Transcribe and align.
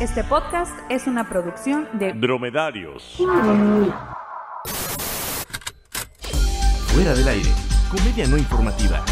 Este 0.00 0.22
podcast 0.24 0.78
es 0.90 1.06
una 1.06 1.26
producción 1.26 1.88
de 1.94 2.12
Dromedarios. 2.12 3.16
Fuera 6.88 7.14
del 7.14 7.26
aire, 7.26 7.48
comedia 7.90 8.26
no 8.26 8.36
informativa. 8.36 9.02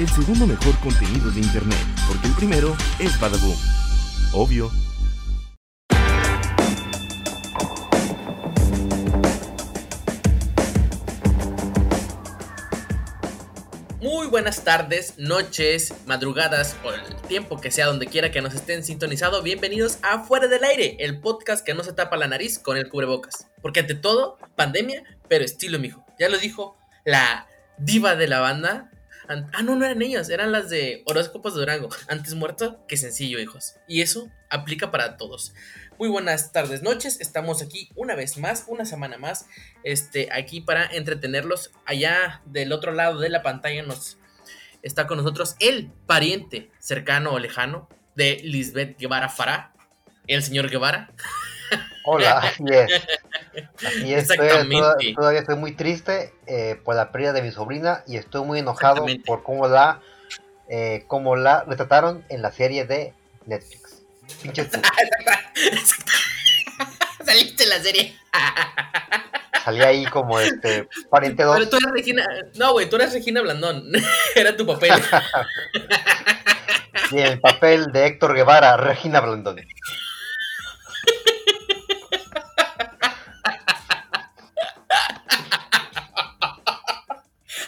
El 0.00 0.08
segundo 0.08 0.48
mejor 0.48 0.76
contenido 0.80 1.30
de 1.30 1.38
internet, 1.38 1.78
porque 2.08 2.26
el 2.26 2.34
primero 2.34 2.74
es 2.98 3.20
Badaboom. 3.20 3.54
Obvio. 4.32 4.68
Buenas 14.32 14.64
tardes, 14.64 15.18
noches, 15.18 15.92
madrugadas 16.06 16.74
o 16.82 16.90
el 16.90 17.02
tiempo 17.28 17.60
que 17.60 17.70
sea 17.70 17.84
donde 17.84 18.06
quiera 18.06 18.30
que 18.30 18.40
nos 18.40 18.54
estén 18.54 18.82
sintonizado. 18.82 19.42
Bienvenidos 19.42 19.98
a 20.00 20.24
Fuera 20.24 20.48
del 20.48 20.64
Aire, 20.64 20.96
el 21.00 21.20
podcast 21.20 21.62
que 21.62 21.74
no 21.74 21.84
se 21.84 21.92
tapa 21.92 22.16
la 22.16 22.28
nariz 22.28 22.58
con 22.58 22.78
el 22.78 22.88
cubrebocas. 22.88 23.48
Porque 23.60 23.80
ante 23.80 23.94
todo, 23.94 24.38
pandemia, 24.56 25.04
pero 25.28 25.44
estilo 25.44 25.78
mijo. 25.78 26.06
Ya 26.18 26.30
lo 26.30 26.38
dijo 26.38 26.78
la 27.04 27.46
diva 27.76 28.16
de 28.16 28.26
la 28.26 28.40
banda. 28.40 28.90
Ah, 29.28 29.62
no, 29.62 29.76
no 29.76 29.84
eran 29.84 30.00
ellas, 30.00 30.30
eran 30.30 30.50
las 30.50 30.70
de 30.70 31.02
Horóscopos 31.04 31.52
de 31.52 31.60
Durango. 31.60 31.90
Antes 32.08 32.32
muerto 32.32 32.86
que 32.88 32.96
sencillo, 32.96 33.38
hijos. 33.38 33.74
Y 33.86 34.00
eso 34.00 34.30
aplica 34.48 34.90
para 34.90 35.18
todos. 35.18 35.52
Muy 35.98 36.08
buenas 36.08 36.52
tardes, 36.52 36.82
noches. 36.82 37.20
Estamos 37.20 37.60
aquí 37.60 37.90
una 37.96 38.14
vez 38.14 38.38
más, 38.38 38.64
una 38.66 38.86
semana 38.86 39.18
más, 39.18 39.44
este, 39.84 40.30
aquí 40.32 40.62
para 40.62 40.86
entretenerlos. 40.86 41.70
Allá 41.84 42.40
del 42.46 42.72
otro 42.72 42.92
lado 42.92 43.20
de 43.20 43.28
la 43.28 43.42
pantalla 43.42 43.82
nos 43.82 44.16
está 44.82 45.06
con 45.06 45.18
nosotros 45.18 45.56
el 45.60 45.90
pariente 46.06 46.70
cercano 46.78 47.32
o 47.32 47.38
lejano 47.38 47.88
de 48.14 48.40
Lisbeth 48.42 48.98
Guevara 48.98 49.28
Fará, 49.28 49.72
el 50.26 50.42
señor 50.42 50.68
Guevara. 50.68 51.10
Hola, 52.04 52.38
así 52.42 52.64
es. 52.68 53.02
Así 53.86 54.14
es, 54.14 54.30
Exactamente. 54.30 55.14
todavía 55.14 55.40
estoy 55.40 55.56
muy 55.56 55.72
triste 55.72 56.34
eh, 56.46 56.80
por 56.84 56.94
la 56.96 57.10
pérdida 57.12 57.32
de 57.32 57.42
mi 57.42 57.50
sobrina 57.50 58.02
y 58.06 58.16
estoy 58.16 58.44
muy 58.44 58.58
enojado 58.58 59.06
por 59.24 59.42
cómo 59.42 59.68
la, 59.68 60.00
eh, 60.68 61.04
cómo 61.06 61.36
la 61.36 61.64
retrataron 61.64 62.24
en 62.28 62.42
la 62.42 62.52
serie 62.52 62.84
de 62.84 63.14
Netflix. 63.46 64.02
Saliste 67.24 67.62
en 67.64 67.68
la 67.68 67.80
serie. 67.80 68.16
Salí 69.62 69.80
ahí 69.80 70.04
como 70.06 70.40
este 70.40 70.88
pariente 71.10 71.44
2. 71.44 71.56
Pero 71.56 71.70
tú 71.70 71.76
eres 71.76 71.92
Regina. 71.92 72.26
No, 72.56 72.72
güey, 72.72 72.88
tú 72.88 72.96
eres 72.96 73.12
Regina 73.12 73.42
Blandón. 73.42 73.92
Era 74.34 74.56
tu 74.56 74.66
papel. 74.66 74.90
y 77.12 77.18
el 77.18 77.40
papel 77.40 77.92
de 77.92 78.06
Héctor 78.06 78.34
Guevara, 78.34 78.76
Regina 78.76 79.20
Blandón. 79.20 79.60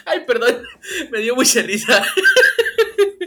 Ay, 0.07 0.19
perdón, 0.27 0.63
me 1.11 1.19
dio 1.19 1.35
mucha 1.35 1.61
risa. 1.61 2.03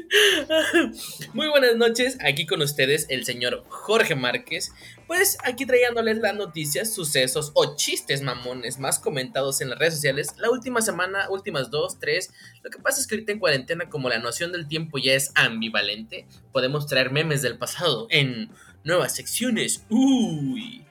Muy 1.35 1.49
buenas 1.49 1.77
noches, 1.77 2.19
aquí 2.25 2.47
con 2.47 2.63
ustedes 2.63 3.07
el 3.09 3.25
señor 3.25 3.65
Jorge 3.69 4.15
Márquez. 4.15 4.73
Pues 5.07 5.39
aquí 5.45 5.67
trayéndoles 5.67 6.19
las 6.19 6.35
noticias, 6.35 6.93
sucesos 6.93 7.53
o 7.55 7.77
chistes 7.77 8.23
mamones 8.23 8.79
más 8.79 8.99
comentados 8.99 9.61
en 9.61 9.71
las 9.71 9.79
redes 9.79 9.95
sociales 9.95 10.35
la 10.39 10.51
última 10.51 10.81
semana, 10.81 11.29
últimas 11.31 11.71
dos, 11.71 11.99
tres. 11.99 12.33
Lo 12.63 12.71
que 12.71 12.79
pasa 12.79 13.01
es 13.01 13.07
que 13.07 13.17
ahorita 13.17 13.33
en 13.33 13.39
cuarentena, 13.39 13.89
como 13.89 14.09
la 14.09 14.19
noción 14.19 14.53
del 14.53 14.69
tiempo 14.69 14.99
ya 14.99 15.15
es 15.15 15.33
ambivalente, 15.35 16.27
podemos 16.53 16.87
traer 16.87 17.11
memes 17.11 17.43
del 17.43 17.59
pasado 17.59 18.07
en 18.11 18.51
nuevas 18.85 19.15
secciones. 19.15 19.85
Uy. 19.89 20.85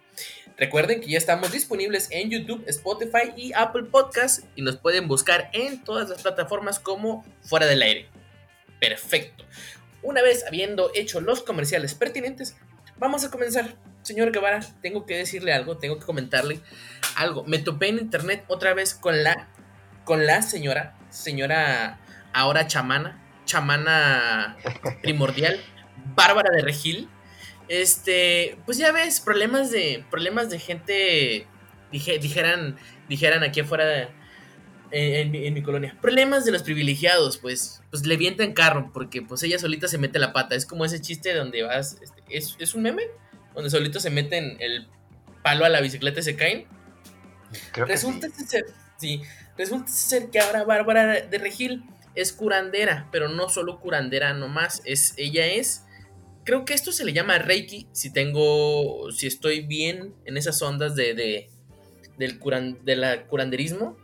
Recuerden 0.58 1.02
que 1.02 1.08
ya 1.08 1.20
estamos 1.20 1.52
disponibles 1.52 2.10
en 2.10 2.32
YouTube, 2.32 2.64
Spotify 2.68 3.32
y 3.36 3.54
Apple 3.54 3.84
Podcast 3.84 4.44
y 4.56 4.64
nos 4.64 4.78
pueden 4.78 5.08
buscar 5.08 5.52
en 5.54 5.84
todas 5.84 6.10
las 6.10 6.24
plataformas 6.24 6.80
como 6.80 7.24
Fuera 7.42 7.68
del 7.68 7.84
Aire. 7.84 8.17
Perfecto. 8.80 9.46
Una 10.02 10.22
vez 10.22 10.46
habiendo 10.48 10.92
hecho 10.94 11.22
los 11.22 11.44
comerciales 11.44 11.96
pertinentes, 11.96 12.56
vamos 12.98 13.24
a 13.24 13.32
comenzar. 13.32 13.76
Señor 14.04 14.32
Guevara, 14.32 14.62
tengo 14.82 15.06
que 15.06 15.18
decirle 15.18 15.52
algo, 15.52 15.78
tengo 15.78 16.00
que 16.00 16.06
comentarle 16.06 16.62
algo. 17.16 17.44
Me 17.44 17.60
topé 17.60 17.90
en 17.90 17.98
internet 17.98 18.46
otra 18.48 18.74
vez 18.74 18.94
con 18.94 19.24
la 19.24 19.50
con 20.06 20.26
la 20.26 20.42
señora, 20.42 20.96
señora 21.10 22.00
ahora 22.32 22.68
chamana, 22.68 23.22
chamana 23.44 24.56
primordial, 25.02 25.60
Bárbara 26.16 26.50
de 26.52 26.62
Regil. 26.62 27.10
Este, 27.68 28.58
pues 28.66 28.78
ya 28.78 28.94
ves, 28.94 29.20
problemas 29.20 29.72
de 29.72 30.06
problemas 30.10 30.50
de 30.50 30.60
gente 30.60 31.48
dijeran 31.92 32.78
dijeran 33.10 33.44
aquí 33.44 33.60
afuera 33.60 34.10
de, 34.92 35.22
en, 35.22 35.54
mi 35.54 35.62
colonia. 35.62 35.98
Problemas 36.02 36.46
de 36.46 36.52
los 36.52 36.64
privilegiados, 36.64 37.38
pues, 37.38 37.82
pues 37.90 38.06
le 38.06 38.18
vientan 38.18 38.54
carro 38.54 38.92
porque 38.94 39.22
pues 39.22 39.44
ella 39.44 39.60
solita 39.60 39.88
se 39.88 39.98
mete 39.98 40.20
la 40.20 40.34
pata. 40.34 40.56
Es 40.56 40.66
como 40.66 40.86
ese 40.86 41.02
chiste 41.02 41.34
donde 41.34 41.64
vas, 41.64 41.98
este, 42.02 42.24
es, 42.30 42.76
un 42.76 42.84
meme, 42.84 43.04
donde 43.54 43.70
solito 43.70 44.00
se 44.00 44.10
meten 44.10 44.58
el 44.60 44.88
palo 45.44 45.66
a 45.66 45.70
la 45.70 45.82
bicicleta 45.82 46.20
y 46.20 46.24
se 46.24 46.36
caen. 46.36 46.66
resulta 47.74 48.30
ser, 48.30 48.66
sí, 48.98 49.22
resulta 49.58 49.92
ser 49.92 50.30
que 50.30 50.40
ahora 50.40 50.64
Bárbara 50.64 51.22
de 51.22 51.38
Regil 51.38 51.84
es 52.16 52.34
curandera, 52.34 53.08
pero 53.12 53.30
no 53.30 53.48
solo 53.48 53.80
curandera 53.80 54.34
nomás, 54.34 54.82
es, 54.86 55.14
ella 55.18 55.46
es, 55.46 55.84
creo 56.44 56.66
que 56.66 56.74
esto 56.74 56.92
se 56.92 57.06
le 57.06 57.14
llama 57.14 57.38
Reiki, 57.38 57.88
si 57.92 58.12
tengo, 58.12 59.12
si 59.12 59.28
estoy 59.28 59.62
bien 59.62 60.16
en 60.26 60.36
esas 60.36 60.62
ondas 60.62 60.96
de, 60.96 61.14
de 61.14 61.50
del 62.18 62.40
curan, 62.40 62.84
de 62.84 62.96
la 62.96 63.28
curanderismo, 63.28 63.98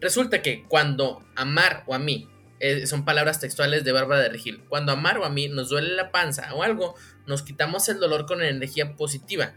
Resulta 0.00 0.42
que 0.42 0.64
cuando 0.68 1.24
amar 1.34 1.84
o 1.86 1.94
a 1.94 1.98
mí, 1.98 2.28
eh, 2.58 2.86
son 2.86 3.04
palabras 3.04 3.40
textuales 3.40 3.84
de 3.84 3.92
Bárbara 3.92 4.22
de 4.22 4.28
Regil, 4.30 4.64
cuando 4.68 4.92
amar 4.92 5.18
o 5.18 5.24
a 5.24 5.30
mí 5.30 5.48
nos 5.48 5.68
duele 5.68 5.94
la 5.94 6.10
panza 6.10 6.54
o 6.54 6.62
algo, 6.62 6.94
nos 7.26 7.42
quitamos 7.42 7.88
el 7.88 8.00
dolor 8.00 8.26
con 8.26 8.42
energía 8.42 8.96
positiva. 8.96 9.54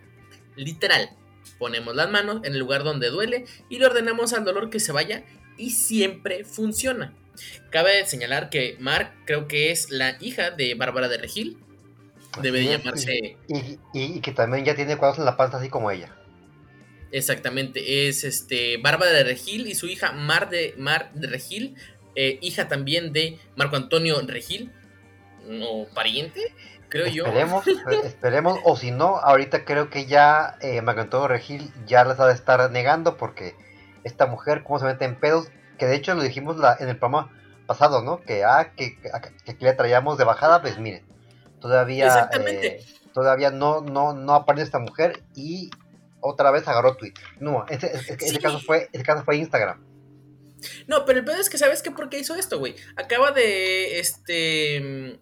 Literal, 0.55 1.09
ponemos 1.57 1.95
las 1.95 2.09
manos 2.09 2.41
en 2.44 2.53
el 2.53 2.59
lugar 2.59 2.83
donde 2.83 3.09
duele 3.09 3.45
y 3.69 3.79
le 3.79 3.85
ordenamos 3.85 4.33
al 4.33 4.44
dolor 4.44 4.69
que 4.69 4.79
se 4.79 4.91
vaya 4.91 5.23
y 5.57 5.72
siempre 5.72 6.44
funciona. 6.44 7.13
Cabe 7.69 8.05
señalar 8.05 8.49
que 8.49 8.75
Mar 8.79 9.13
creo 9.25 9.47
que 9.47 9.72
es 9.72 9.91
la 9.91 10.17
hija 10.19 10.51
de 10.51 10.75
Bárbara 10.75 11.07
de 11.07 11.17
Regil. 11.17 11.57
Debe 12.41 12.59
de 12.59 12.78
llamarse. 12.78 13.38
Y, 13.94 14.22
que 14.22 14.31
también 14.31 14.66
ya 14.66 14.75
tiene 14.75 14.97
cuadros 14.97 15.19
en 15.19 15.25
la 15.25 15.38
panza 15.38 15.57
así 15.57 15.69
como 15.69 15.89
ella. 15.89 16.16
Exactamente, 17.12 18.08
es 18.08 18.24
este 18.24 18.78
Bárbara 18.78 19.12
de 19.12 19.24
Regil 19.24 19.68
y 19.68 19.75
su 19.75 19.88
hija 19.88 20.12
Mar 20.12 20.50
de, 20.50 20.75
Mar 20.78 21.12
de 21.14 21.28
Regil, 21.28 21.75
eh, 22.16 22.38
hija 22.42 22.68
también 22.68 23.14
de 23.14 23.40
Marco 23.56 23.75
Antonio 23.75 24.22
Regil, 24.28 24.72
no 25.47 25.86
pariente, 25.96 26.53
creo 26.88 27.08
yo. 27.08 27.25
Esperemos, 28.03 28.59
o 28.64 28.78
si 28.78 28.92
no, 28.92 29.18
ahorita 29.18 29.66
creo 29.66 29.90
que 29.90 30.06
ya 30.06 30.58
eh, 30.62 30.81
Marco 30.81 31.02
Antonio 31.02 31.28
Regil 31.28 31.72
ya 31.88 32.03
las 32.03 32.20
ha 32.20 32.28
de 32.28 32.34
estar 32.34 32.70
negando 32.72 33.18
porque 33.18 33.56
esta 34.03 34.28
mujer, 34.28 34.64
cómo 34.64 34.78
se 34.80 34.86
mete 34.86 35.06
en 35.06 35.16
pedos, 35.16 35.50
que 35.80 35.88
de 35.88 35.96
hecho 35.96 36.14
lo 36.14 36.22
dijimos 36.22 36.58
la, 36.58 36.78
en 36.80 36.90
el 36.90 36.97
programa 36.97 37.31
pasado, 37.66 38.03
¿no? 38.03 38.22
Que, 38.22 38.44
ah, 38.44 38.72
que, 38.76 39.00
que, 39.00 39.56
le 39.59 39.74
traíamos 39.74 40.18
de 40.18 40.26
bajada, 40.26 40.62
pues 40.62 40.78
miren, 40.78 41.03
todavía, 41.59 42.30
eh, 42.34 42.84
todavía 43.14 43.52
no, 43.52 43.81
no, 43.81 44.14
no 44.14 44.34
aparece 44.34 44.66
esta 44.66 44.80
mujer 44.80 45.24
y 45.36 45.70
otra 46.22 46.52
vez 46.52 46.68
agarró 46.68 46.96
Twitter. 46.96 47.24
No, 47.40 47.66
ese, 47.69 48.40
caso, 48.40 48.59
fue, 48.59 48.90
ese 48.91 49.03
caso 49.03 49.24
fue 49.24 49.38
Instagram. 49.38 49.85
No, 50.88 51.06
pero 51.06 51.19
el 51.19 51.25
pedo 51.25 51.38
es 51.38 51.50
que, 51.50 51.57
¿sabes 51.57 51.81
qué? 51.81 51.91
¿Por 51.91 52.09
qué 52.09 52.19
hizo 52.19 52.35
esto, 52.35 52.59
güey? 52.59 52.75
Acaba 52.96 53.31
de, 53.31 54.00
este... 54.00 55.19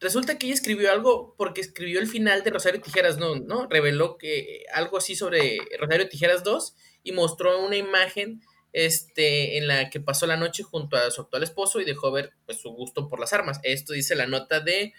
Resulta 0.00 0.38
que 0.38 0.46
ella 0.46 0.54
escribió 0.54 0.92
algo 0.92 1.34
porque 1.36 1.60
escribió 1.60 1.98
el 1.98 2.06
final 2.06 2.44
de 2.44 2.50
Rosario 2.50 2.80
Tijeras, 2.80 3.18
¿no? 3.18 3.34
¿no? 3.34 3.66
Reveló 3.68 4.16
que 4.16 4.62
algo 4.72 4.98
así 4.98 5.16
sobre 5.16 5.58
Rosario 5.80 6.08
Tijeras 6.08 6.44
2 6.44 6.76
y 7.02 7.10
mostró 7.10 7.64
una 7.64 7.76
imagen 7.76 8.40
este, 8.72 9.58
en 9.58 9.66
la 9.66 9.90
que 9.90 9.98
pasó 9.98 10.26
la 10.28 10.36
noche 10.36 10.62
junto 10.62 10.96
a 10.96 11.10
su 11.10 11.22
actual 11.22 11.42
esposo 11.42 11.80
y 11.80 11.84
dejó 11.84 12.12
ver 12.12 12.32
pues, 12.46 12.60
su 12.60 12.70
gusto 12.70 13.08
por 13.08 13.18
las 13.18 13.32
armas. 13.32 13.58
Esto 13.64 13.92
dice 13.92 14.14
la 14.14 14.26
nota 14.26 14.60
de 14.60 14.92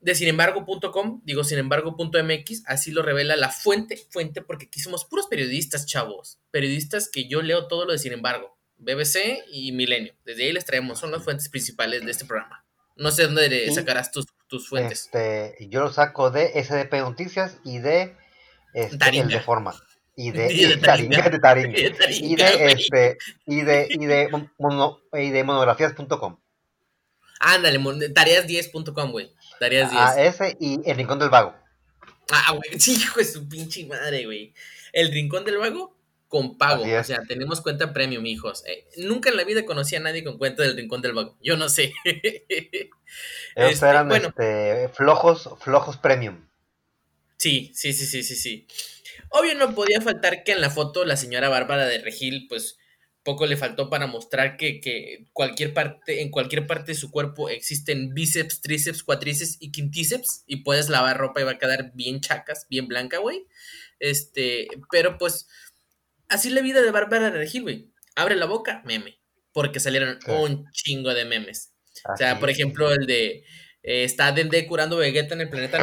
de 0.00 0.14
sinembargo.com, 0.14 1.22
digo 1.24 1.44
sinembargo.mx, 1.44 2.62
así 2.66 2.90
lo 2.90 3.02
revela 3.02 3.36
la 3.36 3.50
fuente, 3.50 3.96
fuente, 4.10 4.42
porque 4.42 4.66
aquí 4.66 4.80
somos 4.80 5.04
puros 5.04 5.26
periodistas, 5.26 5.86
chavos, 5.86 6.38
periodistas 6.50 7.08
que 7.08 7.28
yo 7.28 7.42
leo 7.42 7.66
todo 7.66 7.84
lo 7.84 7.92
de 7.92 7.98
Sin 7.98 8.12
embargo, 8.12 8.56
BBC 8.78 9.44
y 9.50 9.72
Milenio, 9.72 10.14
desde 10.24 10.44
ahí 10.44 10.52
les 10.52 10.64
traemos, 10.64 10.98
son 10.98 11.10
las 11.10 11.24
fuentes 11.24 11.48
principales 11.48 12.04
de 12.04 12.10
este 12.10 12.24
programa. 12.24 12.64
No 12.96 13.10
sé 13.10 13.24
dónde 13.24 13.70
sacarás 13.72 14.10
tus, 14.10 14.26
fuentes. 14.68 15.04
Este, 15.04 15.56
yo 15.68 15.80
lo 15.80 15.92
saco 15.92 16.30
de 16.30 16.52
SDP 16.62 17.00
Noticias 17.00 17.58
y 17.64 17.78
de 17.78 18.16
este, 18.72 19.18
El 19.18 19.28
de 19.28 19.40
Forma. 19.40 19.74
Y 20.14 20.30
de, 20.30 20.52
y 20.52 20.64
de, 20.64 20.76
Taringa, 20.78 21.28
de, 21.30 21.38
Taringa, 21.38 21.78
y 21.78 22.36
de 22.36 22.72
este 22.72 23.18
y 23.44 23.62
de 23.62 23.86
y 23.90 24.06
de, 24.06 24.30
y 25.12 25.30
de 25.30 25.44
monografías.com. 25.44 26.38
Ándale, 27.40 27.78
tareas10.com, 27.78 29.12
güey. 29.12 29.32
Tareas 29.58 29.90
10. 29.90 30.02
A 30.02 30.22
ese 30.22 30.56
y 30.60 30.80
El 30.88 30.96
Rincón 30.96 31.18
del 31.18 31.30
Vago. 31.30 31.54
Ah, 32.30 32.52
güey, 32.52 32.70
sí, 32.80 32.94
hijo 32.94 33.18
de 33.18 33.24
su 33.24 33.48
pinche 33.48 33.86
madre, 33.86 34.24
güey. 34.24 34.54
El 34.92 35.12
Rincón 35.12 35.44
del 35.44 35.58
Vago 35.58 35.96
con 36.28 36.58
pago. 36.58 36.82
O 36.82 37.04
sea, 37.04 37.22
tenemos 37.26 37.60
cuenta 37.60 37.92
premium, 37.92 38.26
hijos. 38.26 38.64
Eh, 38.66 38.86
nunca 38.98 39.30
en 39.30 39.36
la 39.36 39.44
vida 39.44 39.64
conocí 39.64 39.94
a 39.96 40.00
nadie 40.00 40.24
con 40.24 40.38
cuenta 40.38 40.62
del 40.62 40.76
Rincón 40.76 41.02
del 41.02 41.12
Vago. 41.12 41.36
Yo 41.40 41.56
no 41.56 41.68
sé. 41.68 41.92
Ellos 43.54 43.72
este, 43.72 43.88
eran 43.88 44.10
este, 44.12 44.88
flojos, 44.88 45.50
flojos 45.60 45.96
premium. 45.96 46.46
Sí, 47.36 47.70
sí, 47.74 47.92
sí, 47.92 48.06
sí, 48.06 48.22
sí, 48.22 48.34
sí. 48.34 48.66
Obvio 49.30 49.54
no 49.54 49.74
podía 49.74 50.00
faltar 50.00 50.42
que 50.44 50.52
en 50.52 50.60
la 50.60 50.70
foto 50.70 51.04
la 51.04 51.16
señora 51.16 51.48
Bárbara 51.48 51.86
de 51.86 51.98
Regil, 51.98 52.46
pues 52.48 52.78
poco 53.26 53.44
le 53.44 53.56
faltó 53.56 53.90
para 53.90 54.06
mostrar 54.06 54.56
que, 54.56 55.26
cualquier 55.32 55.74
parte, 55.74 56.22
en 56.22 56.30
cualquier 56.30 56.66
parte 56.68 56.92
de 56.92 56.98
su 56.98 57.10
cuerpo 57.10 57.50
existen 57.50 58.14
bíceps, 58.14 58.60
tríceps, 58.60 59.02
cuatríceps 59.02 59.56
y 59.58 59.72
quintíceps 59.72 60.44
y 60.46 60.58
puedes 60.58 60.88
lavar 60.88 61.18
ropa 61.18 61.40
y 61.40 61.44
va 61.44 61.50
a 61.50 61.58
quedar 61.58 61.90
bien 61.92 62.20
chacas, 62.20 62.68
bien 62.70 62.86
blanca, 62.86 63.18
güey. 63.18 63.44
Este, 63.98 64.68
pero 64.92 65.18
pues 65.18 65.48
así 66.28 66.50
la 66.50 66.60
vida 66.60 66.82
de 66.82 66.92
Bárbara 66.92 67.32
de 67.32 67.38
Regil, 67.38 67.62
güey. 67.62 67.92
Abre 68.14 68.36
la 68.36 68.46
boca, 68.46 68.80
meme, 68.86 69.18
porque 69.52 69.80
salieron 69.80 70.20
un 70.28 70.70
chingo 70.70 71.12
de 71.12 71.24
memes. 71.24 71.72
o 72.08 72.16
sea, 72.16 72.38
por 72.38 72.48
ejemplo, 72.48 72.92
el 72.92 73.06
de 73.06 73.44
eh, 73.82 74.04
está 74.04 74.30
Dende 74.30 74.64
curando 74.68 74.98
Vegeta 74.98 75.34
en 75.34 75.40
el 75.40 75.50
planeta 75.50 75.78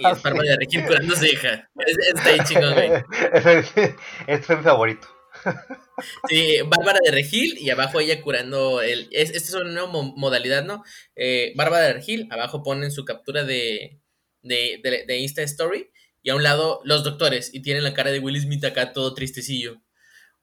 y 0.00 0.06
es 0.06 0.22
Bárbara 0.22 0.50
de 0.50 0.56
Regil 0.56 0.84
curando 0.84 1.14
su 1.14 1.26
hija. 1.26 1.70
está 2.16 2.28
ahí 2.28 2.40
chingón, 2.44 2.74
güey. 2.74 2.90
Este 4.26 4.42
fue 4.42 4.56
mi 4.56 4.62
favorito. 4.64 5.06
Sí, 6.28 6.58
Bárbara 6.66 6.98
de 7.04 7.10
Regil 7.10 7.58
y 7.58 7.70
abajo 7.70 8.00
ella 8.00 8.20
curando 8.22 8.80
el. 8.80 9.08
esta 9.12 9.36
es 9.36 9.54
una 9.54 9.70
nueva 9.70 9.88
modalidad, 10.16 10.64
¿no? 10.64 10.82
Eh, 11.16 11.52
Bárbara 11.56 11.86
de 11.86 11.92
Regil, 11.94 12.28
abajo 12.30 12.62
ponen 12.62 12.90
su 12.90 13.04
captura 13.04 13.44
de, 13.44 14.00
de, 14.42 15.04
de, 15.06 15.18
Insta 15.18 15.42
Story 15.42 15.90
y 16.22 16.30
a 16.30 16.34
un 16.34 16.42
lado 16.42 16.80
los 16.84 17.04
doctores 17.04 17.52
y 17.52 17.62
tienen 17.62 17.84
la 17.84 17.94
cara 17.94 18.10
de 18.10 18.20
Will 18.20 18.40
Smith 18.40 18.64
acá 18.64 18.92
todo 18.92 19.14
tristecillo. 19.14 19.82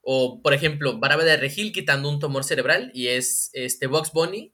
O, 0.01 0.41
por 0.41 0.53
ejemplo, 0.53 0.99
Bárbara 0.99 1.31
de 1.31 1.37
Regil 1.37 1.71
quitando 1.71 2.09
un 2.09 2.19
tumor 2.19 2.43
cerebral 2.43 2.91
y 2.93 3.07
es 3.07 3.49
este 3.53 3.87
Box 3.87 4.11
Bunny 4.11 4.51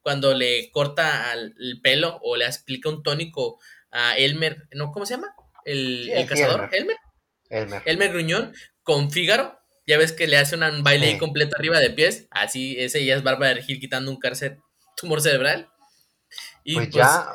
cuando 0.00 0.32
le 0.32 0.70
corta 0.70 1.32
el 1.34 1.80
pelo 1.82 2.18
o 2.22 2.36
le 2.36 2.46
explica 2.46 2.88
un 2.88 3.02
tónico 3.02 3.60
a 3.90 4.16
Elmer, 4.16 4.68
¿no? 4.72 4.90
¿Cómo 4.92 5.06
se 5.06 5.14
llama? 5.14 5.34
El, 5.64 6.10
cazador, 6.26 6.70
Elmer. 6.72 6.96
Elmer. 7.50 7.82
Elmer. 7.84 8.10
Gruñón 8.10 8.54
con 8.82 9.10
Fígaro. 9.10 9.57
Ya 9.88 9.96
ves 9.96 10.12
que 10.12 10.26
le 10.26 10.36
hace 10.36 10.54
un 10.54 10.84
baile 10.84 11.16
completo 11.18 11.56
arriba 11.56 11.80
de 11.80 11.88
pies. 11.88 12.28
Así, 12.30 12.76
ese 12.78 13.04
ya 13.06 13.16
es 13.16 13.24
Bárbara 13.24 13.48
de 13.48 13.54
Regil 13.54 13.80
quitando 13.80 14.10
un 14.10 14.18
cárcel, 14.18 14.58
tumor 14.96 15.22
cerebral. 15.22 15.70
Y 16.62 16.74
pues, 16.74 16.90
ya, 16.90 17.32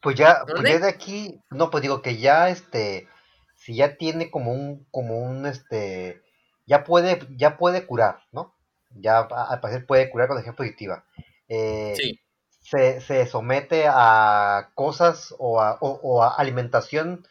pues 0.00 0.16
ya, 0.16 0.42
pues 0.46 0.62
ya 0.62 0.78
de 0.78 0.88
aquí, 0.88 1.38
no, 1.50 1.70
pues 1.70 1.82
digo 1.82 2.00
que 2.00 2.16
ya 2.16 2.48
este, 2.48 3.06
si 3.54 3.76
ya 3.76 3.96
tiene 3.98 4.30
como 4.30 4.54
un, 4.54 4.86
como 4.90 5.18
un, 5.18 5.44
este, 5.44 6.22
ya 6.66 6.84
puede, 6.84 7.20
ya 7.36 7.58
puede 7.58 7.84
curar, 7.84 8.22
¿no? 8.32 8.56
Ya 8.92 9.18
al 9.18 9.60
parecer 9.60 9.84
puede 9.84 10.08
curar 10.08 10.28
con 10.28 10.38
ejemplo 10.38 10.64
positiva. 10.64 11.04
Eh, 11.48 11.94
se, 12.62 13.26
somete 13.26 13.84
a 13.86 14.70
cosas 14.74 15.34
o 15.38 15.60
a, 15.60 16.34
alimentación 16.38 17.26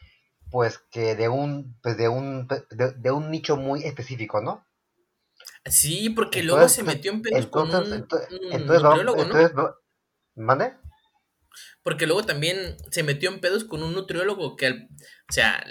pues 0.52 0.80
que 0.92 1.16
de 1.16 1.30
un 1.30 1.78
pues 1.82 1.98
de 1.98 2.08
un 2.08 2.48
de, 2.48 3.12
un 3.12 3.32
nicho 3.32 3.58
muy 3.58 3.84
específico, 3.84 4.42
¿no? 4.42 4.66
Sí, 5.66 6.10
porque 6.10 6.44
luego 6.44 6.68
se 6.70 6.84
metió 6.84 7.12
en 7.12 7.22
pedos 7.22 7.48
con 7.48 7.74
un, 7.74 8.08
nutriólogo, 8.66 9.26
¿no? 9.26 9.76
¿Mande? 10.36 10.74
Porque 11.84 12.06
luego 12.06 12.24
también 12.24 12.78
se 12.92 13.04
metió 13.04 13.30
en 13.30 13.40
pedos 13.40 13.64
con 13.64 13.84
un 13.84 13.94
nutriólogo 13.94 14.56
que, 14.56 14.70
o 14.70 15.34
sea, 15.34 15.66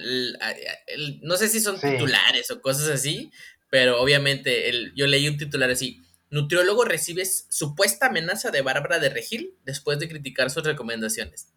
no 1.23 1.37
sé 1.37 1.49
si 1.49 1.61
son 1.61 1.81
titulares 1.81 2.51
o 2.51 2.61
cosas 2.61 2.89
así, 2.89 3.31
pero 3.71 4.01
obviamente 4.01 4.69
el, 4.69 4.95
yo 4.95 5.07
leí 5.07 5.29
un 5.29 5.39
titular 5.39 5.71
así, 5.71 6.03
Nutriólogo 6.31 6.85
recibe 6.85 7.25
supuesta 7.25 8.07
amenaza 8.07 8.51
de 8.51 8.61
Bárbara 8.61 8.99
de 8.99 9.09
Regil 9.09 9.57
después 9.65 9.99
de 9.99 10.09
criticar 10.09 10.51
sus 10.51 10.63
recomendaciones. 10.65 11.49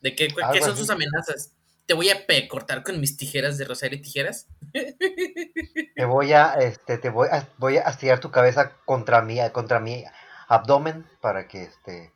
¿De 0.00 0.14
qué, 0.14 0.28
qué 0.52 0.62
son 0.62 0.76
sus 0.76 0.90
amenazas? 0.90 1.54
¿Te 1.88 1.94
voy 1.94 2.10
a 2.10 2.26
cortar 2.48 2.82
con 2.82 3.00
mis 3.00 3.16
tijeras 3.16 3.56
de 3.56 3.64
rosario 3.64 3.96
y 3.98 4.02
tijeras? 4.02 4.46
Te 5.96 6.04
voy 6.04 6.34
a, 6.34 6.52
este, 6.60 6.98
te 6.98 7.08
voy 7.08 7.28
a, 7.32 7.48
voy 7.56 7.78
a 7.78 7.88
estirar 7.88 8.20
tu 8.20 8.30
cabeza 8.30 8.72
contra 8.84 9.22
mi, 9.22 9.38
contra 9.50 9.80
mi 9.80 10.04
abdomen 10.48 11.06
para 11.22 11.48
que, 11.48 11.62
este, 11.62 12.12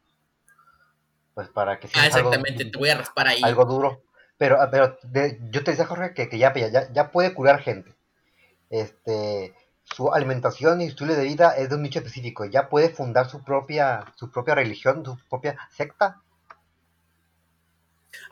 pues 1.35 1.49
para 1.49 1.81
que 1.81 1.89
Ah, 1.95 2.07
exactamente, 2.07 2.67
te 2.67 2.79
voy 2.79 2.91
a 2.91 2.99
raspar 2.99 3.29
ahí. 3.29 3.41
Algo 3.43 3.65
duro. 3.65 4.03
Pero, 4.37 4.59
pero 4.71 4.99
yo 5.51 5.65
te 5.65 5.71
decía, 5.71 5.87
Jorge, 5.87 6.13
que, 6.13 6.29
que 6.29 6.39
ya, 6.39 6.53
ya, 6.55 6.93
ya 6.93 7.11
puede 7.11 7.33
curar 7.33 7.63
gente. 7.63 7.97
Este, 8.69 9.55
su 9.85 10.13
alimentación 10.13 10.83
y 10.83 10.85
estilo 10.85 11.15
de 11.15 11.25
vida 11.25 11.57
es 11.57 11.71
de 11.71 11.77
un 11.77 11.83
nicho 11.83 11.99
específico. 12.01 12.45
Ya 12.45 12.69
puede 12.69 12.91
fundar 12.91 13.29
su 13.29 13.43
propia, 13.43 14.05
su 14.17 14.31
propia 14.31 14.55
religión, 14.55 15.03
su 15.03 15.19
propia 15.31 15.57
secta. 15.71 16.21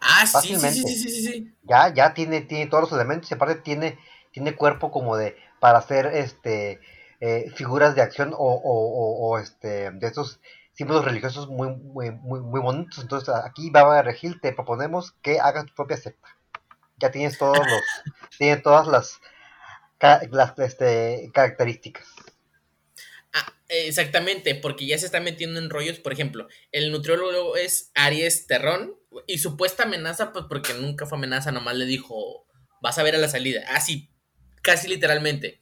Ah, 0.01 0.27
sí, 0.27 0.57
sí, 0.57 0.71
sí, 0.71 0.97
sí, 0.97 1.11
sí, 1.11 1.55
Ya, 1.63 1.93
ya 1.93 2.15
tiene, 2.15 2.41
tiene 2.43 2.67
todos 2.67 2.85
los 2.85 2.93
elementos 2.93 3.31
y 3.31 3.35
aparte 3.35 3.57
tiene, 3.57 3.99
tiene 4.31 4.55
cuerpo 4.55 4.91
como 4.91 5.17
de, 5.17 5.37
para 5.59 5.79
hacer 5.79 6.07
este 6.07 6.81
eh, 7.21 7.51
figuras 7.55 7.95
de 7.95 8.03
acción 8.03 8.33
o, 8.37 9.39
este, 9.39 9.91
de 9.91 10.07
estos 10.07 10.41
símbolos 10.73 11.05
religiosos 11.05 11.49
muy, 11.49 11.77
muy, 11.77 12.11
muy, 12.11 12.41
muy 12.41 12.61
bonitos. 12.61 12.99
Entonces 12.99 13.29
aquí, 13.45 13.71
Baba 13.71 14.03
Regil, 14.03 14.41
te 14.41 14.53
proponemos 14.53 15.13
que 15.23 15.39
hagas 15.39 15.67
tu 15.67 15.75
propia 15.75 15.97
secta. 15.97 16.29
Ya 16.99 17.11
tienes 17.11 17.39
todos 17.39 17.59
los, 17.59 17.83
tiene 18.39 18.57
todas 18.57 18.87
las 18.87 19.21
las 20.31 20.59
este, 20.59 21.31
características. 21.35 22.07
Ah, 23.71 23.77
exactamente, 23.87 24.55
porque 24.57 24.87
ya 24.87 24.99
se 24.99 25.07
está 25.07 25.21
metiendo 25.21 25.61
en 25.61 25.71
rollos, 25.71 26.01
por 26.01 26.13
ejemplo, 26.13 26.49
el 26.73 26.91
nutriólogo 26.91 27.57
es 27.57 27.93
Aries 27.95 28.47
Terrón 28.47 28.97
y 29.27 29.39
supuesta 29.39 29.85
amenaza, 29.85 30.33
pues 30.33 30.47
porque 30.49 30.75
nunca 30.75 31.07
fue 31.07 31.19
amenaza, 31.19 31.53
nomás 31.53 31.77
le 31.77 31.87
dijo, 31.87 32.47
vas 32.83 32.99
a 32.99 33.03
ver 33.03 33.15
a 33.15 33.19
la 33.19 33.29
salida, 33.29 33.63
así, 33.69 34.11
casi 34.63 34.89
literalmente, 34.89 35.61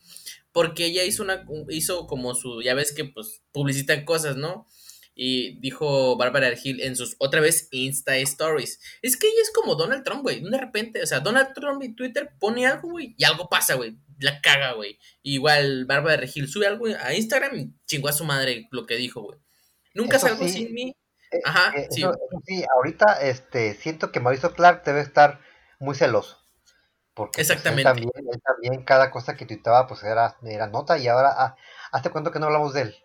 porque 0.53 0.87
ella 0.87 1.05
hizo 1.05 1.23
una, 1.23 1.45
hizo 1.69 2.07
como 2.07 2.35
su, 2.35 2.63
ya 2.63 2.75
ves 2.75 2.93
que 2.93 3.05
pues 3.05 3.43
publicitan 3.53 4.05
cosas, 4.05 4.37
¿no? 4.37 4.67
Y 5.15 5.59
dijo 5.61 6.17
Bárbara 6.17 6.47
Argil 6.47 6.81
en 6.81 6.95
sus 6.95 7.17
otra 7.19 7.41
vez 7.41 7.69
Insta 7.73 8.17
Stories. 8.19 8.79
Es 9.03 9.17
que 9.17 9.27
ella 9.27 9.43
es 9.43 9.51
como 9.53 9.75
Donald 9.75 10.05
Trump, 10.05 10.23
güey. 10.23 10.41
De 10.41 10.57
repente, 10.57 11.03
o 11.03 11.07
sea, 11.07 11.19
Donald 11.19 11.55
Trump 11.55 11.83
en 11.83 11.97
Twitter 11.97 12.31
pone 12.39 12.65
algo, 12.67 12.91
güey, 12.91 13.17
y 13.19 13.25
algo 13.25 13.49
pasa, 13.49 13.75
güey. 13.75 13.97
La 14.19 14.41
caga, 14.41 14.73
güey. 14.73 14.99
Igual 15.23 15.85
Bárbara 15.87 16.17
Regil 16.17 16.49
sube 16.49 16.67
algo 16.67 16.87
a 16.87 17.15
Instagram 17.15 17.57
y 17.57 17.73
chingó 17.87 18.09
a 18.09 18.13
su 18.13 18.25
madre 18.25 18.69
lo 18.71 18.87
que 18.87 18.97
dijo, 18.97 19.23
güey. 19.23 19.39
Nunca 19.95 20.19
salgo 20.19 20.47
sin 20.47 20.73
mí. 20.73 20.95
Eh, 21.31 21.41
Ajá, 21.45 21.73
eh, 21.77 21.89
sí. 21.91 22.03
sí. 22.47 22.65
ahorita 22.75 23.21
este, 23.23 23.75
siento 23.75 24.11
que 24.11 24.21
Mauricio 24.21 24.55
Clark 24.55 24.83
debe 24.85 25.01
estar 25.01 25.41
muy 25.79 25.95
celoso. 25.95 26.39
Porque 27.15 27.39
pues, 27.39 27.51
Exactamente. 27.51 27.83
también, 27.85 28.11
también, 28.45 28.85
cada 28.85 29.11
cosa 29.11 29.37
que 29.37 29.45
tuitaba 29.45 29.87
pues 29.89 30.05
era, 30.05 30.37
era 30.45 30.69
nota 30.69 30.99
y 30.99 31.09
ahora, 31.09 31.35
ah, 31.37 31.57
¿hace 31.91 32.11
cuánto 32.11 32.31
que 32.31 32.39
no 32.39 32.47
hablamos 32.47 32.75
de 32.75 32.83
él? 32.83 32.97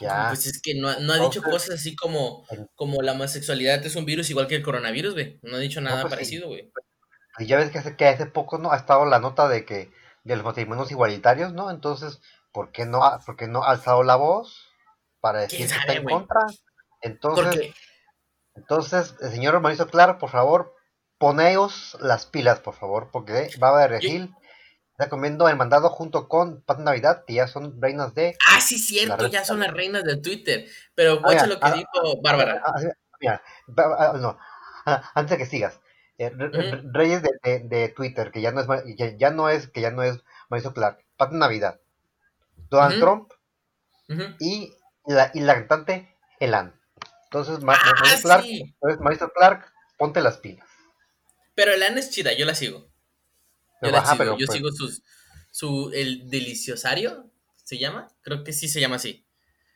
Ya. 0.00 0.26
Pues 0.28 0.46
es 0.46 0.60
que 0.60 0.74
no, 0.74 0.88
ha 0.88 1.18
dicho 1.18 1.42
cosas 1.42 1.76
así 1.80 1.96
como, 1.96 2.46
como 2.74 3.02
la 3.02 3.12
homosexualidad 3.12 3.84
es 3.84 3.96
un 3.96 4.04
virus 4.04 4.28
igual 4.30 4.46
que 4.46 4.56
el 4.56 4.62
coronavirus, 4.62 5.14
güey. 5.14 5.38
No 5.42 5.56
ha 5.56 5.60
dicho 5.60 5.80
nada 5.80 6.02
pues 6.02 6.12
parecido, 6.12 6.48
güey. 6.48 6.70
Y 7.38 7.46
ya 7.46 7.56
ves 7.56 7.70
que 7.70 7.78
hace, 7.78 7.96
que 7.96 8.06
hace 8.06 8.26
poco 8.26 8.58
no 8.58 8.72
ha 8.72 8.76
estado 8.76 9.06
la 9.06 9.18
nota 9.18 9.48
de 9.48 9.64
que 9.64 9.90
de 10.24 10.36
los 10.36 10.44
matrimonios 10.44 10.90
igualitarios, 10.90 11.52
¿no? 11.52 11.70
Entonces, 11.70 12.20
¿por 12.52 12.72
qué 12.72 12.86
no, 12.86 13.04
ha, 13.04 13.20
por 13.20 13.36
qué 13.36 13.46
no 13.46 13.62
ha 13.62 13.70
alzado 13.70 14.02
la 14.02 14.16
voz 14.16 14.68
para 15.20 15.40
decir 15.40 15.68
que 15.68 15.74
está 15.74 15.92
en 15.92 16.04
contra? 16.04 16.46
Entonces, 17.00 17.74
entonces, 18.54 19.14
el 19.20 19.30
señor 19.30 19.60
Mauricio 19.60 19.88
Claro, 19.88 20.18
por 20.18 20.30
favor, 20.30 20.74
poneos 21.18 21.96
las 22.00 22.26
pilas, 22.26 22.60
por 22.60 22.74
favor, 22.74 23.10
porque 23.12 23.50
Baba 23.58 23.82
de 23.82 23.88
Regil 23.88 24.34
Está 24.96 25.08
comiendo 25.08 25.48
el 25.48 25.56
mandado 25.56 25.90
junto 25.90 26.28
con 26.28 26.62
Pat 26.62 26.78
Navidad, 26.78 27.24
que 27.26 27.34
ya 27.34 27.48
son 27.48 27.82
reinas 27.82 28.14
de. 28.14 28.36
Ah, 28.48 28.60
sí, 28.60 28.78
cierto, 28.78 29.26
ya 29.26 29.44
son 29.44 29.58
las 29.58 29.72
reinas 29.72 30.04
de 30.04 30.18
Twitter. 30.18 30.66
Pero 30.94 31.14
escucha 31.14 31.48
lo 31.48 31.58
que 31.58 31.66
ah, 31.66 31.72
dijo 31.72 32.22
Bárbara. 32.22 32.62
Ah, 32.64 32.74
mira, 33.20 33.42
ah, 33.76 34.12
no, 34.16 34.38
antes 35.14 35.30
de 35.30 35.38
que 35.38 35.50
sigas. 35.50 35.80
Eh, 36.18 36.30
reyes 36.92 37.22
de, 37.22 37.58
de, 37.60 37.88
Twitter, 37.88 38.30
que 38.30 38.40
ya 38.40 38.52
no 38.52 38.60
es 38.60 38.68
ya, 39.18 39.30
no 39.30 39.48
es 39.48 39.66
que 39.66 39.80
ya 39.80 39.90
no 39.90 40.04
es 40.04 40.20
Mauricio 40.48 40.72
Clark, 40.72 41.04
Pat 41.16 41.32
Navidad, 41.32 41.80
Donald 42.70 43.00
Trump 43.00 43.32
y, 44.38 44.72
la, 45.06 45.32
y 45.34 45.40
la 45.40 45.54
cantante 45.54 46.16
Elan. 46.38 46.78
Entonces, 47.24 47.64
Mauricio, 47.64 47.92
Clark, 48.22 48.44
Mauricio 49.00 49.32
Clark, 49.32 49.72
ponte 49.98 50.20
las 50.20 50.38
pilas. 50.38 50.68
Pero 51.56 51.72
Elan 51.72 51.98
es 51.98 52.10
chida, 52.10 52.32
yo 52.32 52.46
la 52.46 52.54
sigo. 52.54 52.88
Yo, 53.82 53.90
yo 53.90 54.46
pues 54.46 54.50
sigo 54.50 54.70
sus, 54.70 55.02
su, 55.50 55.90
el 55.92 56.30
deliciosario, 56.30 57.28
¿se 57.64 57.78
llama? 57.78 58.08
Creo 58.22 58.44
que 58.44 58.52
sí 58.52 58.68
se 58.68 58.80
llama 58.80 58.96
así. 58.96 59.23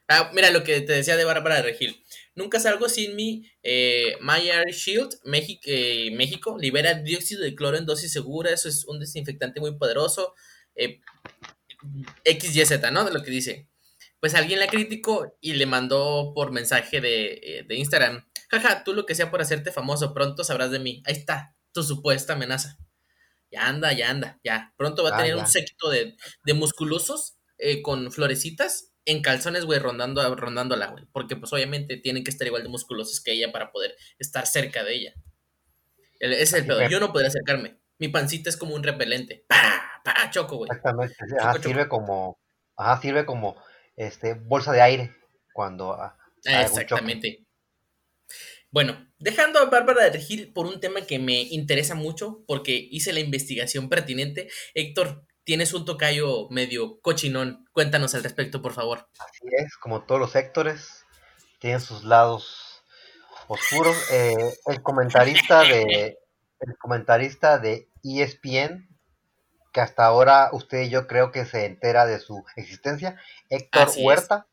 Ah, 0.09 0.31
mira 0.35 0.51
lo 0.51 0.65
que 0.65 0.81
te 0.81 0.93
decía 0.95 1.17
de 1.17 1.25
Bárbara 1.25 1.57
de 1.57 1.63
Regil. 1.63 2.03
Nunca 2.35 2.59
salgo 2.61 2.89
sin 2.89 3.15
mi 3.15 3.51
eh, 3.63 4.17
Air 4.21 4.73
Shield 4.73 5.19
México, 5.25 5.61
eh, 5.67 6.11
México. 6.13 6.57
Libera 6.59 6.95
dióxido 6.95 7.43
de 7.43 7.55
cloro 7.55 7.77
en 7.77 7.85
dosis 7.87 8.13
segura. 8.13 8.51
Eso 8.51 8.69
es 8.69 8.85
un 8.87 9.01
desinfectante 9.01 9.61
muy 9.61 9.77
poderoso. 9.77 10.35
Eh, 10.75 11.01
XYZ, 12.25 12.91
¿no? 12.93 13.05
De 13.05 13.13
lo 13.13 13.23
que 13.23 13.31
dice. 13.31 13.69
Pues 14.21 14.35
alguien 14.35 14.59
la 14.59 14.67
criticó 14.67 15.37
y 15.41 15.53
le 15.55 15.67
mandó 15.67 16.33
por 16.35 16.51
mensaje 16.53 17.01
de, 17.01 17.41
eh, 17.43 17.65
de 17.69 17.77
Instagram. 17.77 18.27
Jaja, 18.51 18.83
tú 18.83 18.95
lo 18.95 19.07
que 19.07 19.15
sea 19.15 19.31
por 19.31 19.41
hacerte 19.41 19.71
famoso, 19.71 20.13
pronto 20.15 20.43
sabrás 20.43 20.71
de 20.71 20.79
mí. 20.81 21.03
Ahí 21.07 21.15
está, 21.15 21.55
tu 21.73 21.83
supuesta 21.83 22.33
amenaza. 22.33 22.79
Ya 23.51 23.69
anda, 23.69 23.93
ya 23.93 24.11
anda, 24.11 24.41
ya. 24.43 24.75
Pronto 24.77 25.03
va 25.05 25.11
a 25.11 25.15
Ah, 25.15 25.19
tener 25.19 25.37
ya. 25.37 25.41
un 25.43 25.47
séquito 25.47 25.89
de, 25.91 26.17
de 26.45 26.55
musculosos 26.55 27.37
eh, 27.59 27.81
con 27.83 28.11
florecitas 28.11 28.93
en 29.11 29.23
calzones, 29.23 29.65
güey, 29.65 29.79
rondando, 29.79 30.35
rondándola, 30.37 30.89
güey. 30.89 31.05
Porque, 31.13 31.35
pues, 31.37 31.53
obviamente 31.53 31.97
tienen 31.97 32.25
que 32.25 32.31
estar 32.31 32.47
igual 32.47 32.63
de 32.63 32.69
musculosos 32.69 33.21
que 33.21 33.33
ella 33.33 33.51
para 33.51 33.73
poder 33.73 33.97
estar 34.19 34.47
cerca 34.47 34.85
de 34.85 34.95
ella. 34.95 35.15
El- 36.21 36.33
ese 36.35 36.43
es 36.43 36.53
el 36.55 36.67
pedo. 36.67 36.89
Yo 36.89 37.01
no 37.01 37.13
podría 37.13 37.29
acercarme. 37.29 37.79
Mi 37.99 38.09
pancita 38.09 38.49
es 38.51 38.57
como 38.57 38.75
un 38.75 38.83
repelente. 38.83 39.45
¡Pah! 39.49 39.83
¡Pah! 40.05 40.31
Choco, 40.31 40.57
güey. 40.59 40.69
Exactamente. 40.69 41.15
Choco, 41.29 41.41
Ajá, 41.43 41.53
choco. 41.55 41.69
sirve 41.69 41.89
como, 41.89 42.39
ajá, 42.77 43.01
sirve 43.01 43.25
como 43.27 43.57
este 43.97 44.35
bolsa 44.35 44.73
de 44.73 44.81
aire 44.83 45.17
cuando. 45.53 45.99
Exactamente. 46.45 47.45
Bueno, 48.71 49.09
dejando 49.19 49.59
a 49.61 49.65
Bárbara 49.65 50.05
de 50.05 50.11
Regil 50.11 50.53
por 50.53 50.67
un 50.67 50.81
tema 50.81 51.01
que 51.01 51.19
me 51.19 51.41
interesa 51.41 51.95
mucho, 51.95 52.45
porque 52.47 52.89
hice 52.91 53.13
la 53.13 53.21
investigación 53.21 53.89
pertinente. 53.89 54.49
Héctor, 54.75 55.25
tienes 55.49 55.73
un 55.73 55.87
tocayo 55.87 56.47
medio 56.51 57.01
cochinón. 57.01 57.67
Cuéntanos 57.73 58.15
al 58.15 58.23
respecto, 58.23 58.61
por 58.61 58.75
favor. 58.75 59.09
Así 59.19 59.47
es, 59.51 59.79
como 59.79 60.03
todos 60.03 60.21
los 60.21 60.33
sectores, 60.33 61.07
tienen 61.59 61.81
sus 61.81 62.05
lados 62.05 62.85
oscuros. 63.47 63.97
Eh, 64.13 64.55
el 64.67 64.83
comentarista 64.83 65.63
de 65.63 66.19
el 66.61 66.77
comentarista 66.77 67.57
de 67.59 67.89
ESPN, 68.05 68.91
que 69.73 69.81
hasta 69.81 70.05
ahora 70.05 70.51
usted 70.53 70.83
y 70.83 70.91
yo 70.91 71.07
creo 71.07 71.33
que 71.33 71.47
se 71.47 71.65
entera 71.65 72.05
de 72.05 72.19
su 72.19 72.45
existencia, 72.57 73.19
Héctor 73.49 73.85
Así 73.85 74.01
es. 74.01 74.07
Huerta. 74.07 74.47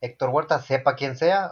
Héctor 0.00 0.30
Huerta, 0.30 0.62
sepa 0.62 0.94
quién 0.94 1.16
sea, 1.16 1.50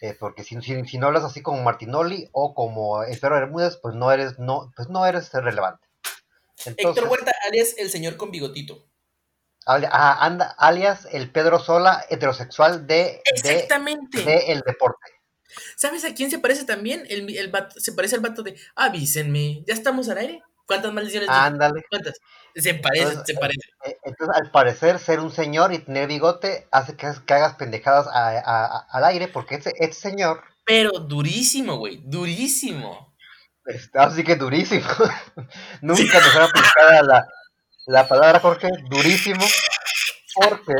eh, 0.00 0.16
porque 0.20 0.44
si, 0.44 0.62
si, 0.62 0.84
si 0.84 0.98
no 0.98 1.08
hablas 1.08 1.24
así 1.24 1.42
como 1.42 1.60
Martinoli 1.64 2.28
o 2.30 2.54
como 2.54 3.02
Espero 3.02 3.34
Bermúdez, 3.34 3.78
pues 3.82 3.96
no 3.96 4.12
eres, 4.12 4.38
no, 4.38 4.70
pues 4.76 4.88
no 4.88 5.04
eres 5.06 5.32
relevante. 5.32 5.85
Entonces, 6.64 6.96
Héctor 6.96 7.08
Huerta, 7.10 7.32
alias 7.46 7.74
el 7.78 7.90
señor 7.90 8.16
con 8.16 8.30
bigotito. 8.30 8.86
ah, 9.66 10.18
anda, 10.24 10.54
alias 10.58 11.06
el 11.12 11.30
Pedro 11.30 11.58
Sola 11.58 12.04
heterosexual 12.08 12.86
de, 12.86 13.20
Exactamente. 13.24 14.22
de 14.22 14.52
el 14.52 14.60
deporte. 14.60 15.10
¿Sabes 15.76 16.04
a 16.04 16.14
quién 16.14 16.30
se 16.30 16.38
parece 16.38 16.64
también? 16.64 17.04
El, 17.08 17.34
el 17.36 17.50
vato- 17.50 17.78
se 17.80 17.92
parece 17.92 18.16
al 18.16 18.20
vato 18.20 18.42
de 18.42 18.56
avísenme, 18.74 19.62
¿ya 19.66 19.74
estamos 19.74 20.08
al 20.08 20.18
aire? 20.18 20.42
¿Cuántas 20.66 20.92
maldiciones? 20.92 21.28
Ándale. 21.30 21.84
¿Cuántas? 21.88 22.14
Se 22.56 22.74
parece, 22.74 23.04
Entonces, 23.04 23.26
se 23.34 23.40
parece. 23.40 23.60
Eh, 23.84 23.96
Entonces, 24.02 24.36
al 24.42 24.50
parecer, 24.50 24.98
ser 24.98 25.20
un 25.20 25.30
señor 25.30 25.72
y 25.72 25.78
tener 25.78 26.08
bigote 26.08 26.66
hace 26.72 26.96
que, 26.96 27.06
que 27.24 27.34
hagas 27.34 27.54
pendejadas 27.54 28.06
a- 28.08 28.30
a- 28.30 28.66
a- 28.66 28.86
al 28.90 29.04
aire, 29.04 29.28
porque 29.28 29.54
este, 29.56 29.72
este 29.78 29.94
señor 30.10 30.42
Pero 30.64 30.90
durísimo, 30.98 31.76
güey, 31.76 32.00
durísimo. 32.04 33.14
Está 33.66 34.04
así 34.04 34.24
que 34.24 34.36
durísimo. 34.36 34.86
Nunca 35.80 36.20
mejor 36.20 36.42
aplicada 36.42 37.02
la, 37.02 37.26
la 37.86 38.08
palabra, 38.08 38.40
Jorge, 38.40 38.68
durísimo, 38.88 39.44
porque 40.34 40.74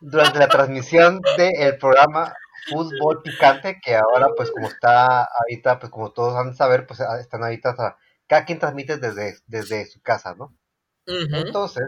durante 0.00 0.38
la 0.38 0.48
transmisión 0.48 1.20
del 1.36 1.78
programa 1.78 2.34
Fútbol 2.68 3.22
Picante, 3.22 3.80
que 3.82 3.94
ahora, 3.96 4.28
pues, 4.36 4.50
como 4.50 4.68
está 4.68 5.24
ahorita, 5.24 5.78
pues, 5.78 5.90
como 5.90 6.12
todos 6.12 6.36
han 6.36 6.50
de 6.50 6.56
saber, 6.56 6.86
pues, 6.86 7.00
están 7.20 7.42
ahorita, 7.42 7.70
o 7.70 7.76
sea, 7.76 7.96
cada 8.26 8.44
quien 8.44 8.58
transmite 8.58 8.98
desde, 8.98 9.36
desde 9.46 9.86
su 9.86 10.00
casa, 10.00 10.34
¿no? 10.34 10.56
Entonces, 11.06 11.84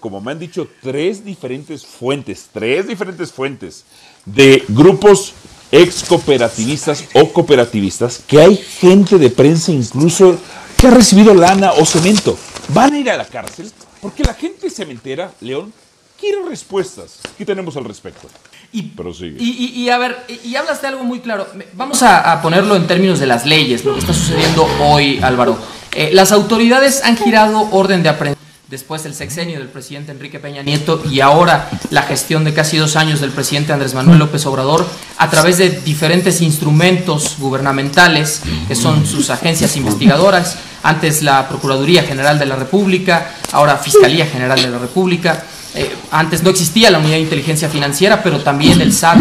como 0.00 0.20
me 0.20 0.32
han 0.32 0.38
dicho, 0.38 0.68
tres 0.82 1.24
diferentes 1.24 1.86
fuentes, 1.86 2.50
tres 2.52 2.86
diferentes 2.88 3.32
fuentes 3.32 3.84
de 4.24 4.64
grupos 4.68 5.34
ex 5.72 6.04
cooperativistas 6.04 7.04
o 7.14 7.32
cooperativistas, 7.32 8.20
que 8.26 8.40
hay 8.40 8.56
gente 8.56 9.18
de 9.18 9.30
prensa 9.30 9.72
incluso 9.72 10.36
que 10.76 10.86
ha 10.86 10.90
recibido 10.90 11.34
lana 11.34 11.72
o 11.72 11.84
cemento. 11.84 12.38
Van 12.68 12.92
a 12.92 12.98
ir 12.98 13.10
a 13.10 13.16
la 13.16 13.24
cárcel 13.24 13.70
porque 14.00 14.22
la 14.24 14.34
gente 14.34 14.70
cementera, 14.70 15.32
León, 15.40 15.72
quiere 16.18 16.38
respuestas. 16.48 17.18
¿Qué 17.36 17.44
tenemos 17.44 17.76
al 17.76 17.84
respecto? 17.84 18.28
Y, 18.72 18.82
Prosigue. 18.82 19.36
y, 19.40 19.50
y- 19.50 19.80
y 19.82 19.88
a 19.90 19.98
ver, 19.98 20.16
y, 20.44 20.54
hablas 20.56 20.82
de 20.82 20.88
algo 20.88 21.02
muy 21.04 21.20
claro. 21.20 21.46
Vamos 21.72 22.02
a, 22.02 22.32
a 22.32 22.42
ponerlo 22.42 22.76
en 22.76 22.86
términos 22.86 23.18
de 23.18 23.26
las 23.26 23.46
leyes, 23.46 23.84
lo 23.84 23.94
que 23.94 24.00
está 24.00 24.12
sucediendo 24.12 24.68
hoy, 24.82 25.20
Álvaro. 25.22 25.56
Eh, 25.94 26.10
las 26.12 26.32
autoridades 26.32 27.02
han 27.02 27.16
girado 27.16 27.68
orden 27.72 28.02
de 28.02 28.10
aprehensión 28.10 28.38
después 28.68 29.02
del 29.02 29.14
sexenio 29.14 29.58
del 29.58 29.68
presidente 29.68 30.12
Enrique 30.12 30.38
Peña 30.38 30.62
Nieto 30.62 31.02
y 31.10 31.20
ahora 31.20 31.70
la 31.90 32.02
gestión 32.02 32.44
de 32.44 32.52
casi 32.52 32.76
dos 32.76 32.96
años 32.96 33.20
del 33.20 33.30
presidente 33.30 33.72
Andrés 33.72 33.94
Manuel 33.94 34.18
López 34.18 34.44
Obrador 34.44 34.86
a 35.16 35.30
través 35.30 35.56
de 35.56 35.70
diferentes 35.70 36.42
instrumentos 36.42 37.36
gubernamentales 37.38 38.42
que 38.66 38.74
son 38.74 39.06
sus 39.06 39.30
agencias 39.30 39.76
investigadoras, 39.76 40.58
antes 40.82 41.22
la 41.22 41.48
Procuraduría 41.48 42.02
General 42.02 42.38
de 42.38 42.46
la 42.46 42.56
República, 42.56 43.32
ahora 43.52 43.78
Fiscalía 43.78 44.26
General 44.26 44.60
de 44.60 44.68
la 44.68 44.78
República. 44.78 45.44
Eh, 45.74 45.94
antes 46.10 46.42
no 46.42 46.50
existía 46.50 46.90
la 46.90 46.98
unidad 46.98 47.14
de 47.14 47.20
inteligencia 47.20 47.68
financiera, 47.68 48.22
pero 48.22 48.40
también 48.40 48.80
el 48.80 48.92
SAT 48.92 49.20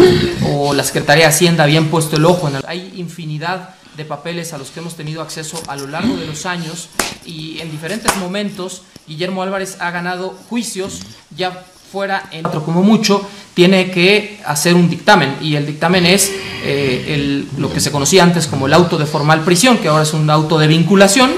o 0.51 0.73
la 0.73 0.83
Secretaría 0.83 1.25
de 1.25 1.29
Hacienda 1.29 1.63
habían 1.63 1.87
puesto 1.87 2.15
el 2.15 2.25
ojo 2.25 2.47
en 2.47 2.55
el... 2.55 2.63
Hay 2.65 2.93
infinidad 2.95 3.75
de 3.97 4.05
papeles 4.05 4.53
a 4.53 4.57
los 4.57 4.69
que 4.69 4.79
hemos 4.79 4.95
tenido 4.95 5.21
acceso 5.21 5.61
a 5.67 5.75
lo 5.75 5.87
largo 5.87 6.15
de 6.17 6.27
los 6.27 6.45
años 6.45 6.89
y 7.25 7.59
en 7.59 7.71
diferentes 7.71 8.15
momentos 8.17 8.83
Guillermo 9.07 9.41
Álvarez 9.41 9.77
ha 9.79 9.89
ganado 9.89 10.37
juicios 10.49 10.99
ya 11.35 11.65
fuera 11.91 12.29
en 12.31 12.45
otro 12.45 12.63
como 12.63 12.83
mucho 12.83 13.27
tiene 13.55 13.89
que 13.89 14.39
hacer 14.45 14.75
un 14.75 14.87
dictamen 14.87 15.37
y 15.41 15.55
el 15.55 15.65
dictamen 15.65 16.05
es 16.05 16.31
eh, 16.63 17.43
lo 17.57 17.73
que 17.73 17.79
se 17.79 17.91
conocía 17.91 18.21
antes 18.21 18.45
como 18.45 18.67
el 18.67 18.73
auto 18.73 18.99
de 18.99 19.07
formal 19.07 19.43
prisión 19.43 19.79
que 19.79 19.87
ahora 19.87 20.03
es 20.03 20.13
un 20.13 20.29
auto 20.29 20.59
de 20.59 20.67
vinculación 20.67 21.31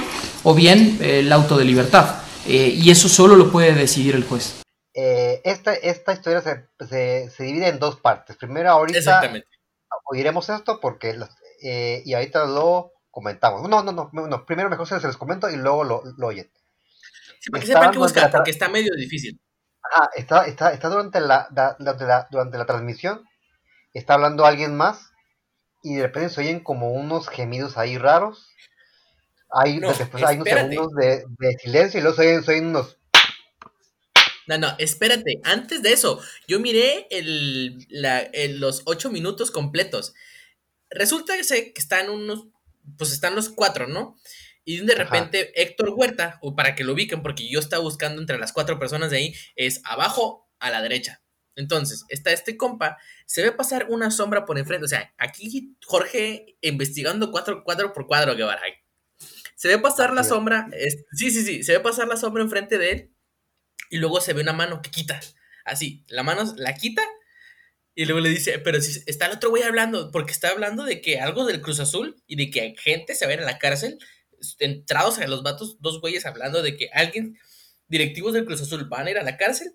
o 0.44 0.54
bien 0.54 0.98
eh, 1.00 1.20
el 1.20 1.32
auto 1.32 1.58
de 1.58 1.64
libertad 1.64 2.16
y 2.46 2.90
eso 2.90 3.08
solo 3.08 3.36
lo 3.36 3.52
puede 3.52 3.76
decidir 3.76 4.16
el 4.16 4.24
juez. 4.24 4.56
Eh, 4.94 5.42
esta, 5.44 5.74
esta 5.74 6.14
historia 6.14 6.42
se, 6.42 6.68
se, 6.88 7.30
se 7.30 7.44
divide 7.44 7.68
en 7.68 7.80
dos 7.80 8.00
partes. 8.00 8.36
Primero, 8.38 8.70
ahorita 8.72 9.22
oiremos 10.06 10.50
esto 10.50 10.80
porque 10.80 11.14
las- 11.14 11.36
eh, 11.62 12.02
y 12.06 12.14
ahorita 12.14 12.46
lo 12.46 12.92
comentamos. 13.12 13.68
No, 13.70 13.84
no, 13.84 13.92
no, 13.92 14.10
no, 14.14 14.46
primero 14.46 14.70
mejor 14.70 14.88
se, 14.88 15.00
se 15.00 15.08
los 15.08 15.18
comento 15.18 15.50
y 15.50 15.56
luego 15.58 15.84
lo, 15.84 16.04
lo 16.18 16.28
oyen. 16.28 16.52
Sí, 17.40 17.50
para 17.52 17.62
que 17.62 17.68
Estaban 17.68 17.84
sepan 17.88 17.94
qué 17.94 18.00
buscar, 18.00 18.24
la 18.24 18.32
porque 18.32 18.52
está 18.52 18.70
medio 18.70 18.94
difícil. 18.96 19.40
Ah, 19.96 20.10
está, 20.16 20.46
está, 20.46 20.74
está 20.74 20.90
durante 20.90 21.20
la, 21.20 21.48
durante 21.80 22.06
la, 22.06 22.28
durante 22.30 22.58
la 22.58 22.66
transmisión, 22.66 23.24
está 23.94 24.16
hablando 24.16 24.46
alguien 24.46 24.76
más 24.76 25.12
y 25.82 25.96
de 25.96 26.04
repente 26.04 26.30
se 26.30 26.42
oyen 26.42 26.60
como 26.60 26.92
unos 26.92 27.30
gemidos 27.30 27.78
ahí 27.78 27.98
raros. 27.98 28.48
Hay, 29.52 29.80
No, 29.80 29.94
después 29.94 30.24
hay 30.24 30.36
unos 30.36 30.48
segundos 30.50 30.94
de, 30.94 31.24
de 31.40 31.54
silencio 31.58 32.00
y 32.00 32.04
luego 32.04 32.16
se 32.16 32.28
oyen, 32.28 32.44
se 32.44 32.52
oyen 32.52 32.68
unos... 32.68 32.99
No, 34.50 34.58
no, 34.58 34.76
espérate. 34.80 35.40
Antes 35.44 35.84
de 35.84 35.94
eso, 35.94 36.20
yo 36.48 36.60
miré 36.60 37.06
el, 37.12 37.86
la- 37.88 38.22
el- 38.22 38.60
los 38.60 38.82
ocho 38.86 39.12
minutos 39.12 39.52
completos. 39.52 40.16
Resulta 40.90 41.36
que, 41.38 41.74
están 41.76 42.10
unos, 42.10 42.48
pues 42.98 43.12
están 43.12 43.36
los 43.36 43.50
cuatro, 43.50 43.88
¿no? 43.88 44.18
Y 44.66 44.78
de 44.78 44.94
Ajá. 44.94 45.04
repente 45.04 45.52
Héctor 45.62 45.92
Huerta, 45.96 46.40
o 46.42 46.56
para 46.56 46.74
que 46.74 46.84
lo 46.84 46.94
ubiquen, 46.94 47.22
porque 47.22 47.48
yo 47.48 47.60
estaba 47.60 47.84
buscando 47.84 48.20
entre 48.20 48.40
las 48.40 48.52
cuatro 48.52 48.80
personas 48.80 49.12
de 49.12 49.18
ahí, 49.18 49.36
es 49.56 49.82
abajo 49.84 50.50
a 50.58 50.72
la 50.72 50.82
derecha. 50.82 51.22
Entonces, 51.56 52.06
está 52.10 52.32
este 52.32 52.58
compa, 52.58 52.98
se 53.28 53.44
ve 53.44 53.52
pasar 53.52 53.86
una 53.92 54.10
sombra 54.10 54.46
por 54.46 54.58
enfrente. 54.58 54.86
O 54.86 54.90
sea, 54.90 55.14
aquí 55.20 55.76
Jorge 55.86 56.58
investigando 56.62 57.30
cuadro, 57.30 57.64
cuadro 57.64 57.94
por 57.94 58.08
cuadro, 58.08 58.36
Guevara. 58.36 58.64
Se 59.56 59.68
ve 59.68 59.78
pasar 59.78 60.12
la 60.14 60.22
Así 60.22 60.30
es. 60.30 60.36
sombra, 60.36 60.68
es- 60.74 61.06
sí, 61.12 61.30
sí, 61.30 61.44
sí, 61.46 61.62
se 61.64 61.74
ve 61.74 61.82
pasar 61.82 62.08
la 62.08 62.18
sombra 62.18 62.42
enfrente 62.42 62.80
de 62.80 62.92
él 62.92 63.12
y 63.90 63.98
luego 63.98 64.22
se 64.22 64.34
ve 64.34 64.42
una 64.42 64.54
mano 64.54 64.82
que 64.82 64.92
quita. 64.92 65.20
Así, 65.66 66.04
la 66.08 66.24
mano 66.24 66.54
la 66.58 66.76
quita 66.76 67.04
y 67.96 68.06
luego 68.06 68.22
le 68.22 68.30
dice, 68.30 68.60
pero 68.60 68.82
si 68.82 69.02
está 69.08 69.26
el 69.26 69.34
otro 69.34 69.50
güey 69.50 69.64
hablando, 69.64 70.10
porque 70.12 70.32
está 70.32 70.50
hablando 70.50 70.84
de 70.86 71.02
que 71.02 71.20
algo 71.20 71.46
del 71.46 71.62
Cruz 71.62 71.80
Azul 71.80 72.16
y 72.28 72.38
de 72.38 72.50
que 72.50 72.76
gente 72.78 73.14
se 73.14 73.26
va 73.26 73.32
a 73.32 73.34
ir 73.36 73.42
a 73.42 73.46
la 73.46 73.60
cárcel, 73.60 74.00
entrados 74.60 75.20
a 75.20 75.28
los 75.28 75.44
vatos, 75.44 75.82
dos 75.82 76.00
güeyes 76.00 76.26
hablando 76.26 76.62
de 76.62 76.78
que 76.78 76.90
alguien, 76.94 77.38
directivos 77.88 78.34
del 78.34 78.46
Cruz 78.46 78.62
Azul, 78.62 78.86
van 78.86 79.08
a 79.08 79.12
ir 79.12 79.18
a 79.18 79.24
la 79.24 79.36
cárcel 79.38 79.74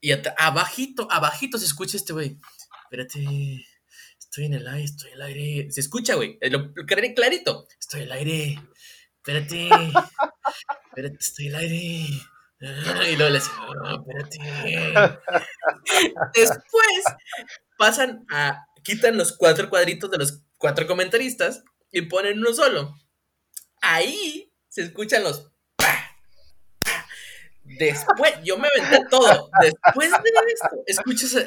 y 0.00 0.12
abajito, 0.38 1.06
abajito 1.10 1.58
se 1.58 1.66
escucha 1.66 1.96
este 1.96 2.14
güey. 2.14 2.38
Espérate, 2.84 3.66
estoy 4.18 4.46
en 4.46 4.54
el 4.54 4.66
aire, 4.66 4.84
estoy 4.84 5.10
en 5.10 5.16
el 5.16 5.22
aire. 5.22 5.70
Se 5.70 5.80
escucha, 5.80 6.14
güey, 6.14 6.38
lo, 6.42 6.72
lo 6.74 6.86
clarito. 6.86 7.68
Estoy 7.78 8.00
en 8.00 8.06
el 8.06 8.12
aire. 8.12 8.58
Espérate. 9.16 9.68
Espérate, 10.88 11.16
estoy 11.20 11.48
en 11.48 11.54
el 11.54 11.60
aire. 11.60 12.20
Y 13.10 13.16
luego 13.16 13.30
le 13.30 13.38
decía, 13.38 13.52
"Ah, 13.84 13.96
espérate. 13.98 14.38
Después 16.34 17.04
pasan 17.78 18.24
a, 18.30 18.66
quitan 18.84 19.16
los 19.16 19.36
cuatro 19.36 19.68
cuadritos 19.70 20.10
de 20.10 20.18
los 20.18 20.42
cuatro 20.58 20.86
comentaristas 20.86 21.62
y 21.90 22.02
ponen 22.02 22.38
uno 22.38 22.52
solo. 22.54 22.94
Ahí 23.82 24.52
se 24.68 24.82
escuchan 24.82 25.22
los. 25.24 25.50
Después, 27.64 28.32
yo 28.44 28.58
me 28.58 28.68
aventé 28.68 29.04
todo. 29.10 29.50
Después 29.60 30.10
de 30.10 30.16
esto, 30.52 30.68
escuchas, 30.86 31.46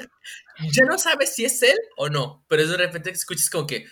ya 0.71 0.85
no 0.85 0.97
sabes 0.97 1.33
si 1.35 1.45
es 1.45 1.61
él 1.63 1.77
o 1.97 2.09
no, 2.09 2.45
pero 2.47 2.65
de 2.67 2.77
repente 2.77 3.09
escuchas 3.11 3.49
como 3.49 3.67
que. 3.67 3.85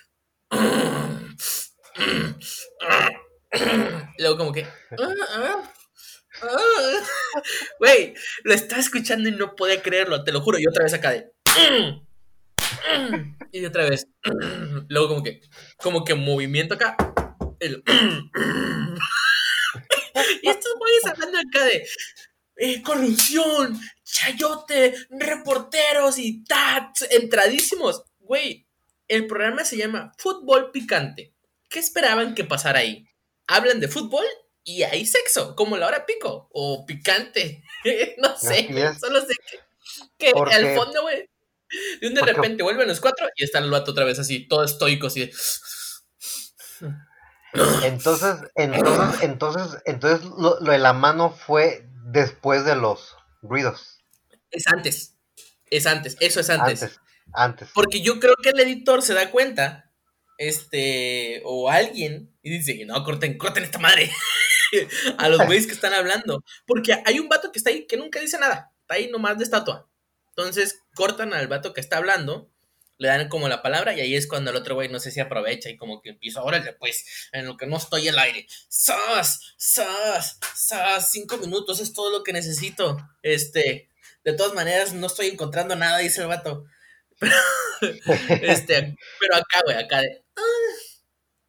Luego 4.19 4.37
como 4.37 4.51
que. 4.53 4.63
"Ah, 4.63 4.69
ah, 4.99 5.27
ah". 5.33 5.73
Güey, 7.79 8.13
lo 8.43 8.53
estaba 8.53 8.81
escuchando 8.81 9.29
y 9.29 9.31
no 9.33 9.55
podía 9.55 9.81
creerlo, 9.81 10.23
te 10.23 10.31
lo 10.31 10.41
juro. 10.41 10.59
Y 10.59 10.67
otra 10.67 10.83
vez 10.83 10.93
acá 10.93 11.11
de. 11.11 11.31
Y 13.51 13.65
otra 13.65 13.89
vez. 13.89 14.07
Luego 14.89 15.09
como 15.09 15.23
que. 15.23 15.41
Como 15.77 16.03
que 16.05 16.15
movimiento 16.15 16.75
acá. 16.75 16.95
y 20.41 20.49
estos 20.49 20.73
güeyes 20.79 21.05
hablando 21.05 21.37
acá 21.37 21.65
de. 21.65 21.85
eh, 22.57 22.81
corrupción, 22.81 23.79
chayote, 24.03 24.95
reporteros 25.09 26.17
y 26.19 26.43
tats, 26.43 27.07
entradísimos. 27.11 28.03
Güey, 28.19 28.67
el 29.07 29.27
programa 29.27 29.65
se 29.65 29.77
llama 29.77 30.11
Fútbol 30.17 30.71
Picante. 30.71 31.33
¿Qué 31.69 31.79
esperaban 31.79 32.35
que 32.35 32.43
pasara 32.45 32.79
ahí? 32.79 33.05
Hablan 33.47 33.79
de 33.79 33.87
fútbol 33.87 34.25
y 34.63 34.83
hay 34.83 35.05
sexo, 35.05 35.55
como 35.55 35.77
la 35.77 35.87
hora 35.87 36.05
pico 36.05 36.49
o 36.51 36.85
picante. 36.85 37.63
no 38.19 38.37
sé, 38.37 38.69
solo 38.99 39.21
sé 39.21 39.33
que, 40.17 40.31
al 40.31 40.75
fondo, 40.75 41.01
güey. 41.01 41.29
De 42.01 42.07
un 42.07 42.13
de 42.13 42.19
porque- 42.19 42.33
repente 42.33 42.63
vuelven 42.63 42.87
los 42.87 42.99
cuatro 42.99 43.27
y 43.35 43.43
está 43.43 43.59
el 43.59 43.71
vato 43.71 43.91
otra 43.91 44.03
vez 44.05 44.19
así, 44.19 44.47
todo 44.47 44.63
estoico, 44.63 45.07
así 45.07 45.21
de. 45.21 45.33
Entonces, 47.83 48.37
entonces, 48.55 49.21
entonces, 49.23 49.81
entonces 49.85 50.25
lo, 50.25 50.59
lo 50.59 50.71
de 50.71 50.79
la 50.79 50.93
mano 50.93 51.31
fue 51.31 51.85
después 52.05 52.63
de 52.65 52.75
los 52.75 53.15
ruidos. 53.41 53.99
Es 54.51 54.67
antes. 54.67 55.15
Es 55.69 55.85
antes, 55.85 56.17
eso 56.19 56.39
es 56.39 56.49
antes. 56.49 56.83
Antes, 56.83 56.99
antes. 57.33 57.69
Porque 57.73 58.01
yo 58.01 58.19
creo 58.19 58.35
que 58.41 58.49
el 58.49 58.59
editor 58.59 59.01
se 59.01 59.13
da 59.13 59.31
cuenta, 59.31 59.91
este, 60.37 61.41
o 61.45 61.69
alguien, 61.69 62.35
y 62.41 62.49
dice, 62.49 62.83
no, 62.85 63.03
corten, 63.03 63.37
corten 63.37 63.63
esta 63.63 63.79
madre 63.79 64.11
a 65.17 65.29
los 65.29 65.45
güeyes 65.45 65.67
que 65.67 65.73
están 65.73 65.93
hablando. 65.93 66.43
Porque 66.65 66.93
hay 67.05 67.19
un 67.19 67.29
vato 67.29 67.51
que 67.51 67.59
está 67.59 67.69
ahí 67.69 67.85
que 67.87 67.97
nunca 67.97 68.19
dice 68.19 68.37
nada, 68.39 68.71
está 68.81 68.95
ahí 68.95 69.09
nomás 69.09 69.37
de 69.37 69.43
estatua. 69.43 69.89
Entonces 70.29 70.79
cortan 70.95 71.33
al 71.33 71.47
vato 71.47 71.73
que 71.73 71.81
está 71.81 71.97
hablando, 71.97 72.49
le 72.97 73.07
dan 73.09 73.29
como 73.29 73.49
la 73.49 73.61
palabra, 73.61 73.93
y 73.95 73.99
ahí 74.01 74.15
es 74.15 74.27
cuando 74.27 74.51
el 74.51 74.57
otro 74.57 74.75
güey 74.75 74.87
no 74.89 74.99
sé 74.99 75.11
si 75.11 75.19
aprovecha 75.19 75.69
y 75.69 75.77
como 75.77 76.01
que 76.01 76.09
empieza, 76.11 76.43
órale, 76.43 76.73
pues, 76.73 77.05
en 77.31 77.45
lo 77.47 77.57
que 77.57 77.65
no 77.67 77.77
estoy 77.77 78.07
al 78.07 78.19
aire. 78.19 78.45
¡Sas! 78.69 79.55
¡Sas! 79.57 80.39
¡Sas! 80.55 81.11
Cinco 81.11 81.37
minutos 81.37 81.79
es 81.79 81.93
todo 81.93 82.11
lo 82.11 82.23
que 82.23 82.31
necesito. 82.33 82.97
Este, 83.23 83.89
de 84.23 84.33
todas 84.33 84.53
maneras, 84.53 84.93
no 84.93 85.07
estoy 85.07 85.27
encontrando 85.27 85.75
nada, 85.75 85.97
dice 85.99 86.21
el 86.21 86.27
vato. 86.27 86.65
Este, 88.41 88.95
pero 89.19 89.35
acá, 89.35 89.61
güey, 89.65 89.75
acá 89.77 90.01
de. 90.01 90.23
"Ah, 90.35 90.41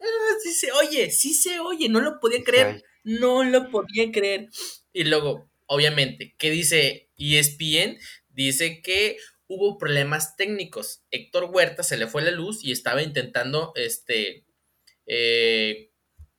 ah, 0.00 0.34
sí 0.42 0.52
se 0.52 0.72
oye, 0.72 1.10
sí 1.10 1.34
se 1.34 1.60
oye, 1.60 1.88
no 1.88 2.00
lo 2.00 2.20
podía 2.20 2.42
creer. 2.44 2.82
No 3.04 3.44
lo 3.44 3.70
podía 3.70 4.10
creer. 4.12 4.48
Y 4.92 5.04
luego, 5.04 5.50
obviamente, 5.66 6.34
¿qué 6.38 6.50
dice 6.50 7.10
ESPN? 7.16 7.98
Dice 8.30 8.80
que 8.82 9.16
hubo 9.46 9.78
problemas 9.78 10.36
técnicos. 10.36 11.02
Héctor 11.10 11.44
Huerta 11.44 11.82
se 11.82 11.96
le 11.96 12.06
fue 12.06 12.22
la 12.22 12.30
luz 12.30 12.64
y 12.64 12.72
estaba 12.72 13.02
intentando, 13.02 13.72
este, 13.76 14.44
eh, 15.06 15.90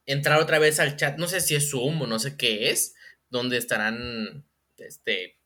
entrar 0.05 0.39
otra 0.39 0.59
vez 0.59 0.79
al 0.79 0.95
chat. 0.97 1.17
No 1.17 1.27
sé 1.27 1.41
si 1.41 1.55
es 1.55 1.69
Zoom 1.69 2.01
o 2.01 2.07
no 2.07 2.19
sé 2.19 2.37
qué 2.37 2.69
es, 2.69 2.95
donde 3.29 3.57
estarán, 3.57 4.45
este, 4.77 5.39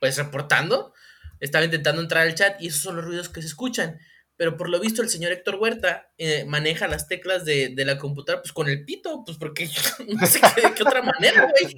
pues 0.00 0.16
reportando. 0.16 0.92
Estaba 1.40 1.64
intentando 1.64 2.00
entrar 2.00 2.26
al 2.26 2.34
chat 2.34 2.60
y 2.62 2.68
esos 2.68 2.82
son 2.82 2.96
los 2.96 3.04
ruidos 3.04 3.28
que 3.28 3.42
se 3.42 3.48
escuchan. 3.48 3.98
Pero 4.36 4.56
por 4.56 4.68
lo 4.68 4.78
visto 4.80 5.00
el 5.02 5.08
señor 5.08 5.32
Héctor 5.32 5.54
Huerta 5.56 6.10
eh, 6.18 6.44
maneja 6.46 6.88
las 6.88 7.08
teclas 7.08 7.44
de, 7.44 7.70
de 7.74 7.84
la 7.84 7.98
computadora 7.98 8.42
pues 8.42 8.52
con 8.52 8.68
el 8.68 8.84
pito, 8.84 9.22
pues 9.24 9.38
porque 9.38 9.68
no 10.08 10.26
sé 10.26 10.40
qué, 10.54 10.62
de 10.68 10.74
qué 10.74 10.82
otra 10.82 11.02
manera, 11.02 11.42
güey. 11.50 11.74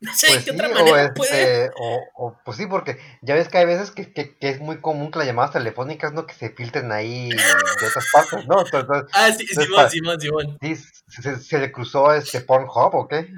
No 0.00 0.14
sé 0.14 0.28
Pues 0.28 0.38
de 0.38 0.44
qué 0.44 0.50
sí, 0.52 0.56
otra 0.56 0.68
o, 0.68 0.74
manera 0.84 1.12
puede. 1.14 1.64
este, 1.64 1.70
o, 1.76 2.00
o- 2.14 2.38
pues 2.44 2.56
sí, 2.56 2.66
porque 2.66 2.98
ya 3.20 3.34
ves 3.34 3.48
que 3.48 3.58
hay 3.58 3.66
veces 3.66 3.90
que, 3.90 4.12
que- 4.12 4.38
que 4.38 4.48
es 4.48 4.60
muy 4.60 4.80
común 4.80 5.10
que 5.10 5.18
las 5.18 5.26
llamadas 5.26 5.52
telefónicas, 5.52 6.12
¿no? 6.12 6.24
Que 6.24 6.34
se 6.34 6.50
filtren 6.50 6.92
ahí 6.92 7.30
de 7.30 7.86
otras 7.86 8.06
partes, 8.12 8.46
¿no? 8.46 8.60
Entonces, 8.64 9.10
Ah, 9.12 9.32
sí, 9.32 9.44
entonces, 9.50 9.64
Simón, 9.66 9.82
pa- 9.84 9.90
Simón, 9.90 10.20
Simón. 10.20 10.58
sí, 10.62 10.76
se, 11.08 11.36
se 11.40 11.58
le 11.58 11.72
cruzó 11.72 12.14
este 12.14 12.40
Pornhub, 12.42 12.94
¿o 12.94 13.08
qué? 13.08 13.28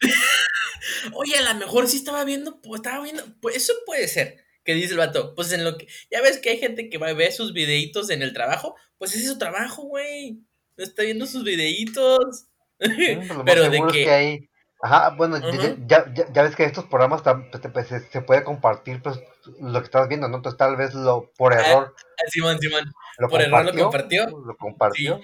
Oye, 1.14 1.36
a 1.36 1.52
lo 1.52 1.58
mejor 1.60 1.86
sí 1.88 1.98
estaba 1.98 2.24
viendo, 2.24 2.60
pues 2.60 2.80
estaba 2.80 3.02
viendo, 3.04 3.22
pues 3.40 3.56
eso 3.56 3.72
puede 3.86 4.08
ser. 4.08 4.38
Que 4.64 4.74
dice 4.74 4.92
el 4.92 4.98
vato, 4.98 5.34
pues 5.34 5.52
en 5.52 5.64
lo 5.64 5.76
que, 5.76 5.88
ya 6.10 6.22
ves 6.22 6.38
que 6.38 6.50
hay 6.50 6.58
gente 6.58 6.88
que 6.88 6.98
va 6.98 7.08
a 7.08 7.14
ver 7.14 7.32
sus 7.32 7.52
videitos 7.52 8.10
en 8.10 8.22
el 8.22 8.32
trabajo, 8.32 8.76
pues 8.98 9.12
ese 9.12 9.24
es 9.24 9.30
su 9.32 9.38
trabajo, 9.38 9.82
güey. 9.82 10.38
Está 10.76 11.02
viendo 11.02 11.26
sus 11.26 11.44
videitos. 11.44 12.46
Pues 12.78 13.28
Pero 13.44 13.70
de 13.70 13.80
que, 13.92 14.04
que 14.04 14.10
hay... 14.10 14.48
Ajá, 14.84 15.10
bueno, 15.10 15.38
ya- 15.38 15.76
ya, 15.86 16.12
ya, 16.12 16.32
ya 16.32 16.42
ves 16.42 16.56
que 16.56 16.64
estos 16.64 16.86
programas 16.86 17.22
pues, 17.22 17.62
pues, 17.72 17.86
se, 17.86 18.00
se 18.10 18.20
puede 18.22 18.42
compartir 18.42 19.00
pues 19.00 19.16
lo 19.60 19.78
que 19.78 19.84
estás 19.84 20.08
viendo, 20.08 20.26
¿no? 20.28 20.38
Entonces 20.38 20.58
tal 20.58 20.76
vez 20.76 20.92
lo 20.94 21.30
por 21.36 21.54
Ah, 21.54 21.60
error 21.60 21.94
ah, 21.96 22.22
Simón, 22.28 22.58
Simón, 22.58 22.92
lo 23.18 23.28
por 23.28 23.40
error 23.42 23.64
lo 23.64 23.80
compartió. 23.84 24.26
Lo 24.26 24.56
compartió. 24.56 25.20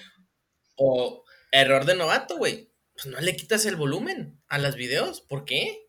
o 0.77 1.25
error 1.51 1.85
de 1.87 1.97
novato, 1.97 2.37
güey. 2.37 2.71
Pues 2.95 3.07
no 3.07 3.21
le 3.21 3.35
quitas 3.35 3.67
el 3.67 3.75
volumen 3.75 4.41
a 4.49 4.59
los 4.59 4.77
videos, 4.77 5.21
¿por 5.23 5.45
qué? 5.45 5.88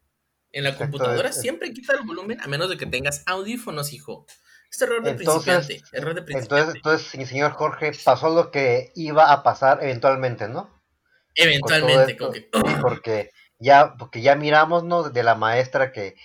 En 0.51 0.63
la 0.63 0.71
Exacto, 0.71 0.91
computadora 0.91 1.29
es- 1.29 1.35
es- 1.35 1.41
siempre 1.41 1.73
quita 1.73 1.93
el 1.93 2.05
volumen, 2.05 2.39
a 2.41 2.47
menos 2.47 2.69
de 2.69 2.77
que 2.77 2.85
tengas 2.85 3.23
audífonos, 3.27 3.93
hijo. 3.93 4.25
Es 4.71 4.81
error 4.81 5.03
de 5.03 5.11
Entonces, 5.11 5.67
principiante, 5.67 5.97
error 5.97 6.13
de 6.15 6.21
principiante. 6.21 6.55
entonces, 6.55 6.75
entonces, 6.75 7.07
sí, 7.07 7.25
señor 7.25 7.51
Jorge, 7.53 7.91
pasó 8.03 8.29
lo 8.29 8.51
que 8.51 8.91
iba 8.95 9.31
a 9.31 9.43
pasar 9.43 9.79
eventualmente, 9.83 10.47
¿no? 10.47 10.69
Eventualmente, 11.35 12.11
esto, 12.11 12.31
que, 12.31 12.39
sí, 12.41 12.75
porque 12.81 13.31
ya, 13.59 13.95
porque 13.97 14.21
ya 14.21 14.35
miramos, 14.35 14.83
¿no? 14.83 15.09
De 15.09 15.23
la 15.23 15.35
maestra 15.35 15.91
que, 15.91 16.15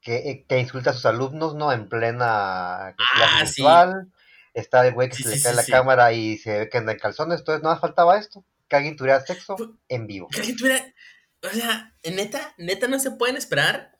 que, 0.00 0.44
que 0.48 0.58
insulta 0.58 0.90
a 0.90 0.92
sus 0.92 1.06
alumnos, 1.06 1.54
¿no? 1.54 1.72
En 1.72 1.88
plena 1.88 2.94
clase 3.14 3.34
Ah, 3.34 3.46
sí. 3.46 3.62
virtual. 3.62 4.12
Está 4.54 4.86
el 4.86 4.94
güey 4.94 5.10
que 5.10 5.16
Sí, 5.16 5.22
se 5.24 5.28
le 5.30 5.36
sí, 5.36 5.42
cae 5.42 5.52
sí, 5.52 5.56
la 5.56 5.62
sí. 5.64 5.72
cámara 5.72 6.12
y 6.12 6.38
se 6.38 6.58
ve 6.60 6.68
que 6.70 6.78
anda 6.78 6.92
en 6.92 6.98
calzones. 6.98 7.40
Entonces, 7.40 7.62
nada 7.62 7.74
más 7.74 7.80
faltaba 7.80 8.18
esto: 8.18 8.44
que 8.68 8.76
alguien 8.76 8.96
tuviera 8.96 9.20
sexo 9.20 9.56
en 9.88 10.06
vivo. 10.06 10.28
que 10.28 10.38
alguien 10.40 10.56
tuviera- 10.56 10.94
o 11.42 11.48
sea, 11.54 11.94
neta, 12.04 12.54
neta 12.58 12.88
no 12.88 12.98
se 12.98 13.10
pueden 13.12 13.36
esperar. 13.36 13.92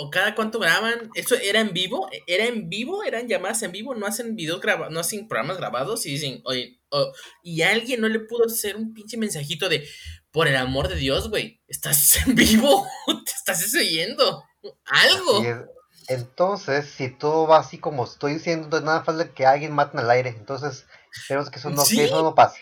O 0.00 0.10
cada 0.10 0.36
cuánto 0.36 0.60
graban. 0.60 1.10
Eso 1.14 1.34
era 1.34 1.58
en 1.60 1.72
vivo. 1.72 2.08
Era 2.28 2.44
en 2.46 2.68
vivo, 2.68 3.02
eran 3.02 3.26
llamadas 3.26 3.62
en 3.64 3.72
vivo. 3.72 3.96
No 3.96 4.06
hacen 4.06 4.36
videos 4.36 4.60
grabados, 4.60 4.92
no 4.92 5.00
hacen 5.00 5.26
programas 5.26 5.56
grabados. 5.56 6.06
Y 6.06 6.10
dicen, 6.12 6.40
oye, 6.44 6.78
o- 6.90 7.12
y 7.42 7.62
alguien 7.62 8.00
no 8.00 8.08
le 8.08 8.20
pudo 8.20 8.46
hacer 8.46 8.76
un 8.76 8.94
pinche 8.94 9.16
mensajito 9.16 9.68
de, 9.68 9.84
por 10.30 10.46
el 10.46 10.54
amor 10.54 10.86
de 10.86 10.94
Dios, 10.94 11.28
güey, 11.30 11.60
estás 11.66 12.16
en 12.28 12.36
vivo, 12.36 12.86
te 13.06 13.32
estás 13.32 13.74
oyendo. 13.74 14.44
Algo. 14.84 15.42
Entonces, 16.06 16.86
si 16.86 17.10
todo 17.10 17.46
va 17.46 17.58
así 17.58 17.78
como 17.78 18.04
estoy 18.04 18.34
diciendo, 18.34 18.80
nada 18.80 19.02
falta 19.04 19.34
que 19.34 19.46
alguien 19.46 19.74
maten 19.74 20.00
al 20.00 20.10
aire. 20.10 20.30
Entonces, 20.30 20.86
esperemos 21.12 21.50
que 21.50 21.58
eso 21.58 21.70
no, 21.70 21.84
Sí. 21.84 21.96
que 21.96 22.04
eso 22.04 22.22
no 22.22 22.34
pase. 22.34 22.60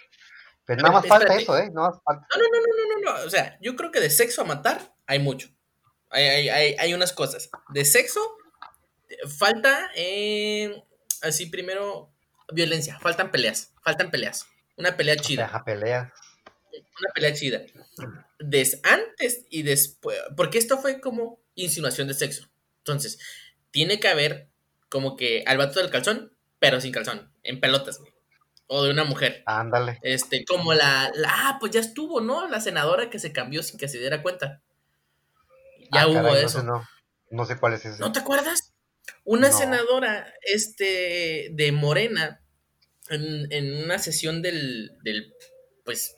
Pero 0.67 0.83
nada 0.83 0.95
más 0.95 1.07
falta 1.07 1.35
eso, 1.37 1.57
¿eh? 1.57 1.71
Nada 1.73 1.91
más 1.91 2.01
falta. 2.05 2.27
No, 2.37 2.43
no, 2.43 2.49
no, 2.51 2.59
no, 2.61 3.13
no, 3.13 3.19
no. 3.21 3.27
O 3.27 3.31
sea, 3.31 3.57
yo 3.61 3.77
creo 3.77 3.93
que 3.93 4.01
de 4.01 4.11
sexo 4.11 4.43
a 4.43 4.45
matar 4.45 4.95
hay 5.07 5.21
mucho. 5.21 5.49
Hay, 6.11 6.25
hay, 6.25 6.49
hay, 6.49 6.77
hay 6.79 6.95
unas 6.95 7.13
cosas. 7.13 7.51
De 7.69 7.85
sexo, 7.85 8.21
falta, 9.39 9.91
eh, 9.95 10.83
así 11.23 11.47
primero, 11.47 12.13
violencia. 12.53 12.99
Faltan 12.99 13.31
peleas. 13.31 13.73
Faltan 13.83 14.11
peleas. 14.11 14.47
Una 14.77 14.97
pelea 14.97 15.17
chida. 15.17 15.45
Deja 15.45 15.65
pelea. 15.65 16.13
Una 17.01 17.13
pelea 17.15 17.33
chida. 17.33 17.63
Des, 18.41 18.81
antes 18.83 19.47
y 19.49 19.63
después. 19.63 20.19
Porque 20.37 20.59
esto 20.59 20.79
fue 20.79 21.01
como 21.01 21.41
insinuación 21.55 22.09
de 22.09 22.15
sexo. 22.15 22.49
Entonces, 22.79 23.19
tiene 23.71 24.01
que 24.01 24.09
haber 24.09 24.49
como 24.89 25.17
que 25.17 25.45
al 25.47 25.59
vato 25.59 25.81
del 25.81 25.91
calzón, 25.91 26.33
pero 26.59 26.81
sin 26.81 26.93
calzón. 26.93 27.33
En 27.43 27.61
pelotas, 27.61 27.99
güey. 27.99 28.16
O 28.69 28.83
de 28.85 28.91
una 28.91 29.05
mujer. 29.05 29.43
Ándale. 29.47 29.99
Este, 30.03 30.45
como 30.45 30.75
la, 30.75 31.11
la, 31.15 31.29
ah, 31.31 31.57
pues 31.61 31.73
ya 31.73 31.81
estuvo, 31.81 32.21
¿no? 32.21 32.49
La 32.49 32.61
senadora 32.61 33.11
que 33.11 33.19
se 33.21 33.33
cambió 33.33 33.63
sin 33.63 33.79
que 33.79 33.89
se 33.89 33.99
diera 33.99 34.23
cuenta. 34.23 34.63
Ya 35.93 36.03
Ah, 36.03 36.07
hubo 36.09 36.15
caray, 36.15 36.33
no 36.33 36.49
eso. 36.49 36.61
sé, 36.61 36.65
no, 36.67 36.83
no 37.31 37.45
sé 37.47 37.57
cuál 37.59 37.75
es 37.75 37.85
ese. 37.85 38.01
¿No 38.01 38.11
te 38.13 38.19
acuerdas? 38.21 38.73
Una 39.25 39.51
No. 39.51 39.57
senadora, 39.59 40.33
este, 40.43 41.49
de 41.53 41.71
Morena, 41.73 42.41
en, 43.09 43.53
en 43.53 43.85
una 43.85 44.01
sesión 44.01 44.43
del, 44.43 44.91
del, 45.05 45.33
pues, 45.85 46.17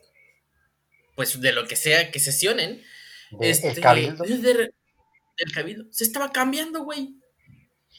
pues 1.14 1.38
de 1.40 1.52
lo 1.52 1.66
que 1.66 1.76
sea 1.76 2.10
que 2.10 2.18
sesionen, 2.18 2.82
De 3.32 3.50
este, 3.50 3.68
el 3.72 3.80
cabildo. 3.80 4.24
de 4.24 4.52
re- 4.54 4.74
del 5.36 5.52
cabildo, 5.52 5.84
se 5.90 6.04
estaba 6.04 6.32
cambiando, 6.32 6.82
güey. 6.84 7.14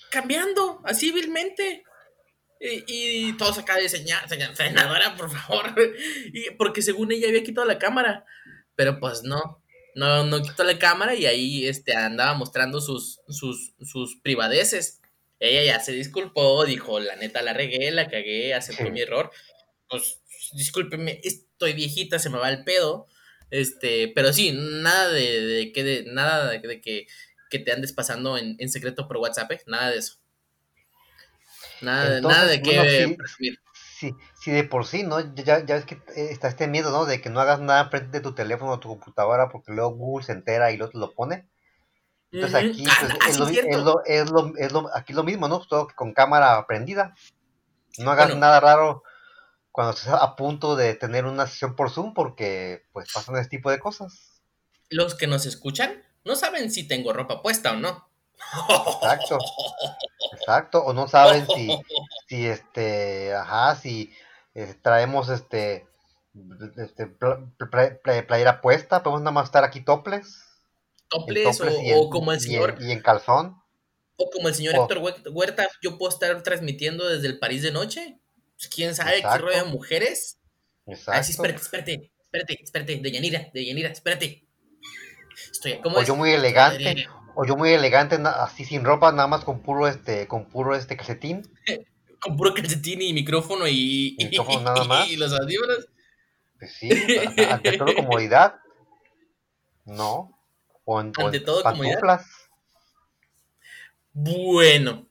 Cambiando, 0.10 0.82
así 0.86 1.12
vilmente. 1.12 1.84
Y, 2.60 2.84
y 3.30 3.38
todos 3.38 3.58
acá 3.58 3.78
de 3.78 3.88
señal, 3.88 4.20
senadora, 4.56 5.16
por 5.16 5.30
favor. 5.32 5.74
Y, 6.34 6.52
porque 6.58 6.82
según 6.82 7.12
ella 7.12 7.28
había 7.30 7.44
quitado 7.44 7.66
la 7.66 7.80
cámara. 7.80 8.26
Pero 8.76 9.00
pues 9.00 9.24
no. 9.24 9.64
No, 9.96 10.24
no 10.24 10.42
quitó 10.42 10.64
la 10.64 10.78
cámara 10.80 11.16
y 11.16 11.26
ahí 11.26 11.68
este, 11.68 11.96
andaba 11.96 12.34
mostrando 12.36 12.80
sus, 12.80 13.20
sus, 13.28 13.74
sus 13.82 14.18
privadeces. 14.22 15.02
Ella 15.40 15.64
ya 15.64 15.80
se 15.80 15.94
disculpó, 15.94 16.64
dijo, 16.66 17.00
la 17.00 17.16
neta 17.16 17.42
la 17.42 17.54
regué, 17.54 17.92
la 17.92 18.08
cagué, 18.10 18.54
aceptó 18.54 18.86
Sí. 18.86 18.92
mi 18.92 19.02
error. 19.02 19.32
Pues, 19.90 20.22
discúlpeme, 20.54 21.20
estoy 21.24 21.74
viejita, 21.74 22.20
se 22.20 22.30
me 22.30 22.38
va 22.38 22.50
el 22.50 22.64
pedo. 22.64 23.08
Este, 23.52 24.10
pero 24.14 24.32
sí, 24.32 24.52
nada 24.54 25.10
de, 25.10 25.42
de 25.42 25.72
que 25.74 25.84
de, 25.84 26.04
nada 26.06 26.52
de, 26.52 26.60
de 26.60 26.82
que, 26.82 27.08
que 27.50 27.60
te 27.60 27.72
andes 27.72 27.94
pasando 27.94 28.38
en, 28.38 28.56
en 28.60 28.70
secreto 28.70 29.08
por 29.08 29.18
WhatsApp, 29.18 29.52
¿eh? 29.54 29.62
Nada 29.66 29.90
de 29.92 29.98
eso. 29.98 30.19
Nada, 31.82 32.18
Entonces, 32.18 32.38
nada 32.38 32.50
de 32.50 32.62
que 32.62 32.76
bueno, 32.76 32.92
sí. 32.92 33.16
presumir. 33.16 33.60
Sí, 34.00 34.16
sí, 34.42 34.52
de 34.52 34.64
por 34.64 34.86
sí, 34.86 35.04
¿no? 35.04 35.20
Ya, 35.36 35.66
ya 35.66 35.76
ves 35.76 35.86
que 35.86 36.02
está 36.16 36.48
este 36.48 36.68
miedo, 36.68 36.92
¿no? 36.92 37.06
De 37.06 37.20
que 37.22 37.30
no 37.30 37.42
hagas 37.42 37.60
nada 37.60 37.90
frente 37.90 38.18
de 38.18 38.22
tu 38.22 38.34
teléfono 38.34 38.72
o 38.72 38.80
tu 38.80 38.88
computadora 38.88 39.50
porque 39.50 39.74
luego 39.74 39.92
Google 39.92 40.26
se 40.26 40.32
entera 40.32 40.72
y 40.72 40.78
luego 40.78 40.92
te 40.94 41.00
lo 41.00 41.14
pone. 41.14 41.50
Entonces 42.32 42.56
aquí 42.56 42.86
pues, 42.86 43.14
es, 43.28 43.38
lo, 45.14 45.24
mismo, 45.24 45.48
¿no? 45.48 45.60
Todo 45.66 45.88
con 45.96 46.14
cámara 46.14 46.66
prendida. 46.68 47.16
No 47.98 48.12
hagas 48.12 48.28
Bueno. 48.28 48.42
nada 48.42 48.60
raro 48.60 49.04
cuando 49.72 49.94
estés 49.94 50.14
a 50.14 50.36
punto 50.36 50.76
de 50.76 50.94
tener 50.96 51.26
una 51.26 51.48
sesión 51.48 51.76
por 51.76 51.90
Zoom 51.90 52.14
porque 52.14 52.86
pues 52.92 53.12
pasan 53.12 53.38
ese 53.38 53.50
tipo 53.50 53.72
de 53.72 53.80
cosas. 53.80 54.42
Los 54.90 55.16
que 55.16 55.28
nos 55.28 55.46
escuchan 55.46 56.04
no 56.24 56.36
saben 56.36 56.72
si 56.72 56.88
tengo 56.88 57.14
ropa 57.14 57.42
puesta 57.42 57.72
o 57.72 57.76
no. 57.78 58.09
Exacto. 58.96 59.38
Exacto. 60.34 60.84
O 60.84 60.94
no 60.94 61.08
saben 61.08 61.46
si, 61.56 61.70
si 62.28 62.46
este, 62.48 63.34
ajá, 63.34 63.76
si 63.76 64.14
eh, 64.56 64.76
traemos 64.82 65.30
este, 65.30 65.88
este 66.78 67.08
pla- 67.08 67.40
pla- 67.58 68.00
pla- 68.02 68.26
playera 68.28 68.62
puesta, 68.62 69.04
podemos 69.04 69.22
nada 69.22 69.32
más 69.32 69.46
estar 69.46 69.64
aquí 69.64 69.82
toples. 69.82 70.44
Toples 71.10 71.60
o, 71.96 72.10
como 72.10 72.32
el 72.32 72.38
y 72.38 72.42
en- 72.44 72.50
señor 72.52 72.78
y 72.80 72.92
en 72.92 73.02
calzón. 73.02 73.62
o 74.18 74.30
como 74.30 74.48
el 74.48 74.56
señor 74.56 74.76
o- 74.78 74.82
Héctor 74.84 74.98
Huer- 75.00 75.32
Huerta, 75.34 75.68
yo 75.82 75.98
puedo 75.98 76.12
estar 76.12 76.42
transmitiendo 76.44 77.08
desde 77.08 77.28
el 77.28 77.40
París 77.40 77.62
de 77.64 77.72
noche. 77.72 78.20
Pues, 78.58 78.68
¿Quién 78.68 78.94
sabe 78.96 79.18
Exacto. 79.18 79.38
qué 79.38 79.42
rollo 79.52 79.66
de 79.66 79.72
mujeres? 79.72 80.38
Exacto. 80.86 81.12
Ah, 81.20 81.24
sí, 81.24 81.32
espérate, 81.32 81.62
espérate, 81.62 82.12
espérate, 82.24 82.60
espérate, 82.64 82.96
de 82.98 83.12
Yanira, 83.12 83.48
de 83.54 83.66
Yanira, 83.66 83.90
espérate. 83.90 84.46
Estoy, 85.52 85.80
¿cómo 85.82 85.98
o 85.98 86.02
es? 86.02 86.08
yo 86.08 86.16
muy 86.16 86.32
elegante, 86.32 87.08
o 87.36 87.46
yo 87.46 87.56
muy 87.56 87.72
elegante, 87.72 88.18
así 88.24 88.66
sin 88.66 88.84
ropa, 88.84 89.12
nada 89.12 89.28
más 89.28 89.44
con 89.44 89.62
puro 89.62 89.88
este, 89.88 90.28
con 90.28 90.46
puro 90.46 90.76
este 90.76 90.98
calcetín. 90.98 91.44
Con 92.22 92.36
puro 92.36 92.54
calcetín 92.54 93.02
y 93.02 93.14
micrófono 93.14 93.66
y, 93.66 94.18
Y 94.20 94.26
micrófono 94.30 94.60
nada 94.60 94.84
más. 94.84 95.08
y 95.10 95.16
los 95.16 95.32
audífonos. 95.32 95.88
Pues 96.60 96.74
sí, 96.74 96.90
ante, 97.50 97.78
todo 97.78 97.96
comodidad. 97.96 98.56
No. 99.86 100.38
O 100.84 101.00
en, 101.00 101.14
Ante 101.18 101.40
todo 101.40 101.64
comodidad. 101.64 101.94
pantuflas. 102.02 102.26
Bueno, 104.12 105.08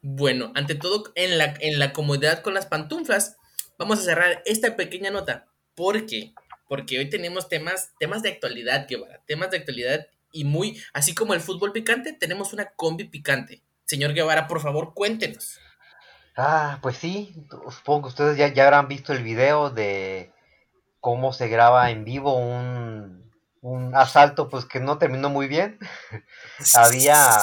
bueno, 0.00 0.52
ante 0.54 0.74
todo, 0.74 1.12
en 1.16 1.36
la, 1.38 1.54
en 1.60 1.78
la 1.78 1.92
comodidad 1.92 2.40
con 2.40 2.54
las 2.54 2.64
pantuflas, 2.64 3.36
vamos 3.78 3.98
a 3.98 4.02
cerrar 4.02 4.42
esta 4.46 4.74
pequeña 4.74 5.10
nota. 5.10 5.48
¿Por 5.74 6.06
qué? 6.06 6.32
Porque 6.66 6.98
hoy 6.98 7.10
tenemos 7.10 7.48
temas, 7.50 7.92
temas 7.98 8.22
de 8.22 8.30
actualidad, 8.30 8.86
Guevara, 8.88 9.20
temas 9.26 9.50
de 9.50 9.58
actualidad 9.58 10.06
y 10.32 10.44
muy, 10.44 10.82
así 10.92 11.14
como 11.14 11.34
el 11.34 11.40
fútbol 11.40 11.72
picante, 11.72 12.12
tenemos 12.12 12.52
una 12.52 12.70
combi 12.70 13.04
picante. 13.04 13.62
Señor 13.84 14.14
Guevara, 14.14 14.48
por 14.48 14.60
favor, 14.60 14.94
cuéntenos. 14.94 15.60
Ah, 16.36 16.78
pues 16.80 16.96
sí, 16.96 17.34
supongo 17.70 18.02
que 18.02 18.08
ustedes 18.08 18.38
ya, 18.38 18.48
ya 18.48 18.64
habrán 18.64 18.88
visto 18.88 19.12
el 19.12 19.22
video 19.22 19.68
de 19.70 20.32
cómo 21.00 21.32
se 21.32 21.48
graba 21.48 21.90
en 21.90 22.04
vivo 22.04 22.36
un, 22.36 23.30
un 23.60 23.94
asalto, 23.94 24.48
pues 24.48 24.64
que 24.64 24.80
no 24.80 24.98
terminó 24.98 25.28
muy 25.28 25.46
bien. 25.46 25.78
Había, 26.74 27.38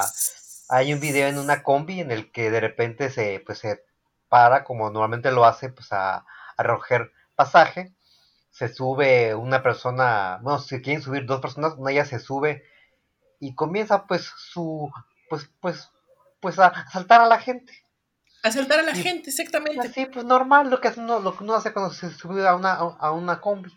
hay 0.70 0.94
un 0.94 1.00
video 1.00 1.28
en 1.28 1.38
una 1.38 1.62
combi 1.62 2.00
en 2.00 2.12
el 2.12 2.32
que 2.32 2.50
de 2.50 2.60
repente 2.60 3.12
se, 3.12 3.44
pues 3.46 3.60
se 3.60 3.84
para, 4.28 4.64
como 4.64 4.90
normalmente 4.90 5.32
lo 5.32 5.46
hace, 5.46 5.70
pues 5.70 5.92
a, 5.92 6.26
a 6.58 6.64
recoger 6.64 7.12
pasaje. 7.36 7.94
Se 8.52 8.70
sube 8.70 9.36
una 9.36 9.62
persona, 9.62 10.40
bueno, 10.42 10.60
si 10.60 10.82
quieren 10.82 11.04
subir 11.04 11.26
dos 11.26 11.42
personas, 11.42 11.76
una 11.78 11.92
ya 11.92 12.06
se 12.06 12.20
sube 12.20 12.64
y 13.40 13.56
comienza 13.56 14.06
pues 14.08 14.32
su, 14.38 14.92
pues, 15.30 15.50
pues, 15.62 15.90
pues 16.42 16.60
a 16.60 16.68
asaltar 16.68 17.22
a 17.22 17.28
la 17.28 17.40
gente. 17.40 17.74
Asaltar 18.44 18.80
a 18.80 18.84
la 18.84 18.96
gente, 18.96 19.30
exactamente. 19.30 19.88
Así, 19.88 20.06
pues 20.06 20.26
normal, 20.26 20.70
lo 20.70 20.80
que, 20.80 20.92
uno, 20.98 21.20
lo 21.20 21.36
que 21.36 21.44
uno 21.44 21.56
hace 21.56 21.74
cuando 21.74 21.94
se 21.94 22.10
sube 22.12 22.48
a 22.48 22.56
una, 22.56 22.74
a 22.74 23.12
una 23.12 23.42
combi. 23.42 23.72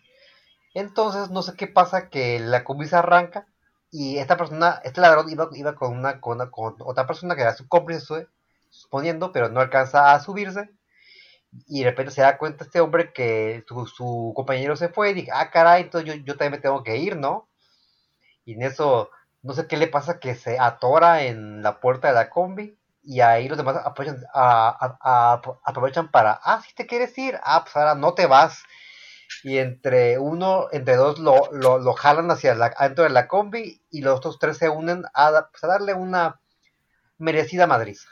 Entonces, 0.73 1.29
no 1.29 1.41
sé 1.43 1.55
qué 1.55 1.67
pasa, 1.67 2.09
que 2.09 2.39
la 2.39 2.63
combi 2.63 2.87
se 2.87 2.95
arranca 2.95 3.47
y 3.91 4.17
esta 4.17 4.37
persona, 4.37 4.81
este 4.83 5.01
ladrón 5.01 5.29
iba, 5.29 5.49
iba 5.53 5.75
con, 5.75 5.97
una, 5.97 6.19
con, 6.21 6.37
una- 6.37 6.49
con 6.51 6.75
otra 6.79 7.05
persona 7.05 7.35
que 7.35 7.41
era 7.43 7.55
su 7.55 7.67
cómplice, 7.67 8.01
su- 8.01 8.27
suponiendo, 8.69 9.31
pero 9.31 9.49
no 9.49 9.59
alcanza 9.59 10.13
a 10.13 10.19
subirse. 10.19 10.69
Y 11.67 11.83
de 11.83 11.89
repente 11.91 12.11
se 12.11 12.21
da 12.21 12.37
cuenta 12.37 12.63
este 12.65 12.81
hombre 12.81 13.13
que 13.13 13.63
su, 13.67 13.85
su 13.85 14.33
compañero 14.35 14.75
se 14.75 14.89
fue 14.89 15.11
y 15.11 15.13
dice, 15.13 15.31
ah, 15.33 15.51
caray, 15.51 15.83
entonces 15.83 16.09
yo, 16.09 16.15
yo 16.23 16.33
también 16.35 16.53
me 16.53 16.57
tengo 16.59 16.83
que 16.83 16.97
ir, 16.97 17.15
¿no? 17.17 17.47
Y 18.45 18.53
en 18.53 18.63
eso, 18.63 19.09
no 19.43 19.53
sé 19.53 19.67
qué 19.67 19.77
le 19.77 19.87
pasa, 19.87 20.19
que 20.19 20.35
se 20.35 20.57
atora 20.59 21.23
en 21.23 21.61
la 21.61 21.79
puerta 21.79 22.07
de 22.07 22.13
la 22.15 22.29
combi 22.29 22.77
y 23.03 23.19
ahí 23.21 23.47
los 23.49 23.57
demás 23.57 23.75
aprovechan, 23.83 24.23
a- 24.33 24.69
a- 24.69 24.97
a- 25.33 25.41
aprovechan 25.65 26.09
para, 26.09 26.39
ah, 26.43 26.61
si 26.65 26.73
te 26.73 26.87
quieres 26.87 27.17
ir, 27.17 27.37
ah, 27.43 27.63
pues 27.63 27.75
ahora 27.75 27.95
no 27.95 28.13
te 28.13 28.25
vas. 28.25 28.63
Y 29.43 29.57
entre 29.57 30.19
uno, 30.19 30.67
entre 30.71 30.95
dos 30.95 31.19
lo, 31.19 31.51
lo, 31.51 31.79
lo 31.79 31.93
jalan 31.93 32.31
hacia 32.31 32.55
la, 32.55 32.67
adentro 32.77 33.03
de 33.03 33.09
la 33.09 33.27
combi 33.27 33.81
y 33.91 34.01
los 34.01 34.17
otros 34.17 34.39
tres 34.39 34.57
se 34.57 34.69
unen 34.69 35.03
a, 35.13 35.49
pues, 35.51 35.63
a 35.63 35.67
darle 35.67 35.93
una 35.93 36.39
merecida 37.17 37.67
madriza. 37.67 38.07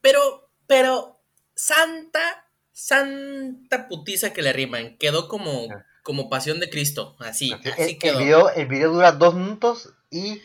Pero, 0.00 0.48
pero, 0.66 1.18
santa, 1.54 2.46
santa 2.72 3.88
putiza 3.88 4.32
que 4.32 4.42
le 4.42 4.52
riman. 4.52 4.96
Quedó 4.98 5.28
como, 5.28 5.68
Ah. 5.72 5.84
Como 6.06 6.30
pasión 6.30 6.60
de 6.60 6.70
Cristo. 6.70 7.16
Así, 7.18 7.52
Así, 7.52 7.68
así 7.70 7.82
el, 7.82 7.98
quedó. 7.98 8.12
el 8.18 8.24
video, 8.24 8.50
el 8.50 8.66
video 8.66 8.92
dura 8.92 9.10
dos 9.10 9.34
minutos 9.34 9.92
y 10.08 10.40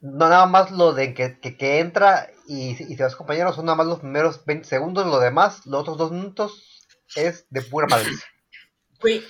no 0.00 0.30
nada 0.30 0.46
más 0.46 0.70
lo 0.70 0.94
de 0.94 1.12
que, 1.12 1.38
que, 1.40 1.58
que 1.58 1.78
entra 1.78 2.30
y, 2.48 2.70
y 2.70 2.96
se 2.96 3.02
va 3.02 3.10
compañeros, 3.14 3.54
son 3.54 3.66
nada 3.66 3.76
más 3.76 3.86
los 3.86 4.00
primeros 4.00 4.42
20 4.46 4.66
segundos, 4.66 5.06
lo 5.06 5.20
demás, 5.20 5.66
los 5.66 5.82
otros 5.82 5.98
dos 5.98 6.10
minutos 6.10 6.80
es 7.16 7.44
de 7.50 7.60
pura 7.60 7.86
madriza. 7.86 8.24
Güey, 9.00 9.22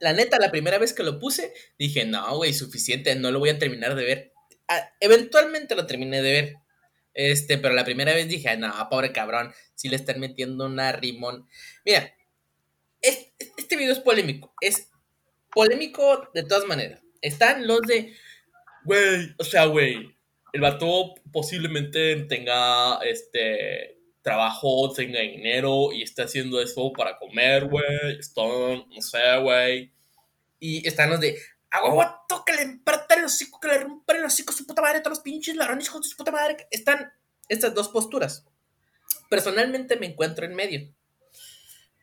la 0.00 0.12
neta, 0.12 0.38
la 0.40 0.50
primera 0.50 0.78
vez 0.78 0.92
que 0.92 1.04
lo 1.04 1.20
puse, 1.20 1.54
dije, 1.78 2.04
no, 2.04 2.34
güey, 2.36 2.52
suficiente, 2.52 3.14
no 3.14 3.30
lo 3.30 3.38
voy 3.38 3.50
a 3.50 3.58
terminar 3.60 3.94
de 3.94 4.04
ver. 4.04 4.32
Ah, 4.66 4.90
eventualmente 4.98 5.76
lo 5.76 5.86
terminé 5.86 6.20
de 6.20 6.32
ver. 6.32 6.54
Este, 7.14 7.56
pero 7.56 7.72
la 7.74 7.84
primera 7.84 8.12
vez 8.12 8.26
dije, 8.28 8.56
no, 8.56 8.72
pobre 8.90 9.12
cabrón, 9.12 9.52
si 9.76 9.88
le 9.88 9.94
están 9.94 10.18
metiendo 10.18 10.66
una 10.66 10.90
rimón. 10.90 11.46
Mira, 11.84 12.12
es- 13.00 13.28
este 13.56 13.76
video 13.76 13.92
es 13.92 14.00
polémico. 14.00 14.52
Es 14.60 14.89
polémico 15.52 16.28
de 16.34 16.42
todas 16.44 16.66
maneras. 16.66 17.02
Están 17.22 17.66
los 17.66 17.80
de, 17.82 18.14
güey, 18.84 19.34
o 19.38 19.44
sea, 19.44 19.66
güey, 19.66 20.16
el 20.52 20.60
vato 20.60 21.14
posiblemente 21.32 22.16
tenga 22.24 22.98
este 23.04 23.98
trabajo, 24.22 24.92
tenga 24.92 25.20
dinero 25.20 25.92
y 25.92 26.02
está 26.02 26.24
haciendo 26.24 26.60
eso 26.60 26.92
para 26.92 27.18
comer, 27.18 27.66
güey. 27.66 28.18
Están, 28.18 28.48
no 28.88 29.00
sé, 29.00 29.18
güey. 29.40 29.92
Y 30.58 30.86
están 30.86 31.10
los 31.10 31.20
de, 31.20 31.38
a 31.70 31.84
huevo, 31.84 32.04
que 32.44 32.52
le 32.54 32.62
empartan 32.62 33.20
el 33.20 33.24
hocico, 33.26 33.60
que 33.60 33.68
le 33.68 33.78
rompan 33.78 34.16
el 34.16 34.24
hocico 34.24 34.52
su 34.52 34.66
puta 34.66 34.82
madre, 34.82 35.00
todos 35.00 35.18
los 35.18 35.22
pinches 35.24 35.56
ladrones, 35.56 35.86
hijos 35.86 36.02
de 36.02 36.08
su 36.08 36.16
puta 36.16 36.32
madre. 36.32 36.66
Están 36.70 37.12
estas 37.48 37.74
dos 37.74 37.88
posturas. 37.88 38.44
Personalmente 39.28 39.96
me 39.96 40.06
encuentro 40.06 40.44
en 40.44 40.54
medio. 40.54 40.92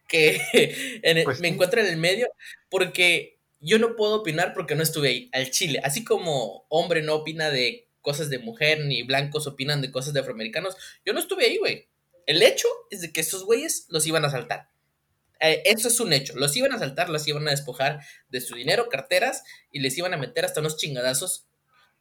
Que 0.08 0.40
en 1.04 1.18
el- 1.18 1.24
Pues 1.24 1.40
me 1.40 1.50
encuentro 1.50 1.82
en 1.82 1.88
el 1.88 1.98
medio 1.98 2.30
porque 2.70 3.37
yo 3.60 3.80
no 3.80 3.96
puedo 3.96 4.16
opinar 4.16 4.54
porque 4.54 4.76
no 4.76 4.84
estuve 4.84 5.10
ahí, 5.10 5.30
al 5.34 5.52
chile. 5.52 5.82
Así 5.84 6.04
como 6.04 6.66
hombre 6.70 7.02
no 7.02 7.16
opina 7.16 7.50
de 7.50 7.88
cosas 8.02 8.30
de 8.30 8.40
mujer, 8.40 8.86
ni 8.86 9.04
blancos 9.04 9.48
opinan 9.48 9.82
de 9.82 9.92
cosas 9.92 10.14
de 10.14 10.22
afroamericanos, 10.22 10.76
yo 11.06 11.14
no 11.14 11.20
estuve 11.20 11.46
ahí, 11.46 11.58
güey. 11.58 11.90
El 12.26 12.42
hecho 12.42 12.68
es 12.90 13.02
de 13.02 13.12
que 13.12 13.22
estos 13.22 13.44
güeyes 13.44 13.86
los 13.90 14.06
iban 14.06 14.24
a 14.26 14.28
asaltar. 14.28 14.70
Eh, 15.40 15.62
eso 15.66 15.88
es 15.88 16.00
un 16.00 16.14
hecho. 16.14 16.36
Los 16.36 16.56
iban 16.56 16.72
a 16.72 16.76
asaltar, 16.76 17.10
los 17.10 17.28
iban 17.28 17.48
a 17.48 17.52
despojar 17.52 18.02
de 18.30 18.42
su 18.42 18.56
dinero, 18.56 18.90
carteras, 18.90 19.44
y 19.72 19.80
les 19.80 19.98
iban 19.98 20.14
a 20.14 20.18
meter 20.18 20.46
hasta 20.46 20.62
unos 20.62 20.78
chingadazos. 20.78 21.48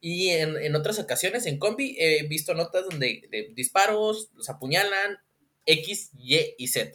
Y 0.00 0.30
en, 0.30 0.56
en 0.56 0.76
otras 0.76 0.98
ocasiones, 0.98 1.46
en 1.46 1.58
combi, 1.58 1.96
he 1.98 2.26
visto 2.26 2.54
notas 2.54 2.84
donde 2.88 3.22
de 3.30 3.52
disparos, 3.54 4.30
los 4.34 4.48
apuñalan, 4.48 5.18
X, 5.64 6.10
Y 6.16 6.54
y 6.58 6.68
Z. 6.68 6.92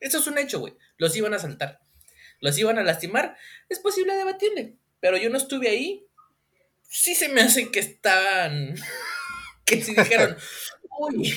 Eso 0.00 0.18
es 0.18 0.26
un 0.26 0.38
hecho, 0.38 0.60
güey. 0.60 0.74
Los 0.98 1.16
iban 1.16 1.32
a 1.32 1.36
asaltar. 1.36 1.80
Los 2.42 2.58
iban 2.58 2.78
a 2.78 2.82
lastimar. 2.82 3.36
Es 3.70 3.78
posible 3.78 4.14
debatirle. 4.14 4.74
Pero 5.00 5.16
yo 5.16 5.30
no 5.30 5.38
estuve 5.38 5.70
ahí. 5.70 6.06
sí 6.88 7.14
se 7.14 7.30
me 7.30 7.40
hace 7.40 7.70
que 7.70 7.80
estaban, 7.80 8.74
que 9.64 9.80
si 9.80 9.94
dijeron, 9.94 10.36
uy, 10.98 11.32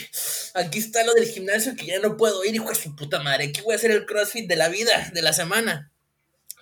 aquí 0.56 0.80
está 0.80 1.06
lo 1.06 1.14
del 1.14 1.28
gimnasio 1.28 1.76
que 1.76 1.86
ya 1.86 2.00
no 2.00 2.18
puedo 2.18 2.44
ir, 2.44 2.56
hijo 2.56 2.70
de 2.70 2.76
su 2.76 2.96
puta 2.96 3.24
madre, 3.24 3.46
aquí 3.46 3.62
voy 3.62 3.74
a 3.74 3.78
hacer 3.78 3.92
el 3.92 4.06
CrossFit 4.06 4.50
de 4.50 4.58
la 4.58 4.68
vida, 4.68 5.12
de 5.14 5.22
la 5.22 5.32
semana. 5.32 5.94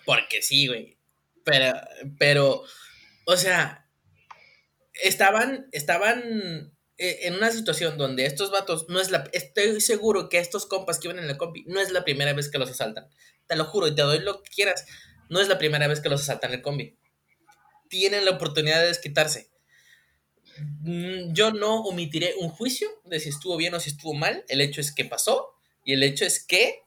Porque 0.06 0.42
sí, 0.42 0.68
güey. 0.68 0.98
Pero, 1.44 1.74
pero, 2.20 2.64
o 3.26 3.38
sea, 3.38 3.90
estaban, 5.02 5.68
estaban 5.72 6.74
eh, 6.98 7.20
en 7.24 7.36
una 7.36 7.52
situación 7.52 7.98
donde 7.98 8.26
estos 8.26 8.52
vatos, 8.52 8.88
no 8.90 9.00
es 9.00 9.10
la, 9.10 9.30
estoy 9.34 9.82
seguro 9.82 10.30
que 10.30 10.40
estos 10.40 10.66
compas 10.66 11.00
que 11.00 11.08
iban 11.08 11.20
en 11.20 11.28
la 11.28 11.38
compi, 11.38 11.64
no 11.68 11.80
es 11.80 11.92
la 11.92 12.04
primera 12.04 12.34
vez 12.34 12.50
que 12.50 12.60
los 12.60 12.70
asaltan. 12.70 13.10
Te 13.48 13.56
lo 13.56 13.66
juro 13.66 13.88
y 13.88 13.96
te 13.96 14.02
doy 14.02 14.20
lo 14.20 14.42
que 14.42 14.50
quieras, 14.52 14.86
no 15.30 15.40
es 15.40 15.48
la 15.48 15.58
primera 15.58 15.88
vez 15.88 16.00
que 16.00 16.10
los 16.10 16.22
asaltan 16.22 16.54
el 16.54 16.62
combi. 16.62 16.98
Tienen 17.90 18.26
la 18.26 18.32
oportunidad 18.32 18.82
de 18.82 18.88
desquitarse. 18.88 19.50
Mm, 20.82 21.34
yo 21.34 21.52
no 21.52 21.82
omitiré 21.82 22.36
un 22.40 22.50
juicio 22.50 22.90
de 23.06 23.20
si 23.20 23.30
estuvo 23.30 23.58
bien 23.58 23.74
o 23.74 23.80
si 23.80 23.90
estuvo 23.90 24.14
mal. 24.14 24.44
El 24.48 24.62
hecho 24.62 24.82
es 24.82 24.94
que 24.94 25.06
pasó 25.06 25.56
y 25.86 25.94
el 25.94 26.04
hecho 26.04 26.26
es 26.26 26.44
que 26.44 26.82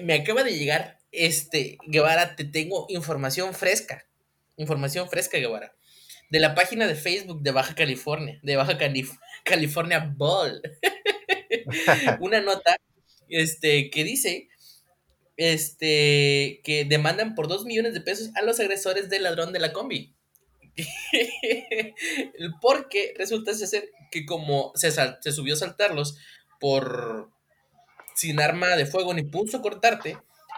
me 0.00 0.14
acaba 0.14 0.44
de 0.44 0.56
llegar 0.56 0.98
este 1.10 1.76
Guevara, 1.86 2.36
te 2.36 2.44
tengo 2.44 2.86
información 2.88 3.54
fresca. 3.54 4.06
Información 4.56 5.08
fresca, 5.08 5.38
Guevara 5.38 5.74
de 6.32 6.40
la 6.40 6.54
página 6.54 6.86
de 6.86 6.94
Facebook 6.94 7.42
de 7.42 7.50
Baja 7.50 7.74
California, 7.74 8.40
de 8.42 8.56
Baja 8.56 8.78
California 9.44 10.14
Ball. 10.16 10.62
Una 12.20 12.40
nota 12.40 12.78
este, 13.28 13.90
que 13.90 14.02
dice 14.02 14.48
este, 15.42 16.60
que 16.62 16.84
demandan 16.84 17.34
por 17.34 17.48
dos 17.48 17.64
millones 17.64 17.94
de 17.94 18.00
pesos 18.00 18.30
a 18.36 18.42
los 18.42 18.60
agresores 18.60 19.10
del 19.10 19.24
ladrón 19.24 19.52
de 19.52 19.58
la 19.58 19.72
combi. 19.72 20.14
Porque 22.60 23.12
resulta 23.16 23.52
ser 23.54 23.90
que 24.10 24.24
como 24.24 24.72
se, 24.74 24.90
se 24.90 25.32
subió 25.32 25.54
a 25.54 25.58
saltarlos 25.58 26.16
por 26.60 27.30
sin 28.14 28.40
arma 28.40 28.76
de 28.76 28.86
fuego 28.86 29.12
ni 29.14 29.24
pulso 29.24 29.60
cortarte, 29.62 30.16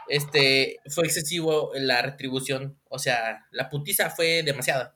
este, 0.09 0.81
fue 0.89 1.07
excesivo 1.07 1.71
la 1.75 2.03
retribución. 2.03 2.79
O 2.91 2.99
sea, 2.99 3.47
la 3.53 3.71
putiza 3.71 4.11
fue 4.11 4.43
demasiada 4.43 4.95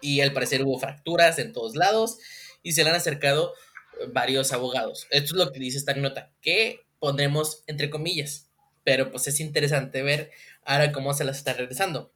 y 0.00 0.20
al 0.20 0.34
parecer 0.34 0.62
hubo 0.62 0.78
fracturas 0.78 1.38
en 1.38 1.52
todos 1.54 1.76
lados 1.76 2.18
y 2.62 2.72
se 2.72 2.84
le 2.84 2.90
han 2.90 2.96
acercado 2.96 3.54
eh, 4.00 4.06
varios 4.12 4.52
abogados. 4.52 5.06
Esto 5.10 5.34
es 5.34 5.44
lo 5.44 5.52
que 5.52 5.60
dice 5.60 5.78
esta 5.78 5.94
nota, 5.94 6.30
que 6.42 6.80
pondremos 6.98 7.62
entre 7.66 7.90
comillas, 7.90 8.50
pero 8.86 9.10
pues 9.10 9.26
es 9.26 9.40
interesante 9.40 10.00
ver 10.02 10.30
ahora 10.64 10.92
cómo 10.92 11.12
se 11.12 11.24
las 11.24 11.38
está 11.38 11.54
regresando. 11.54 12.12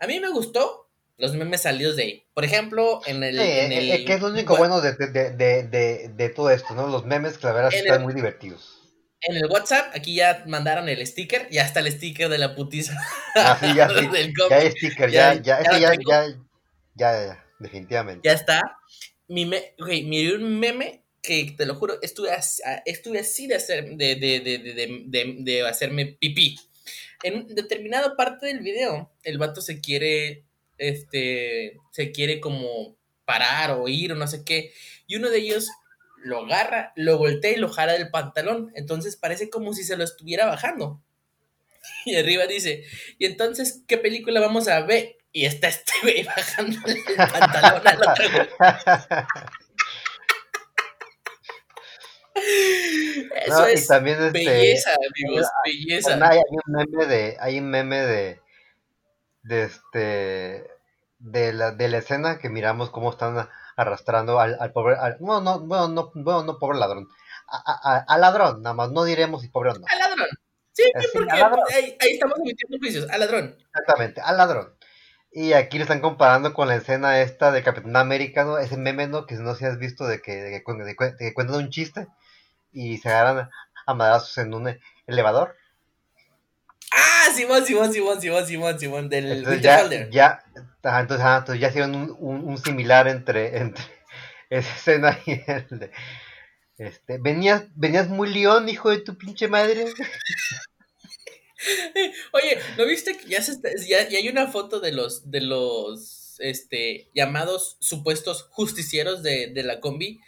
A 0.00 0.08
mí 0.08 0.18
me 0.18 0.28
gustó 0.28 0.90
los 1.18 1.34
memes 1.34 1.62
salidos 1.62 1.94
de 1.94 2.02
ahí. 2.02 2.26
Por 2.34 2.44
ejemplo, 2.44 3.00
en 3.06 3.22
el... 3.22 3.38
en 3.38 3.70
el 3.70 3.90
eh, 3.92 4.04
que 4.04 4.14
es 4.14 4.20
lo 4.20 4.26
único 4.26 4.56
bueno, 4.56 4.80
de, 4.80 4.94
de, 4.94 5.30
de, 5.62 6.08
de, 6.08 6.28
todo 6.30 6.50
esto, 6.50 6.74
¿no? 6.74 6.88
Los 6.88 7.06
memes 7.06 7.38
que 7.38 7.46
la 7.46 7.52
verdad 7.52 7.72
están 7.72 8.02
muy 8.02 8.12
divertidos. 8.12 8.76
En 9.20 9.36
el 9.36 9.46
WhatsApp, 9.46 9.94
aquí 9.94 10.16
ya 10.16 10.42
mandaron 10.48 10.88
el 10.88 11.06
sticker, 11.06 11.48
ya 11.48 11.62
está 11.62 11.78
el 11.78 11.92
sticker 11.92 12.28
de 12.28 12.38
la 12.38 12.56
putiza. 12.56 12.94
Ah, 13.36 13.56
sí, 13.60 13.72
ya, 13.76 13.88
sí. 13.94 14.08
ya 14.50 14.56
hay 14.56 14.70
sticker, 14.72 15.10
ya, 15.10 15.34
ya, 15.34 15.62
ya, 15.62 15.78
ya, 15.78 15.94
ya, 15.94 16.26
ya, 16.96 17.26
ya, 17.26 17.44
definitivamente. 17.60 18.28
Ya 18.28 18.34
está. 18.34 18.60
Mi 19.28 19.46
me, 19.46 19.74
miré 19.78 20.34
un 20.34 20.58
meme 20.58 21.04
que 21.22 21.54
te 21.56 21.66
lo 21.66 21.74
juro, 21.74 22.00
estuve 22.02 22.30
estuve 22.84 23.18
así 23.20 23.46
de, 23.46 23.56
hacer, 23.56 23.96
de, 23.96 24.16
de, 24.16 25.36
de, 25.38 25.62
hacerme 25.66 26.16
pipí. 26.18 26.58
En 27.22 27.46
determinada 27.48 28.16
parte 28.16 28.46
del 28.46 28.60
video, 28.60 29.12
el 29.22 29.38
vato 29.38 29.60
se 29.60 29.80
quiere, 29.80 30.44
este, 30.78 31.76
se 31.92 32.12
quiere 32.12 32.40
como 32.40 32.96
parar 33.24 33.72
o 33.72 33.88
ir 33.88 34.12
o 34.12 34.16
no 34.16 34.26
sé 34.26 34.44
qué. 34.44 34.72
Y 35.06 35.16
uno 35.16 35.28
de 35.28 35.38
ellos 35.38 35.68
lo 36.22 36.44
agarra, 36.44 36.92
lo 36.96 37.18
voltea 37.18 37.52
y 37.52 37.56
lo 37.56 37.68
jala 37.68 37.92
del 37.92 38.10
pantalón. 38.10 38.72
Entonces 38.74 39.16
parece 39.16 39.50
como 39.50 39.74
si 39.74 39.84
se 39.84 39.96
lo 39.96 40.04
estuviera 40.04 40.46
bajando. 40.46 41.02
Y 42.06 42.16
arriba 42.16 42.46
dice, 42.46 42.84
¿y 43.18 43.26
entonces 43.26 43.82
qué 43.86 43.98
película 43.98 44.40
vamos 44.40 44.68
a 44.68 44.80
ver? 44.80 45.16
y 45.32 45.44
está 45.44 45.68
este 45.68 45.92
güey 46.02 46.22
bajando 46.36 46.78
el 46.86 47.16
pantalón 47.16 47.86
al 47.86 47.98
otro 47.98 48.24
Eso 53.46 53.66
es 53.66 53.86
también 53.86 54.22
este, 54.22 54.38
belleza, 54.38 54.90
amigos, 54.92 55.46
belleza. 55.64 56.18
Hay, 56.28 56.38
un 56.38 56.72
meme 56.74 57.06
de, 57.06 57.36
hay 57.40 57.58
un 57.58 57.70
meme 57.70 57.96
de, 57.98 58.40
de 59.42 59.62
este, 59.64 60.70
de 61.18 61.52
la, 61.52 61.72
de 61.72 61.88
la 61.88 61.98
escena 61.98 62.38
que 62.38 62.48
miramos 62.48 62.90
cómo 62.90 63.10
están 63.10 63.48
arrastrando 63.76 64.40
al, 64.40 64.56
al 64.60 64.72
pobre, 64.72 64.96
al, 64.96 65.16
no, 65.20 65.40
no, 65.40 65.60
bueno, 65.60 65.88
no, 65.88 66.12
bueno, 66.14 66.44
no 66.44 66.58
pobre 66.58 66.78
ladrón, 66.78 67.08
al 67.46 68.20
ladrón, 68.20 68.62
nada 68.62 68.74
más, 68.74 68.90
no 68.90 69.04
diremos 69.04 69.42
si 69.42 69.48
pobre 69.48 69.70
o 69.70 69.74
no. 69.74 69.86
Al 69.90 69.98
ladrón. 69.98 70.28
Sí, 70.72 70.84
porque 71.12 71.32
ahí, 71.32 71.96
ahí, 72.00 72.10
estamos 72.12 72.38
emitiendo 72.38 72.78
juicios, 72.78 73.10
al 73.10 73.20
ladrón. 73.20 73.56
Exactamente, 73.58 74.20
al 74.20 74.36
ladrón. 74.36 74.74
Y 75.32 75.52
aquí 75.52 75.78
lo 75.78 75.82
están 75.82 76.00
comparando 76.00 76.54
con 76.54 76.68
la 76.68 76.76
escena 76.76 77.20
esta 77.20 77.52
de 77.52 77.62
Capitán 77.62 77.96
América, 77.96 78.44
¿no? 78.44 78.58
Ese 78.58 78.76
meme, 78.76 79.06
¿no? 79.06 79.26
Que 79.26 79.36
no 79.36 79.54
si 79.54 79.64
has 79.64 79.78
visto 79.78 80.06
de 80.06 80.20
que, 80.20 80.32
de 80.32 80.50
que, 80.50 81.34
cuentan 81.34 81.56
un 81.56 81.70
chiste 81.70 82.08
y 82.72 82.98
se 82.98 83.08
agarran 83.08 83.50
a 83.86 83.94
madrazos 83.94 84.36
en 84.38 84.54
un 84.54 84.78
elevador. 85.06 85.56
Ah, 86.92 87.28
Simón, 87.34 87.64
Simón, 87.64 87.92
Simón, 87.92 88.20
Simón, 88.20 88.46
Simón, 88.46 88.78
Simón, 88.78 89.08
del 89.08 89.30
entonces 89.30 89.62
ya, 89.62 89.88
ya, 90.10 90.44
entonces, 90.82 91.24
entonces, 91.24 91.60
ya 91.60 91.68
hicieron 91.68 91.94
un, 91.94 92.48
un, 92.48 92.58
similar 92.58 93.06
entre, 93.06 93.56
entre 93.58 93.84
esa 94.48 94.74
escena 94.74 95.18
y 95.26 95.40
el 95.46 95.78
de... 95.78 95.90
Este, 96.78 97.18
venías, 97.18 97.64
venías 97.74 98.08
muy 98.08 98.32
león, 98.32 98.70
hijo 98.70 98.88
de 98.88 99.00
tu 99.00 99.18
pinche 99.18 99.48
madre. 99.48 99.84
Oye, 102.32 102.58
¿no 102.78 102.86
viste 102.86 103.18
que 103.18 103.28
ya, 103.28 103.42
se 103.42 103.60
ya, 103.86 103.98
hay 103.98 104.28
una 104.30 104.46
foto 104.46 104.80
de 104.80 104.92
los, 104.92 105.30
de 105.30 105.42
los 105.42 106.36
este, 106.38 107.10
llamados 107.14 107.76
supuestos 107.80 108.48
justicieros 108.50 109.22
de, 109.22 109.48
de 109.48 109.62
la 109.62 109.80
combi? 109.80 110.22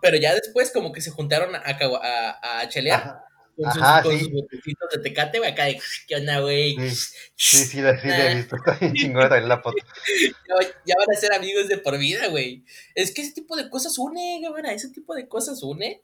Pero 0.00 0.16
ya 0.16 0.34
después 0.34 0.70
como 0.72 0.92
que 0.92 1.00
se 1.00 1.10
juntaron 1.10 1.54
a, 1.54 1.62
a, 1.62 2.60
a 2.60 2.68
chelear. 2.68 3.24
Con, 3.56 3.72
sus, 3.72 3.82
con 4.02 4.18
sus, 4.18 4.32
botecitos 4.32 4.88
de 4.90 4.98
tecate, 5.02 5.38
güey, 5.38 5.50
acá 5.50 5.64
de, 5.64 5.78
¿qué 6.08 6.16
onda, 6.16 6.40
güey? 6.40 6.76
Sí, 6.76 7.18
sí, 7.36 7.64
sí, 7.64 7.80
la, 7.82 8.00
sí, 8.00 8.08
he 8.08 8.34
visto, 8.36 8.56
está 8.56 8.72
bien 8.80 8.94
chingona 8.94 9.38
la 9.40 9.60
foto. 9.60 9.76
Ya, 10.86 10.94
van 10.96 11.14
a 11.14 11.20
ser 11.20 11.34
amigos 11.34 11.68
de 11.68 11.76
por 11.76 11.98
vida, 11.98 12.28
güey. 12.28 12.64
Es 12.94 13.12
que 13.12 13.20
ese 13.20 13.32
tipo 13.32 13.56
de 13.56 13.68
cosas 13.68 13.98
une, 13.98 14.42
güey, 14.48 14.74
ese 14.74 14.88
tipo 14.88 15.14
de 15.14 15.28
cosas 15.28 15.62
une. 15.62 16.02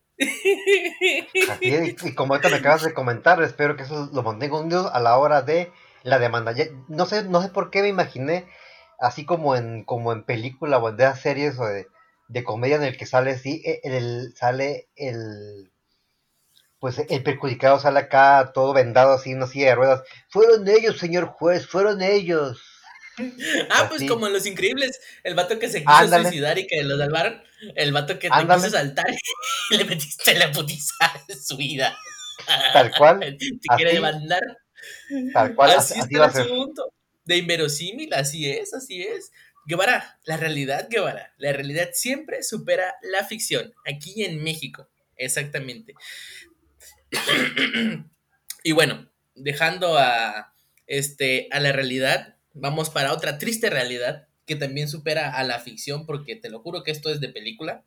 Así 1.49 1.97
y 2.05 2.15
como 2.15 2.35
ahorita 2.35 2.51
me 2.51 2.57
acabas 2.61 2.83
de 2.83 2.93
comentar, 2.93 3.43
espero 3.43 3.77
que 3.77 3.85
eso 3.85 4.11
lo 4.13 4.23
mantenga 4.23 4.61
unido 4.61 4.93
a 4.93 5.01
la 5.01 5.17
hora 5.17 5.41
de 5.41 5.73
la 6.03 6.19
demanda. 6.19 6.55
no 6.89 7.07
sé, 7.07 7.25
no 7.25 7.43
sé 7.43 7.49
por 7.49 7.71
qué 7.71 7.81
me 7.83 7.89
imaginé 7.89 8.47
así 8.99 9.25
como 9.25 9.57
en, 9.57 9.85
como 9.85 10.13
en 10.13 10.25
película 10.25 10.79
o 10.79 10.89
en 10.89 10.97
de 10.97 11.15
series 11.15 11.59
o 11.59 11.67
de, 11.67 11.87
de 12.29 12.45
comedia 12.45 12.77
en 12.77 12.85
el 12.85 12.97
que 12.97 13.07
sale 13.07 13.33
así, 13.33 13.63
e, 13.65 13.81
el, 13.85 14.35
sale 14.37 14.89
el 14.97 15.71
pues 16.79 16.99
el 17.09 17.23
perjudicado 17.23 17.81
sale 17.81 17.99
acá 17.99 18.53
todo 18.55 18.73
vendado 18.73 19.15
así, 19.15 19.35
una 19.35 19.47
silla 19.47 19.69
de 19.69 19.75
ruedas. 19.75 20.03
Fueron 20.29 20.69
ellos, 20.69 20.99
señor 20.99 21.27
juez, 21.27 21.67
fueron 21.67 22.03
ellos. 22.03 22.61
Ah, 23.71 23.87
pues 23.89 24.07
como 24.07 24.27
en 24.27 24.35
Los 24.35 24.45
Increíbles, 24.45 25.01
el 25.25 25.35
vato 25.35 25.59
que 25.59 25.71
se 25.71 25.83
quiso 25.83 26.23
suicidar 26.23 26.59
y 26.59 26.67
que 26.67 26.83
lo 26.83 26.99
salvaron, 26.99 27.43
el 27.75 27.91
vato 27.91 28.19
que 28.19 28.29
te 28.29 28.47
quiso 28.47 28.69
saltar 28.69 29.07
y 29.71 29.77
le 29.79 29.85
metiste 29.87 30.35
la 30.39 30.53
putiza 30.53 31.25
de 31.27 31.35
su 31.35 31.57
vida. 31.57 31.97
Tal 32.75 32.93
cual. 32.95 33.21
Te 33.39 33.77
quiere 33.77 33.95
demandar. 33.95 34.43
Tal 35.33 35.55
cual. 35.55 35.71
Así, 35.71 35.95
así 35.95 36.01
está 36.01 36.17
el 36.17 36.45
asunto. 36.45 36.93
De 37.25 37.39
inverosímil, 37.39 38.13
así 38.13 38.51
es, 38.51 38.75
así 38.75 39.03
es. 39.03 39.33
Guevara, 39.67 40.21
la 40.25 40.37
realidad, 40.37 40.89
Guevara, 40.89 41.35
la 41.39 41.53
realidad 41.53 41.91
siempre 41.93 42.43
supera 42.43 42.95
la 43.03 43.25
ficción, 43.25 43.75
aquí 43.85 44.25
en 44.25 44.43
México, 44.43 44.89
exactamente. 45.17 45.95
y 48.63 48.73
bueno, 48.73 49.11
dejando 49.35 49.99
a, 49.99 50.55
este, 50.87 51.49
a 51.51 51.61
la 51.61 51.73
realidad, 51.73 52.37
vamos 52.55 52.91
para 52.91 53.13
otra 53.13 53.39
triste 53.39 53.69
realidad 53.69 54.29
que 54.47 54.57
también 54.57 54.89
supera 54.89 55.37
a 55.37 55.43
la 55.43 55.59
ficción, 55.59 56.07
porque 56.07 56.37
te 56.37 56.49
lo 56.49 56.61
juro 56.61 56.85
que 56.85 56.93
esto 56.93 57.11
es 57.11 57.21
de 57.21 57.29
película. 57.29 57.85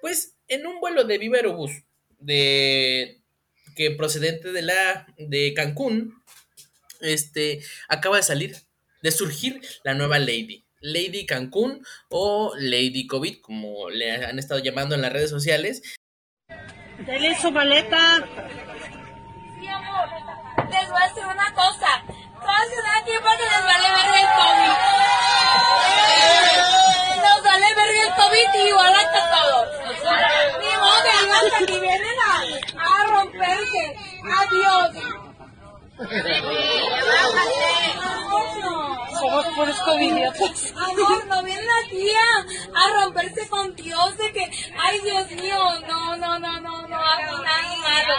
Pues 0.00 0.34
en 0.48 0.66
un 0.66 0.80
vuelo 0.80 1.04
de 1.04 1.18
Viva 1.18 1.36
Aerobús, 1.36 1.70
de 2.18 3.20
que 3.76 3.92
procedente 3.92 4.50
de 4.50 4.62
la 4.62 5.06
de 5.16 5.54
Cancún, 5.54 6.20
este 7.00 7.60
acaba 7.88 8.16
de 8.16 8.24
salir, 8.24 8.56
de 9.02 9.12
surgir 9.12 9.60
la 9.84 9.94
nueva 9.94 10.18
Lady. 10.18 10.64
Lady 10.80 11.26
Cancún 11.26 11.84
o 12.08 12.52
Lady 12.56 13.06
COVID, 13.06 13.40
como 13.40 13.90
le 13.90 14.12
han 14.24 14.38
estado 14.38 14.60
llamando 14.60 14.94
en 14.94 15.02
las 15.02 15.12
redes 15.12 15.30
sociales. 15.30 15.82
Dele 17.06 17.34
su 17.40 17.50
maleta. 17.50 18.26
Sí, 19.60 19.66
amor. 19.68 20.08
Les 20.70 20.90
voy 20.90 21.02
a 21.02 21.08
decir 21.08 21.24
una 21.24 21.52
cosa. 21.54 22.02
Toda 22.40 22.64
ciudad 22.70 23.04
tiempo 23.04 23.28
que 23.38 23.44
les 23.44 23.64
vale 23.64 23.88
verga 23.88 24.18
el 24.20 24.28
COVID. 24.38 24.74
Nos 27.22 27.42
vale 27.44 27.66
verga 27.74 28.00
el 28.02 28.12
COVID 28.14 28.48
y 28.54 28.68
igual 28.68 28.94
hasta 28.94 29.20
todos. 29.30 29.66
Ni 30.60 30.70
modo 30.76 30.98
que 31.02 31.12
digan 31.24 31.46
aquí 31.62 31.76
vienen 31.80 32.18
a, 32.26 32.28
a 32.82 33.06
romperse. 33.06 33.96
Adiós. 34.40 35.27
Somos 39.18 39.46
puros 39.56 39.80
covidiotas. 39.80 40.72
Amor, 40.76 41.26
no 41.26 41.42
viene 41.42 41.62
la 41.62 41.90
tía 41.90 42.22
a 42.72 43.02
romperse 43.02 43.48
con 43.48 43.74
Dios 43.74 44.16
de 44.16 44.32
que, 44.32 44.44
ay 44.78 45.00
Dios 45.00 45.28
mío, 45.32 45.58
no, 45.88 46.16
no, 46.16 46.38
no, 46.38 46.60
no, 46.60 46.86
no 46.86 46.96
hago 46.96 47.38
nada 47.42 47.76
malo. 47.82 48.14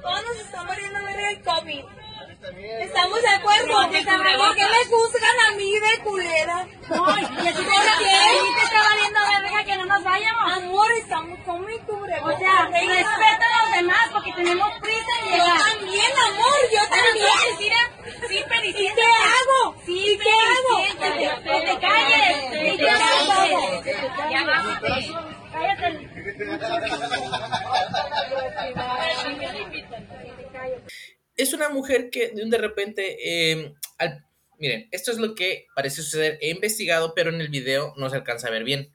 Todos 0.00 0.24
nos 0.24 0.36
estamos 0.38 0.74
muriendo 0.74 1.00
de 1.00 1.42
COVID. 1.42 2.03
Estamos 2.44 3.22
de 3.22 3.28
acuerdo. 3.28 3.74
¿Por 3.74 3.90
qué 3.90 4.02
me 4.04 4.84
juzgan 4.90 5.40
a 5.48 5.52
mí 5.56 5.72
de 5.78 5.98
culera? 6.02 6.66
¿Y 6.66 7.48
así 7.48 7.64
te 7.64 8.62
está 8.62 8.82
valiendo 8.82 9.20
verga 9.30 9.64
que 9.64 9.76
no 9.76 9.86
nos 9.86 10.04
vayamos? 10.04 10.52
Amor, 10.52 10.92
estamos 10.92 11.38
con 11.46 11.64
mi 11.64 11.78
cubrebocas. 11.78 12.34
O 12.34 12.38
sea, 12.38 12.66
respeta 12.66 13.46
a 13.46 13.64
los 13.64 13.72
demás 13.76 14.10
porque 14.12 14.32
tenemos 14.32 14.68
prisa 14.80 15.12
en 15.20 15.30
llegar. 15.30 15.46
Yo 15.46 15.54
también, 15.78 16.12
amor, 16.28 16.60
yo 16.70 16.80
también. 16.90 17.38
Sí, 18.28 18.38
pero 18.48 18.64
¿y 18.64 18.72
qué 18.72 18.88
hago? 18.90 19.76
Sí, 19.86 20.18
¿qué 20.22 20.30
hago? 20.30 20.74
Que 21.42 21.60
te 21.66 21.78
calles. 21.80 22.36
¿Y 22.62 22.76
qué 22.76 22.90
hago? 22.90 23.38
Ya 24.30 24.44
bájate. 24.44 24.92
Cállate. 25.52 25.98
Es 31.36 31.52
una 31.52 31.68
mujer 31.68 32.10
que 32.10 32.28
de 32.30 32.42
un 32.44 32.50
de 32.50 32.58
repente, 32.58 33.16
eh, 33.58 33.74
miren, 34.58 34.88
esto 34.92 35.10
es 35.10 35.18
lo 35.18 35.34
que 35.34 35.66
parece 35.74 36.02
suceder. 36.02 36.38
He 36.40 36.50
investigado, 36.50 37.14
pero 37.14 37.30
en 37.30 37.40
el 37.40 37.48
video 37.48 37.92
no 37.96 38.08
se 38.10 38.16
alcanza 38.16 38.48
a 38.48 38.52
ver 38.52 38.64
bien. 38.64 38.92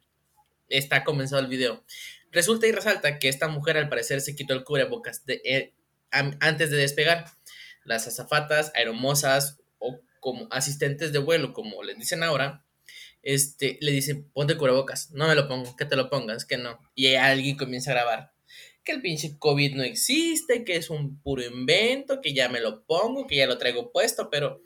Está 0.70 1.04
comenzado 1.04 1.42
el 1.42 1.48
video. 1.48 1.84
Resulta 2.32 2.68
y 2.68 2.72
resalta 2.72 3.20
que 3.20 3.28
esta 3.28 3.48
mujer 3.48 3.78
al 3.78 3.90
parecer 3.90 4.22
se 4.22 4.36
quitó 4.36 4.54
el 4.54 4.64
cubrebocas 4.64 5.26
de- 5.26 5.42
eh, 5.44 5.74
antes 6.12 6.70
de 6.72 6.78
despegar. 6.78 7.26
Las 7.84 8.08
azafatas, 8.08 8.72
aeromosas 8.76 9.60
o 9.80 10.00
como 10.20 10.48
asistentes 10.52 11.12
de 11.12 11.20
vuelo, 11.20 11.54
como 11.54 11.82
les 11.84 11.98
dicen 11.98 12.24
ahora, 12.24 12.64
este, 13.24 13.78
le 13.82 13.92
dicen, 13.92 14.30
ponte 14.32 14.58
cubrebocas. 14.58 15.12
No 15.12 15.28
me 15.28 15.36
lo 15.36 15.48
pongo, 15.48 15.76
que 15.76 15.86
te 15.86 15.96
lo 15.96 16.10
pongas, 16.10 16.46
que 16.46 16.58
no. 16.58 16.80
Y 16.96 17.16
alguien 17.16 17.58
comienza 17.58 17.92
a 17.92 17.96
grabar. 17.96 18.32
Que 18.90 18.96
el 18.96 19.02
pinche 19.04 19.38
COVID 19.38 19.76
no 19.76 19.84
existe, 19.84 20.64
que 20.64 20.76
es 20.76 20.90
un 20.90 21.22
puro 21.22 21.44
invento, 21.44 22.22
que 22.22 22.34
ya 22.34 22.50
me 22.50 22.60
lo 22.60 22.84
pongo, 22.86 23.28
que 23.28 23.36
ya 23.36 23.46
lo 23.46 23.60
traigo 23.60 23.92
puesto, 23.92 24.32
pero 24.32 24.62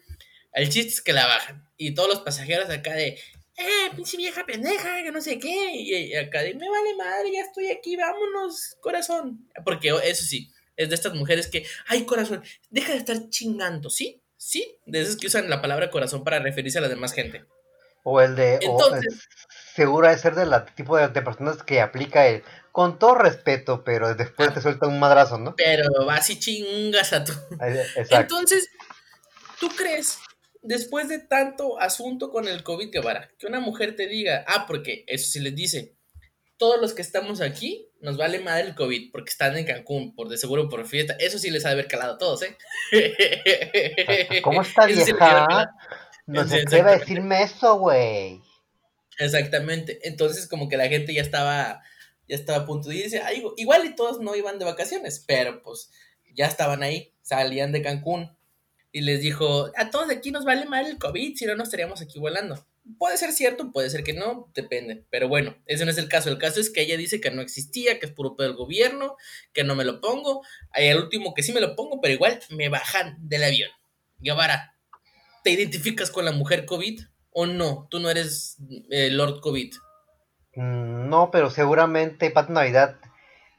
el 0.54 0.70
chiste 0.70 0.94
es 0.94 1.02
que 1.02 1.12
la 1.12 1.28
bajan. 1.28 1.68
Y 1.76 1.94
todos 1.94 2.08
los 2.08 2.22
pasajeros 2.22 2.70
acá 2.70 2.94
de, 2.94 3.20
eh, 3.58 3.90
pinche 3.98 4.16
vieja 4.16 4.46
pendeja, 4.46 5.04
que 5.04 5.12
no 5.12 5.20
sé 5.20 5.40
qué. 5.40 5.72
Y, 5.76 6.16
acá 6.16 6.42
de, 6.42 6.56
me 6.56 6.70
vale 6.70 6.96
madre, 6.96 7.34
ya 7.34 7.42
estoy 7.42 7.70
aquí, 7.70 7.98
vámonos, 7.98 8.78
corazón. 8.80 9.46
Porque 9.66 9.90
eso 10.06 10.24
sí, 10.24 10.50
es 10.78 10.88
de 10.88 10.96
estas 10.96 11.14
mujeres 11.16 11.48
que, 11.48 11.66
ay, 11.88 12.06
corazón, 12.06 12.42
deja 12.70 12.94
de 12.94 13.00
estar 13.00 13.30
chingando, 13.30 13.90
¿sí? 13.90 14.22
Sí, 14.38 14.78
de 14.86 15.02
esas 15.02 15.18
que 15.18 15.28
usan 15.28 15.50
la 15.50 15.62
palabra 15.62 15.90
corazón 15.90 16.24
para 16.24 16.40
referirse 16.40 16.78
a 16.78 16.82
la 16.82 16.88
demás 16.88 17.12
gente. 17.12 17.44
O 18.04 18.22
el 18.22 18.38
de. 18.38 18.60
o 18.68 18.72
Entonces- 18.72 19.14
es- 19.14 19.28
seguro 19.76 20.08
de 20.08 20.18
ser 20.18 20.36
del 20.36 20.52
tipo 20.76 20.96
de, 20.96 21.10
de 21.10 21.22
personas 21.22 21.62
que 21.64 21.82
aplica 21.82 22.26
el. 22.28 22.42
Con 22.74 23.00
todo 23.00 23.16
respeto, 23.16 23.84
pero 23.86 24.14
después 24.16 24.54
te 24.54 24.60
suelta 24.60 24.88
un 24.88 25.00
madrazo, 25.00 25.38
¿no? 25.38 25.56
Pero 25.56 26.06
vas 26.06 26.30
y 26.30 26.40
chingas 26.40 27.14
a 27.14 27.24
tu. 27.24 27.32
Eh, 27.32 27.86
Exacto. 27.96 28.36
Entonces, 28.36 28.68
¿tú 29.60 29.70
crees, 29.70 30.18
después 30.62 31.08
de 31.08 31.20
tanto 31.20 31.80
asunto 31.80 32.32
con 32.32 32.48
el 32.48 32.64
COVID, 32.64 32.92
Guevara, 32.92 33.30
que 33.38 33.48
una 33.48 33.60
mujer 33.60 33.96
te 33.96 34.08
diga, 34.08 34.44
ah, 34.48 34.66
porque 34.68 35.06
eso 35.08 35.30
sí 35.30 35.40
les 35.40 35.56
dice, 35.56 35.96
todos 36.58 36.82
los 36.82 36.94
que 36.94 37.04
estamos 37.04 37.42
aquí 37.42 37.90
nos 38.02 38.18
vale 38.18 38.40
madre 38.40 38.64
el 38.64 38.76
COVID 38.76 39.12
porque 39.12 39.30
están 39.30 39.56
en 39.56 39.66
Cancún, 39.66 40.16
por 40.16 40.28
de 40.28 40.38
seguro 40.38 40.68
por 40.68 40.86
fiesta, 40.88 41.16
eso 41.20 41.38
sí 41.40 41.52
les 41.52 41.66
ha 41.66 41.70
de 41.70 41.74
haber 41.76 41.88
calado 41.88 42.16
a 42.16 42.18
todos, 42.18 42.44
¿eh? 42.44 42.58
¿Cómo 44.42 44.62
está 44.64 44.86
vieja? 44.86 45.70
No 46.26 46.48
se 46.48 46.64
a 46.82 46.98
decirme 46.98 47.44
eso, 47.44 47.78
güey. 47.78 48.42
Exactamente. 49.20 50.00
Entonces, 50.04 50.48
como 50.48 50.70
que 50.70 50.78
la 50.78 50.88
gente 50.88 51.14
ya 51.14 51.22
estaba, 51.22 51.82
estaba 52.36 52.64
a 52.64 52.66
punto 52.66 52.90
de 52.90 52.98
irse. 52.98 53.22
Igu- 53.22 53.54
igual 53.58 53.86
y 53.86 53.96
todos 53.96 54.20
no 54.20 54.36
iban 54.36 54.60
de 54.60 54.66
vacaciones, 54.66 55.24
pero 55.28 55.62
pues 55.64 55.90
ya 56.34 56.48
estaban 56.48 56.84
ahí, 56.84 57.14
salían 57.22 57.72
de 57.72 57.82
Cancún 57.82 58.36
y 58.92 59.02
les 59.02 59.22
dijo, 59.22 59.72
a 59.76 59.90
todos 59.90 60.08
de 60.08 60.16
aquí 60.16 60.32
nos 60.32 60.46
vale 60.46 60.66
mal 60.66 60.86
el 60.86 60.98
COVID, 60.98 61.36
si 61.36 61.46
no 61.46 61.56
nos 61.56 61.68
estaríamos 61.68 62.02
aquí 62.02 62.20
volando. 62.20 62.66
Puede 63.00 63.18
ser 63.18 63.32
cierto, 63.32 63.72
puede 63.72 63.90
ser 63.90 64.04
que 64.04 64.12
no, 64.14 64.52
depende. 64.54 65.06
Pero 65.10 65.30
bueno, 65.30 65.56
ese 65.68 65.86
no 65.86 65.92
es 65.92 65.98
el 65.98 66.10
caso. 66.10 66.30
El 66.30 66.38
caso 66.38 66.60
es 66.60 66.70
que 66.70 66.82
ella 66.82 66.98
dice 66.98 67.22
que 67.22 67.32
no 67.32 67.42
existía, 67.42 67.98
que 67.98 68.08
es 68.08 68.12
puro 68.12 68.36
pedo 68.36 68.48
del 68.50 68.58
gobierno, 68.58 69.16
que 69.54 69.64
no 69.64 69.74
me 69.74 69.86
lo 69.86 70.02
pongo. 70.02 70.42
Hay 70.72 70.88
el 70.88 70.98
último 70.98 71.34
que 71.34 71.44
sí 71.44 71.54
me 71.54 71.62
lo 71.62 71.78
pongo, 71.78 72.02
pero 72.02 72.14
igual 72.14 72.40
me 72.50 72.68
bajan 72.68 73.18
del 73.22 73.46
avión. 73.46 73.70
Guevara, 74.20 74.76
¿te 75.46 75.52
identificas 75.52 76.12
con 76.12 76.26
la 76.26 76.34
mujer 76.34 76.66
COVID 76.66 77.02
o 77.32 77.46
no? 77.46 77.88
Tú 77.90 78.00
no 78.00 78.10
eres 78.10 78.58
eh, 78.90 79.10
Lord 79.10 79.40
COVID. 79.40 79.74
Mm, 80.56 81.10
No, 81.10 81.32
pero 81.32 81.50
seguramente 81.50 82.32
Pati 82.32 82.54
Navidad 82.54 82.98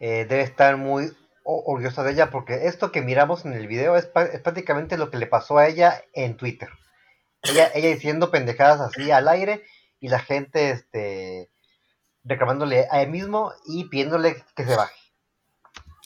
eh, 0.01 0.27
debe 0.29 0.43
estar 0.43 0.77
muy 0.77 1.13
orgullosa 1.45 2.03
de 2.03 2.13
ella 2.13 2.31
porque 2.31 2.67
esto 2.67 2.91
que 2.91 3.03
miramos 3.03 3.45
en 3.45 3.53
el 3.53 3.67
video 3.67 3.97
es, 3.97 4.07
prácticamente 4.07 4.97
lo 4.97 5.11
que 5.11 5.19
le 5.19 5.27
pasó 5.27 5.59
a 5.59 5.69
ella 5.69 6.05
en 6.13 6.37
Twitter. 6.37 6.69
Ella, 7.43 7.71
ella 7.75 7.89
diciendo 7.89 8.31
pendejadas 8.31 8.81
así 8.81 9.11
al 9.11 9.29
aire 9.29 9.63
y 10.01 10.09
la 10.09 10.21
gente 10.21 10.71
este, 10.71 11.51
reclamándole 12.25 12.87
a 12.91 13.03
él 13.03 13.11
mismo 13.11 13.53
y 13.67 13.85
pidiéndole 13.85 14.43
que 14.57 14.65
se 14.65 14.77
baje. 14.77 14.95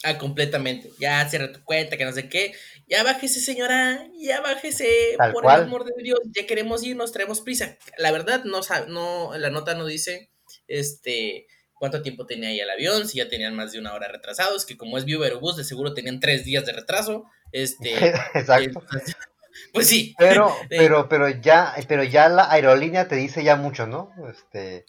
Ah, 0.03 0.17
completamente. 0.17 0.89
Ya 0.97 1.27
cierra 1.27 1.51
tu 1.51 1.61
cuenta, 1.65 1.97
que 1.97 2.05
no 2.05 2.13
sé 2.13 2.29
qué. 2.29 2.53
Ya 2.87 3.03
bájese, 3.03 3.41
señora. 3.41 4.07
Ya 4.17 4.39
bájese. 4.39 4.87
Tal 5.17 5.33
por 5.33 5.43
cual. 5.43 5.59
el 5.59 5.67
amor 5.67 5.83
de 5.83 6.01
Dios. 6.01 6.19
Ya 6.33 6.47
queremos 6.47 6.83
irnos, 6.85 7.11
traemos 7.11 7.41
prisa. 7.41 7.77
La 7.97 8.13
verdad, 8.13 8.45
no, 8.45 8.61
no, 8.87 9.37
la 9.37 9.49
nota 9.49 9.73
no 9.73 9.85
dice 9.85 10.29
este 10.69 11.47
cuánto 11.79 12.01
tiempo 12.01 12.25
tenía 12.25 12.49
ahí 12.49 12.59
el 12.59 12.69
avión, 12.69 13.07
si 13.07 13.17
ya 13.17 13.29
tenían 13.29 13.55
más 13.55 13.71
de 13.71 13.79
una 13.79 13.93
hora 13.93 14.09
retrasados, 14.09 14.65
que 14.65 14.77
como 14.77 14.97
es 14.97 15.05
Viva 15.05 15.25
Aerobús, 15.25 15.55
de 15.55 15.63
seguro 15.63 15.93
tenían 15.93 16.19
tres 16.19 16.43
días 16.43 16.65
de 16.65 16.73
retraso. 16.73 17.25
Este, 17.51 17.93
Exacto. 18.33 18.81
entonces, 18.81 19.15
pues 19.73 19.87
sí. 19.87 20.13
Pero, 20.19 20.53
Eh, 20.69 20.77
pero, 20.77 21.07
pero 21.09 21.29
ya, 21.29 21.73
pero 21.87 22.03
ya 22.03 22.29
la 22.29 22.51
aerolínea 22.51 23.07
te 23.07 23.15
dice 23.15 23.43
ya 23.43 23.55
mucho, 23.55 23.87
¿no? 23.87 24.11
Este, 24.29 24.85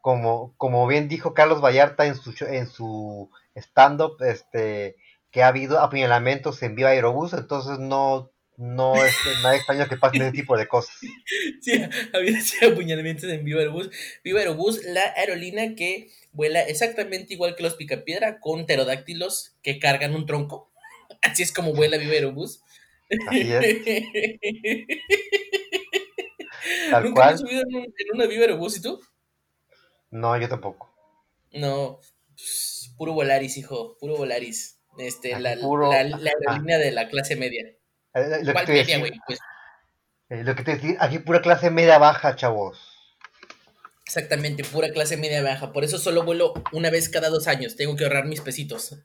como, 0.00 0.54
como 0.56 0.86
bien 0.86 1.08
dijo 1.08 1.34
Carlos 1.34 1.60
Vallarta 1.60 2.06
en 2.06 2.14
su 2.14 2.32
en 2.46 2.68
su 2.68 3.30
stand-up, 3.56 4.22
este, 4.22 4.96
que 5.32 5.42
ha 5.42 5.48
habido 5.48 5.80
apuñalamientos 5.80 6.62
en 6.62 6.76
Viva 6.76 6.90
Aerobús, 6.90 7.32
entonces 7.32 7.80
no, 7.80 8.30
no 8.58 8.94
es 9.02 9.14
nada 9.42 9.56
extraño 9.56 9.88
que 9.88 9.96
pasen 9.96 10.22
ese 10.22 10.32
tipo 10.32 10.56
de 10.56 10.68
cosas. 10.68 10.94
Sí, 11.62 11.72
había 12.12 12.40
sido 12.42 12.72
apuñalamientos 12.72 13.24
en 13.30 13.44
Viva 13.44 13.60
Aerobús. 13.60 13.90
Viva 14.22 14.40
Aerobús, 14.40 14.84
la 14.84 15.02
aerolínea 15.16 15.74
que 15.74 16.10
vuela 16.32 16.60
exactamente 16.62 17.32
igual 17.34 17.56
que 17.56 17.62
los 17.62 17.74
Picapiedra, 17.74 18.40
con 18.40 18.66
pterodáctilos 18.66 19.56
que 19.62 19.78
cargan 19.78 20.14
un 20.14 20.26
tronco. 20.26 20.70
Así 21.22 21.42
es 21.42 21.52
como 21.52 21.72
vuela 21.72 21.96
Viva 21.96 22.12
Aerobús. 22.12 22.62
Así 23.28 23.50
es. 23.52 23.84
Tal 26.90 27.04
¿Nunca 27.04 27.14
cual. 27.22 27.34
has 27.34 27.40
subido 27.40 27.62
en, 27.62 27.76
un- 27.76 27.84
en 27.84 28.14
una 28.14 28.26
Viva 28.26 28.42
Aerobús 28.42 28.76
y 28.76 28.82
tú? 28.82 29.00
No, 30.10 30.36
yo 30.38 30.48
tampoco. 30.48 30.92
No, 31.52 32.00
pues, 32.34 32.92
puro 32.96 33.12
Volaris, 33.12 33.56
hijo, 33.56 33.96
puro 33.98 34.16
Volaris. 34.16 34.80
Este, 34.98 35.34
Así 35.34 35.42
la, 35.42 35.56
puro- 35.56 35.90
la, 35.92 36.02
la 36.04 36.30
aerolínea 36.46 36.78
de 36.78 36.90
la 36.92 37.08
clase 37.08 37.36
media. 37.36 37.64
Eh, 38.14 38.38
Lo 38.42 38.46
que 38.46 38.52
¿Cuál 38.52 38.66
media, 38.68 38.80
decir, 38.82 38.98
güey? 39.00 39.12
Pues 39.26 39.38
eh, 40.30 40.44
lo 40.44 40.54
que 40.54 40.62
te 40.62 40.72
voy 40.72 40.80
a 40.80 40.82
decir, 40.82 40.96
aquí 41.00 41.18
pura 41.20 41.40
clase 41.40 41.70
media 41.70 41.98
baja, 41.98 42.36
chavos. 42.36 42.78
exactamente, 44.06 44.64
pura 44.64 44.90
clase 44.90 45.16
media 45.16 45.42
baja. 45.42 45.72
Por 45.72 45.84
eso 45.84 45.98
solo 45.98 46.22
vuelo 46.24 46.54
una 46.72 46.90
vez 46.90 47.08
cada 47.08 47.28
dos 47.28 47.46
años. 47.46 47.76
Tengo 47.76 47.96
que 47.96 48.04
ahorrar 48.04 48.26
mis 48.26 48.40
pesitos. 48.40 48.96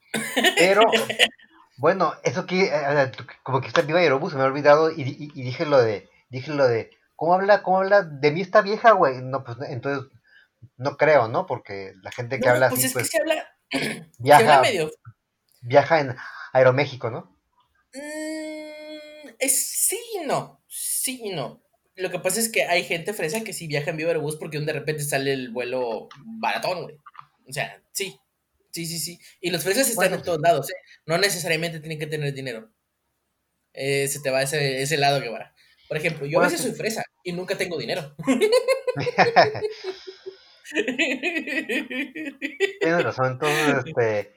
Pero, 0.58 0.82
bueno, 1.78 2.14
eso 2.24 2.46
que, 2.46 2.66
eh, 2.66 3.12
como 3.44 3.62
que 3.62 3.68
está 3.68 3.82
Viva 3.82 4.00
Aerobús, 4.00 4.32
se 4.32 4.38
me 4.38 4.44
ha 4.44 4.48
olvidado 4.48 4.92
y, 4.92 5.02
y- 5.02 5.32
y 5.36 5.44
dije 5.44 5.66
lo 5.66 5.82
de, 5.82 6.10
dije 6.30 6.52
lo 6.52 6.68
de, 6.68 6.90
¿cómo 7.16 7.34
habla, 7.34 7.64
cómo 7.64 7.78
habla 7.80 8.04
de 8.04 8.32
mí 8.32 8.42
esta 8.42 8.62
vieja, 8.62 8.92
güey? 8.92 9.22
No, 9.22 9.44
pues 9.44 9.58
entonces, 9.70 10.10
no 10.78 10.96
creo, 10.98 11.28
¿no? 11.28 11.46
Porque 11.46 11.94
la 12.02 12.12
gente 12.12 12.40
que 12.40 12.46
No, 12.48 12.54
habla 12.54 12.70
pues 12.70 12.80
así, 12.80 12.88
es 12.88 12.94
pues, 12.94 13.06
que 13.10 13.18
se 13.18 13.22
habla, 13.22 13.36
se 13.72 13.80
habla 13.80 14.08
viaja, 14.18 14.62
medio 14.62 14.92
viaja 15.62 16.00
en 16.00 16.16
Aeroméxico, 16.54 17.10
¿no? 17.10 17.36
Mm, 17.94 18.53
es, 19.44 19.56
sí 19.88 20.00
y 20.16 20.26
no, 20.26 20.64
sí 20.68 21.22
y 21.24 21.30
no. 21.32 21.62
Lo 21.96 22.10
que 22.10 22.20
pasa 22.20 22.40
es 22.40 22.50
que 22.50 22.64
hay 22.64 22.84
gente 22.84 23.14
fresa 23.14 23.44
que 23.44 23.54
sí 23.54 23.68
viaja 23.68 23.92
en 23.92 23.98
Viva 23.98 24.10
Aerobús 24.10 24.36
porque 24.38 24.60
de 24.60 24.74
repente 24.74 25.04
sale 25.04 25.34
el 25.34 25.52
vuelo 25.52 26.10
baratón, 26.40 26.84
güey. 26.84 26.96
O 27.48 27.54
sea, 27.54 27.82
sí, 27.92 28.18
sí, 28.72 28.86
sí, 28.86 29.00
sí. 29.00 29.20
Y 29.42 29.52
los 29.52 29.64
fresas 29.64 29.88
están 29.90 29.98
Bueno. 30.10 30.16
en 30.18 30.24
todos 30.24 30.40
lados, 30.42 30.70
¿eh? 30.72 30.76
No 31.06 31.18
necesariamente 31.18 31.80
tienen 31.80 32.00
que 32.00 32.08
tener 32.08 32.34
dinero. 32.34 32.72
Eh, 33.74 34.08
se 34.08 34.20
te 34.22 34.30
va 34.32 34.42
ese, 34.44 34.82
ese 34.82 34.98
lado 34.98 35.22
que 35.22 35.30
va. 35.30 35.54
Por 35.88 35.98
ejemplo, 35.98 36.26
yo 36.26 36.40
a 36.40 36.46
veces 36.46 36.62
soy 36.62 36.72
fresa 36.72 37.04
y 37.24 37.34
nunca 37.34 37.58
tengo 37.58 37.78
dinero. 37.78 38.16
Tienes 42.80 43.04
razón, 43.04 43.34
entonces, 43.34 43.76
este, 43.86 44.34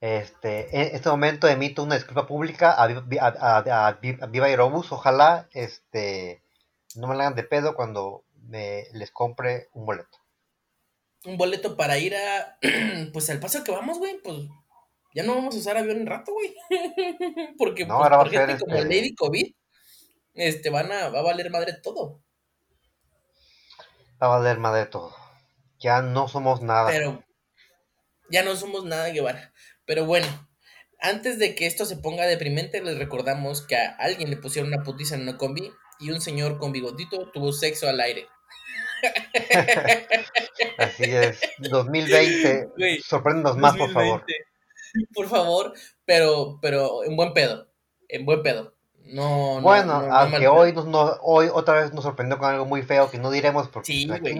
Este, 0.00 0.68
en 0.76 0.94
este 0.94 1.08
momento 1.08 1.48
emito 1.48 1.82
una 1.82 1.96
disculpa 1.96 2.26
pública 2.26 2.70
a, 2.72 2.84
a, 2.84 3.26
a- 3.60 3.86
a 3.88 3.92
Vi- 3.94 4.18
a 4.20 4.26
Viva 4.26 4.46
Aerobús. 4.46 4.92
Ojalá 4.92 5.48
este, 5.52 6.42
no 6.94 7.06
me 7.08 7.16
la 7.16 7.24
hagan 7.24 7.34
de 7.34 7.42
pedo 7.42 7.74
cuando 7.74 8.24
me, 8.46 8.84
les 8.92 9.10
compre 9.10 9.68
un 9.72 9.86
boleto. 9.86 10.18
Un 11.24 11.36
boleto 11.36 11.76
para 11.76 11.98
ir 11.98 12.14
a. 12.16 12.58
Pues 13.12 13.28
al 13.30 13.40
paso 13.40 13.64
que 13.64 13.72
vamos, 13.72 13.98
güey, 13.98 14.18
pues. 14.22 14.36
Ya 15.14 15.24
no 15.24 15.34
vamos 15.34 15.54
a 15.56 15.58
usar 15.58 15.76
avión 15.76 15.96
en 15.96 16.06
rato, 16.06 16.32
güey. 16.32 16.54
Porque 17.58 17.84
No, 17.86 17.98
pues, 17.98 18.10
por 18.10 18.30
gente 18.30 18.58
como 18.58 18.76
este- 18.76 18.88
Lady 18.88 19.14
COVID, 19.14 19.52
este, 20.34 20.70
van 20.70 20.92
a, 20.92 21.08
va 21.08 21.18
a 21.20 21.22
valer 21.22 21.50
madre 21.50 21.72
todo. 21.82 22.20
Va 24.22 24.26
a 24.26 24.38
valer 24.38 24.58
madre 24.58 24.86
todo. 24.86 25.14
Ya 25.80 26.02
no 26.02 26.28
somos 26.28 26.60
nada. 26.62 26.88
Pero 26.90 27.24
ya 28.30 28.44
no 28.44 28.54
somos 28.54 28.84
nada, 28.84 29.08
Guevara. 29.08 29.52
Pero 29.88 30.04
bueno, 30.04 30.26
antes 31.00 31.38
de 31.40 31.54
que 31.56 31.66
esto 31.66 31.84
se 31.86 31.96
ponga 31.96 32.26
deprimente, 32.26 32.80
les 32.82 32.98
recordamos 32.98 33.62
que 33.66 33.74
a 33.76 33.96
alguien 33.98 34.28
le 34.30 34.36
pusieron 34.36 34.72
una 34.72 34.84
putiza 34.84 35.14
en 35.16 35.22
una 35.22 35.36
combi 35.38 35.72
y 35.98 36.10
un 36.10 36.20
señor 36.20 36.58
con 36.58 36.70
bigotito 36.72 37.30
tuvo 37.32 37.52
sexo 37.52 37.88
al 37.88 37.98
aire. 38.00 38.26
Así 40.78 41.04
es. 41.04 41.40
2020. 41.70 42.68
Güey, 42.76 43.00
Sorpréndenos 43.00 43.56
más, 43.56 43.76
por 43.76 43.90
favor. 43.92 44.20
2020. 44.20 44.34
Por 45.14 45.26
favor, 45.28 45.72
pero, 46.04 46.58
pero 46.62 47.04
en 47.04 47.16
buen 47.16 47.32
pedo. 47.32 47.68
En 48.08 48.24
buen 48.24 48.42
pedo. 48.42 48.74
No, 49.04 49.56
no, 49.56 49.60
Bueno, 49.62 50.02
no- 50.02 50.06
no 50.08 50.14
aunque 50.14 50.48
hoy, 50.48 50.72
nos, 50.72 50.86
no- 50.86 51.16
hoy 51.22 51.48
otra 51.52 51.74
vez 51.80 51.92
nos 51.94 52.04
sorprendió 52.04 52.38
con 52.38 52.50
algo 52.50 52.66
muy 52.66 52.82
feo 52.82 53.10
que 53.10 53.18
no 53.18 53.30
diremos 53.30 53.68
porque 53.68 53.86
Sí, 53.92 54.10
aquí 54.12 54.30
es, 54.30 54.36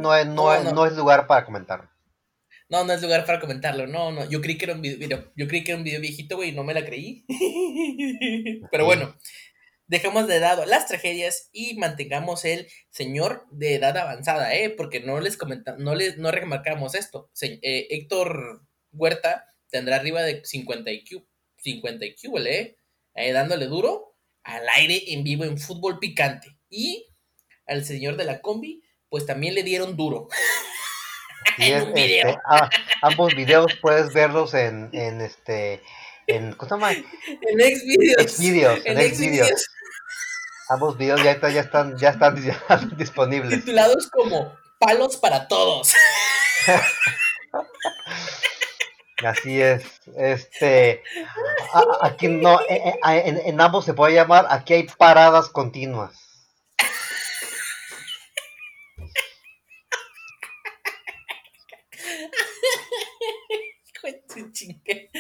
no. 0.67 0.73
no 0.75 0.85
es 0.87 0.93
lugar 0.95 1.27
para 1.27 1.45
comentar. 1.47 1.89
No, 2.71 2.85
no 2.85 2.93
es 2.93 3.01
lugar 3.03 3.25
para 3.25 3.41
comentarlo. 3.41 3.87
No, 3.87 4.13
no. 4.13 4.29
Yo 4.29 4.41
creí 4.41 4.59
que 4.59 4.67
era 4.67 4.75
un 4.75 4.83
video, 4.83 5.33
yo 5.37 5.49
creí 5.49 5.65
que 5.65 5.73
era 5.73 5.79
un 5.79 5.85
video 5.85 6.01
viejito, 6.01 6.37
güey, 6.37 6.51
y 6.51 6.53
no 6.53 6.65
me 6.65 6.75
la 6.75 6.85
creí. 6.85 7.25
Pero 8.71 8.85
bueno, 8.85 9.17
dejemos 9.87 10.27
de 10.29 10.41
lado 10.41 10.67
las 10.67 10.87
tragedias 10.87 11.49
y 11.53 11.77
mantengamos 11.79 12.45
el 12.45 12.69
señor 12.91 13.47
de 13.51 13.77
edad 13.77 13.97
avanzada, 13.97 14.55
¿eh? 14.55 14.69
Porque 14.71 15.01
no 15.01 15.21
les 15.21 15.37
comentamos, 15.39 15.81
no 15.81 15.95
les, 15.95 16.19
no 16.19 16.31
remarcamos 16.31 16.95
esto. 16.95 17.31
Se- 17.33 17.59
eh, 17.63 17.87
Héctor 17.91 18.67
Huerta 18.93 19.47
tendrá 19.71 19.97
arriba 19.97 20.23
de 20.23 20.45
50 20.45 20.91
IQ, 20.91 21.27
50 21.57 22.05
IQ, 22.05 22.37
¿eh? 22.47 22.77
Eh, 23.15 23.33
dándole 23.33 23.67
duro 23.67 24.15
al 24.43 24.67
aire 24.77 25.13
en 25.13 25.25
vivo 25.25 25.45
en 25.45 25.59
fútbol 25.59 25.99
picante. 25.99 26.57
Y 26.69 27.07
al 27.67 27.85
señor 27.85 28.17
de 28.17 28.25
la 28.25 28.41
combi, 28.43 28.83
pues 29.09 29.25
también 29.25 29.55
le 29.55 29.63
dieron 29.63 29.97
duro. 29.97 30.29
Y 31.57 31.73
es, 31.73 31.93
video. 31.93 32.29
este, 32.29 32.41
a- 32.45 32.71
ambos 33.03 33.35
videos 33.35 33.75
puedes 33.81 34.13
verlos 34.13 34.55
en, 34.55 34.91
en 34.93 35.21
este 35.21 35.83
en 36.27 36.53
¿cómo 36.53 36.69
se 36.69 36.75
llama? 36.75 36.93
En 36.93 37.79
Xvideos. 37.79 38.33
Xvideos, 38.33 38.81
en 38.85 39.15
Xvideos. 39.15 39.67
Ambos 40.69 40.99
videos 40.99 41.23
ya, 41.23 41.31
está- 41.33 41.51
ya 41.51 41.63
están 41.63 41.97
ya 41.97 42.11
están 42.11 42.37
ya 42.43 42.61
disponibles. 42.97 43.61
Titulados 43.61 44.09
como 44.11 44.55
Palos 44.79 45.17
para 45.17 45.49
Todos. 45.49 45.93
Así 49.25 49.61
es. 49.61 49.83
Este 50.17 51.03
a- 51.73 52.07
aquí 52.07 52.29
no 52.29 52.61
eh, 52.69 52.95
eh, 53.09 53.43
en 53.47 53.61
ambos 53.61 53.85
se 53.85 53.95
puede 53.95 54.15
llamar 54.15 54.47
aquí 54.51 54.75
hay 54.75 54.83
paradas 54.85 55.49
continuas. 55.49 56.15
Hijo 63.95 64.07
de 64.07 64.23
tu 64.29 64.53
chingue. 64.53 65.11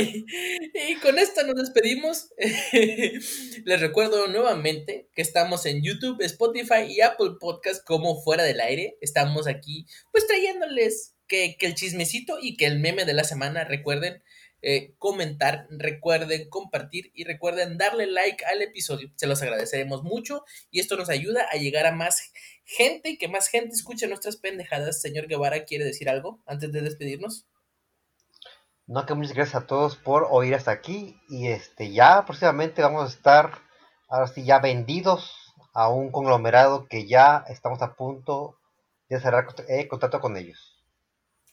Y 0.00 0.94
con 0.96 1.18
esto 1.18 1.42
nos 1.44 1.56
despedimos. 1.56 2.30
Les 3.64 3.80
recuerdo 3.80 4.28
nuevamente 4.28 5.08
que 5.14 5.22
estamos 5.22 5.66
en 5.66 5.82
YouTube, 5.82 6.22
Spotify 6.22 6.86
y 6.88 7.00
Apple 7.00 7.32
Podcast 7.38 7.84
como 7.84 8.22
fuera 8.22 8.42
del 8.44 8.60
aire. 8.60 8.96
Estamos 9.00 9.46
aquí 9.46 9.86
pues 10.12 10.26
trayéndoles 10.26 11.14
que, 11.26 11.56
que 11.58 11.66
el 11.66 11.74
chismecito 11.74 12.38
y 12.40 12.56
que 12.56 12.66
el 12.66 12.80
meme 12.80 13.04
de 13.04 13.14
la 13.14 13.24
semana. 13.24 13.64
Recuerden 13.64 14.22
eh, 14.62 14.94
comentar, 14.98 15.66
recuerden 15.70 16.50
compartir 16.50 17.10
y 17.14 17.24
recuerden 17.24 17.78
darle 17.78 18.06
like 18.06 18.44
al 18.44 18.60
episodio. 18.60 19.10
Se 19.16 19.26
los 19.26 19.40
agradeceremos 19.40 20.02
mucho 20.02 20.44
y 20.70 20.80
esto 20.80 20.96
nos 20.96 21.08
ayuda 21.08 21.46
a 21.50 21.56
llegar 21.56 21.86
a 21.86 21.92
más 21.92 22.30
gente 22.64 23.10
y 23.10 23.16
que 23.18 23.28
más 23.28 23.48
gente 23.48 23.74
escuche 23.74 24.06
nuestras 24.06 24.36
pendejadas. 24.36 25.00
Señor 25.00 25.28
Guevara, 25.28 25.64
¿quiere 25.64 25.84
decir 25.84 26.10
algo 26.10 26.42
antes 26.46 26.72
de 26.72 26.82
despedirnos? 26.82 27.46
No 28.90 29.06
que 29.06 29.14
muchas 29.14 29.34
gracias 29.34 29.62
a 29.62 29.66
todos 29.68 29.94
por 29.96 30.26
oír 30.30 30.52
hasta 30.54 30.72
aquí 30.72 31.16
y 31.28 31.46
este 31.46 31.92
ya 31.92 32.24
próximamente 32.26 32.82
vamos 32.82 33.04
a 33.04 33.14
estar 33.14 33.52
ahora 34.08 34.26
sí 34.26 34.44
ya 34.44 34.58
vendidos 34.58 35.54
a 35.72 35.88
un 35.88 36.10
conglomerado 36.10 36.88
que 36.88 37.06
ya 37.06 37.44
estamos 37.48 37.80
a 37.82 37.94
punto 37.94 38.58
de 39.08 39.20
cerrar 39.20 39.46
eh, 39.68 39.86
contrato 39.86 40.20
con 40.20 40.36
ellos. 40.36 40.76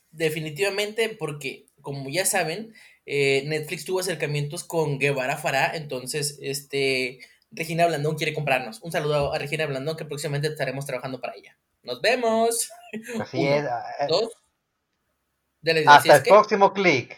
Definitivamente, 0.10 1.10
porque 1.10 1.68
como 1.82 2.10
ya 2.10 2.26
saben, 2.26 2.74
eh, 3.06 3.44
Netflix 3.46 3.86
tuvo 3.86 4.00
acercamientos 4.00 4.64
con 4.64 4.98
Guevara 4.98 5.38
Fará, 5.38 5.76
entonces 5.76 6.40
este 6.42 7.20
Regina 7.52 7.86
Blandón 7.86 8.16
quiere 8.16 8.34
comprarnos. 8.34 8.82
Un 8.82 8.92
saludo 8.92 9.32
a 9.32 9.38
Regina 9.38 9.68
Blandón 9.68 9.96
que 9.96 10.06
próximamente 10.06 10.48
estaremos 10.48 10.88
trabajando 10.88 11.22
para 11.22 11.36
ella. 11.36 11.56
Nos 11.84 12.02
vemos. 12.02 12.72
Así 13.22 13.38
Uno, 13.46 13.56
es. 13.56 13.64
eh, 13.66 14.06
Dos. 14.10 14.32
Dele, 15.62 15.84
hasta 15.88 16.14
es 16.14 16.18
el 16.20 16.24
que- 16.24 16.30
próximo 16.32 16.74
clic. 16.74 17.16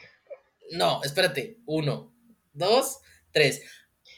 No, 0.72 1.01
espérate. 1.03 1.57
Uno, 1.65 2.13
dos, 2.53 2.99
tres. 3.32 3.61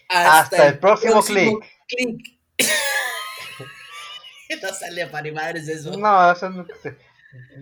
Hasta 0.09 0.67
el 0.67 0.79
próximo 0.79 1.21
clic. 1.23 1.57
clic. 1.87 2.39
no 4.61 4.73
sale 4.73 5.07
para 5.07 5.23
ni 5.23 5.31
madres 5.31 5.67
eso. 5.67 5.97
No, 5.97 6.31
eso 6.31 6.49
no- 6.49 6.67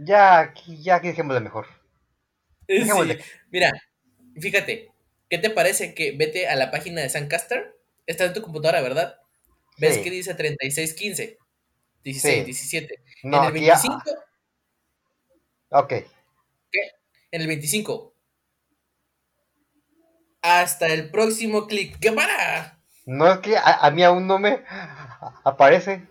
ya 0.04 0.40
aquí 0.40 0.82
ya 0.82 0.96
aquí 0.96 1.08
dejémosle 1.10 1.42
mejor. 1.42 1.68
Sí. 2.68 2.80
Dejémosle. 2.80 3.24
Mira, 3.52 3.72
fíjate, 4.40 4.92
¿qué 5.30 5.38
te 5.38 5.50
parece 5.52 5.94
que 5.94 6.14
vete 6.18 6.48
a 6.48 6.56
la 6.56 6.72
página 6.72 7.02
de 7.02 7.10
Suncaster? 7.10 7.76
Está 8.08 8.26
en 8.26 8.34
tu 8.34 8.42
computadora, 8.42 8.82
¿verdad? 8.82 9.20
¿Ves 9.78 9.96
Sí. 9.96 10.04
que 10.04 10.10
dice 10.12 10.34
3615? 10.34 11.38
16, 12.04 12.40
Sí. 12.40 12.44
17. 12.46 13.04
No, 13.24 13.38
en 13.38 13.44
el 13.44 13.50
aquí 13.52 13.66
ya- 13.66 13.74
25, 13.76 14.04
Ok. 15.70 15.94
en 17.32 17.42
el 17.42 17.48
25. 17.48 18.16
Hasta 20.42 20.88
el 20.88 21.10
próximo 21.12 21.68
clic. 21.68 21.98
¡Qué 22.00 22.12
para! 22.12 22.80
No 23.06 23.32
es 23.32 23.40
que 23.40 23.58
a, 23.58 23.62
a 23.86 23.92
mí 23.92 24.04
aún 24.04 24.28
no 24.28 24.40
me 24.40 24.64
aparece. 25.44 26.08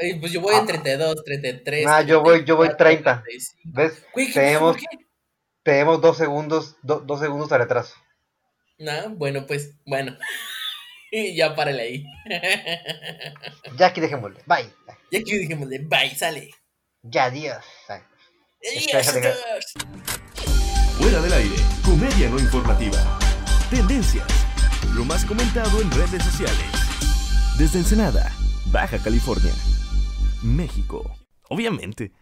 Ay, 0.00 0.18
pues 0.18 0.32
yo 0.32 0.40
voy 0.40 0.54
en 0.54 0.66
32, 0.66 1.22
33. 1.24 1.84
Nah, 1.84 2.00
yo 2.00 2.22
voy- 2.22 2.44
yo 2.44 2.56
voy 2.56 2.68
30. 2.76 3.22
35. 3.22 3.60
¿Ves? 3.64 4.04
Güey, 4.14 4.26
¿qué 4.28 4.32
Tenemos, 4.32 4.76
tenemos 5.62 6.00
dos 6.00 6.16
segundos, 6.16 6.76
do- 6.82 7.00
dos 7.00 7.20
segundos 7.20 7.48
de 7.50 7.58
retraso. 7.58 7.94
Nah, 8.78 9.08
bueno, 9.08 9.46
pues, 9.46 9.72
bueno. 9.84 10.16
Ya 11.12 11.54
párale 11.54 11.82
ahí. 11.82 12.04
Ya 13.78 13.86
aquí 13.86 14.00
dejémosle. 14.02 14.40
Bye. 14.44 14.70
y 15.10 15.16
aquí 15.16 15.38
dijimos 15.38 15.68
de 15.70 15.78
bye, 15.78 16.14
sale. 16.14 16.50
Ya, 17.02 17.24
adiós. 17.26 17.64
Ay. 17.88 18.00
Adiós. 18.76 19.72
Fuera 20.98 21.20
del 21.22 21.32
aire, 21.32 21.54
comedia 21.84 22.28
no 22.28 22.38
informativa. 22.38 23.18
Tendencias. 23.70 24.26
Lo 24.94 25.04
más 25.04 25.24
comentado 25.24 25.80
en 25.80 25.90
redes 25.90 26.22
sociales. 26.22 26.54
Desde 27.58 27.80
Ensenada, 27.80 28.30
Baja 28.66 28.98
California. 28.98 29.52
México. 30.40 31.10
Obviamente. 31.48 32.12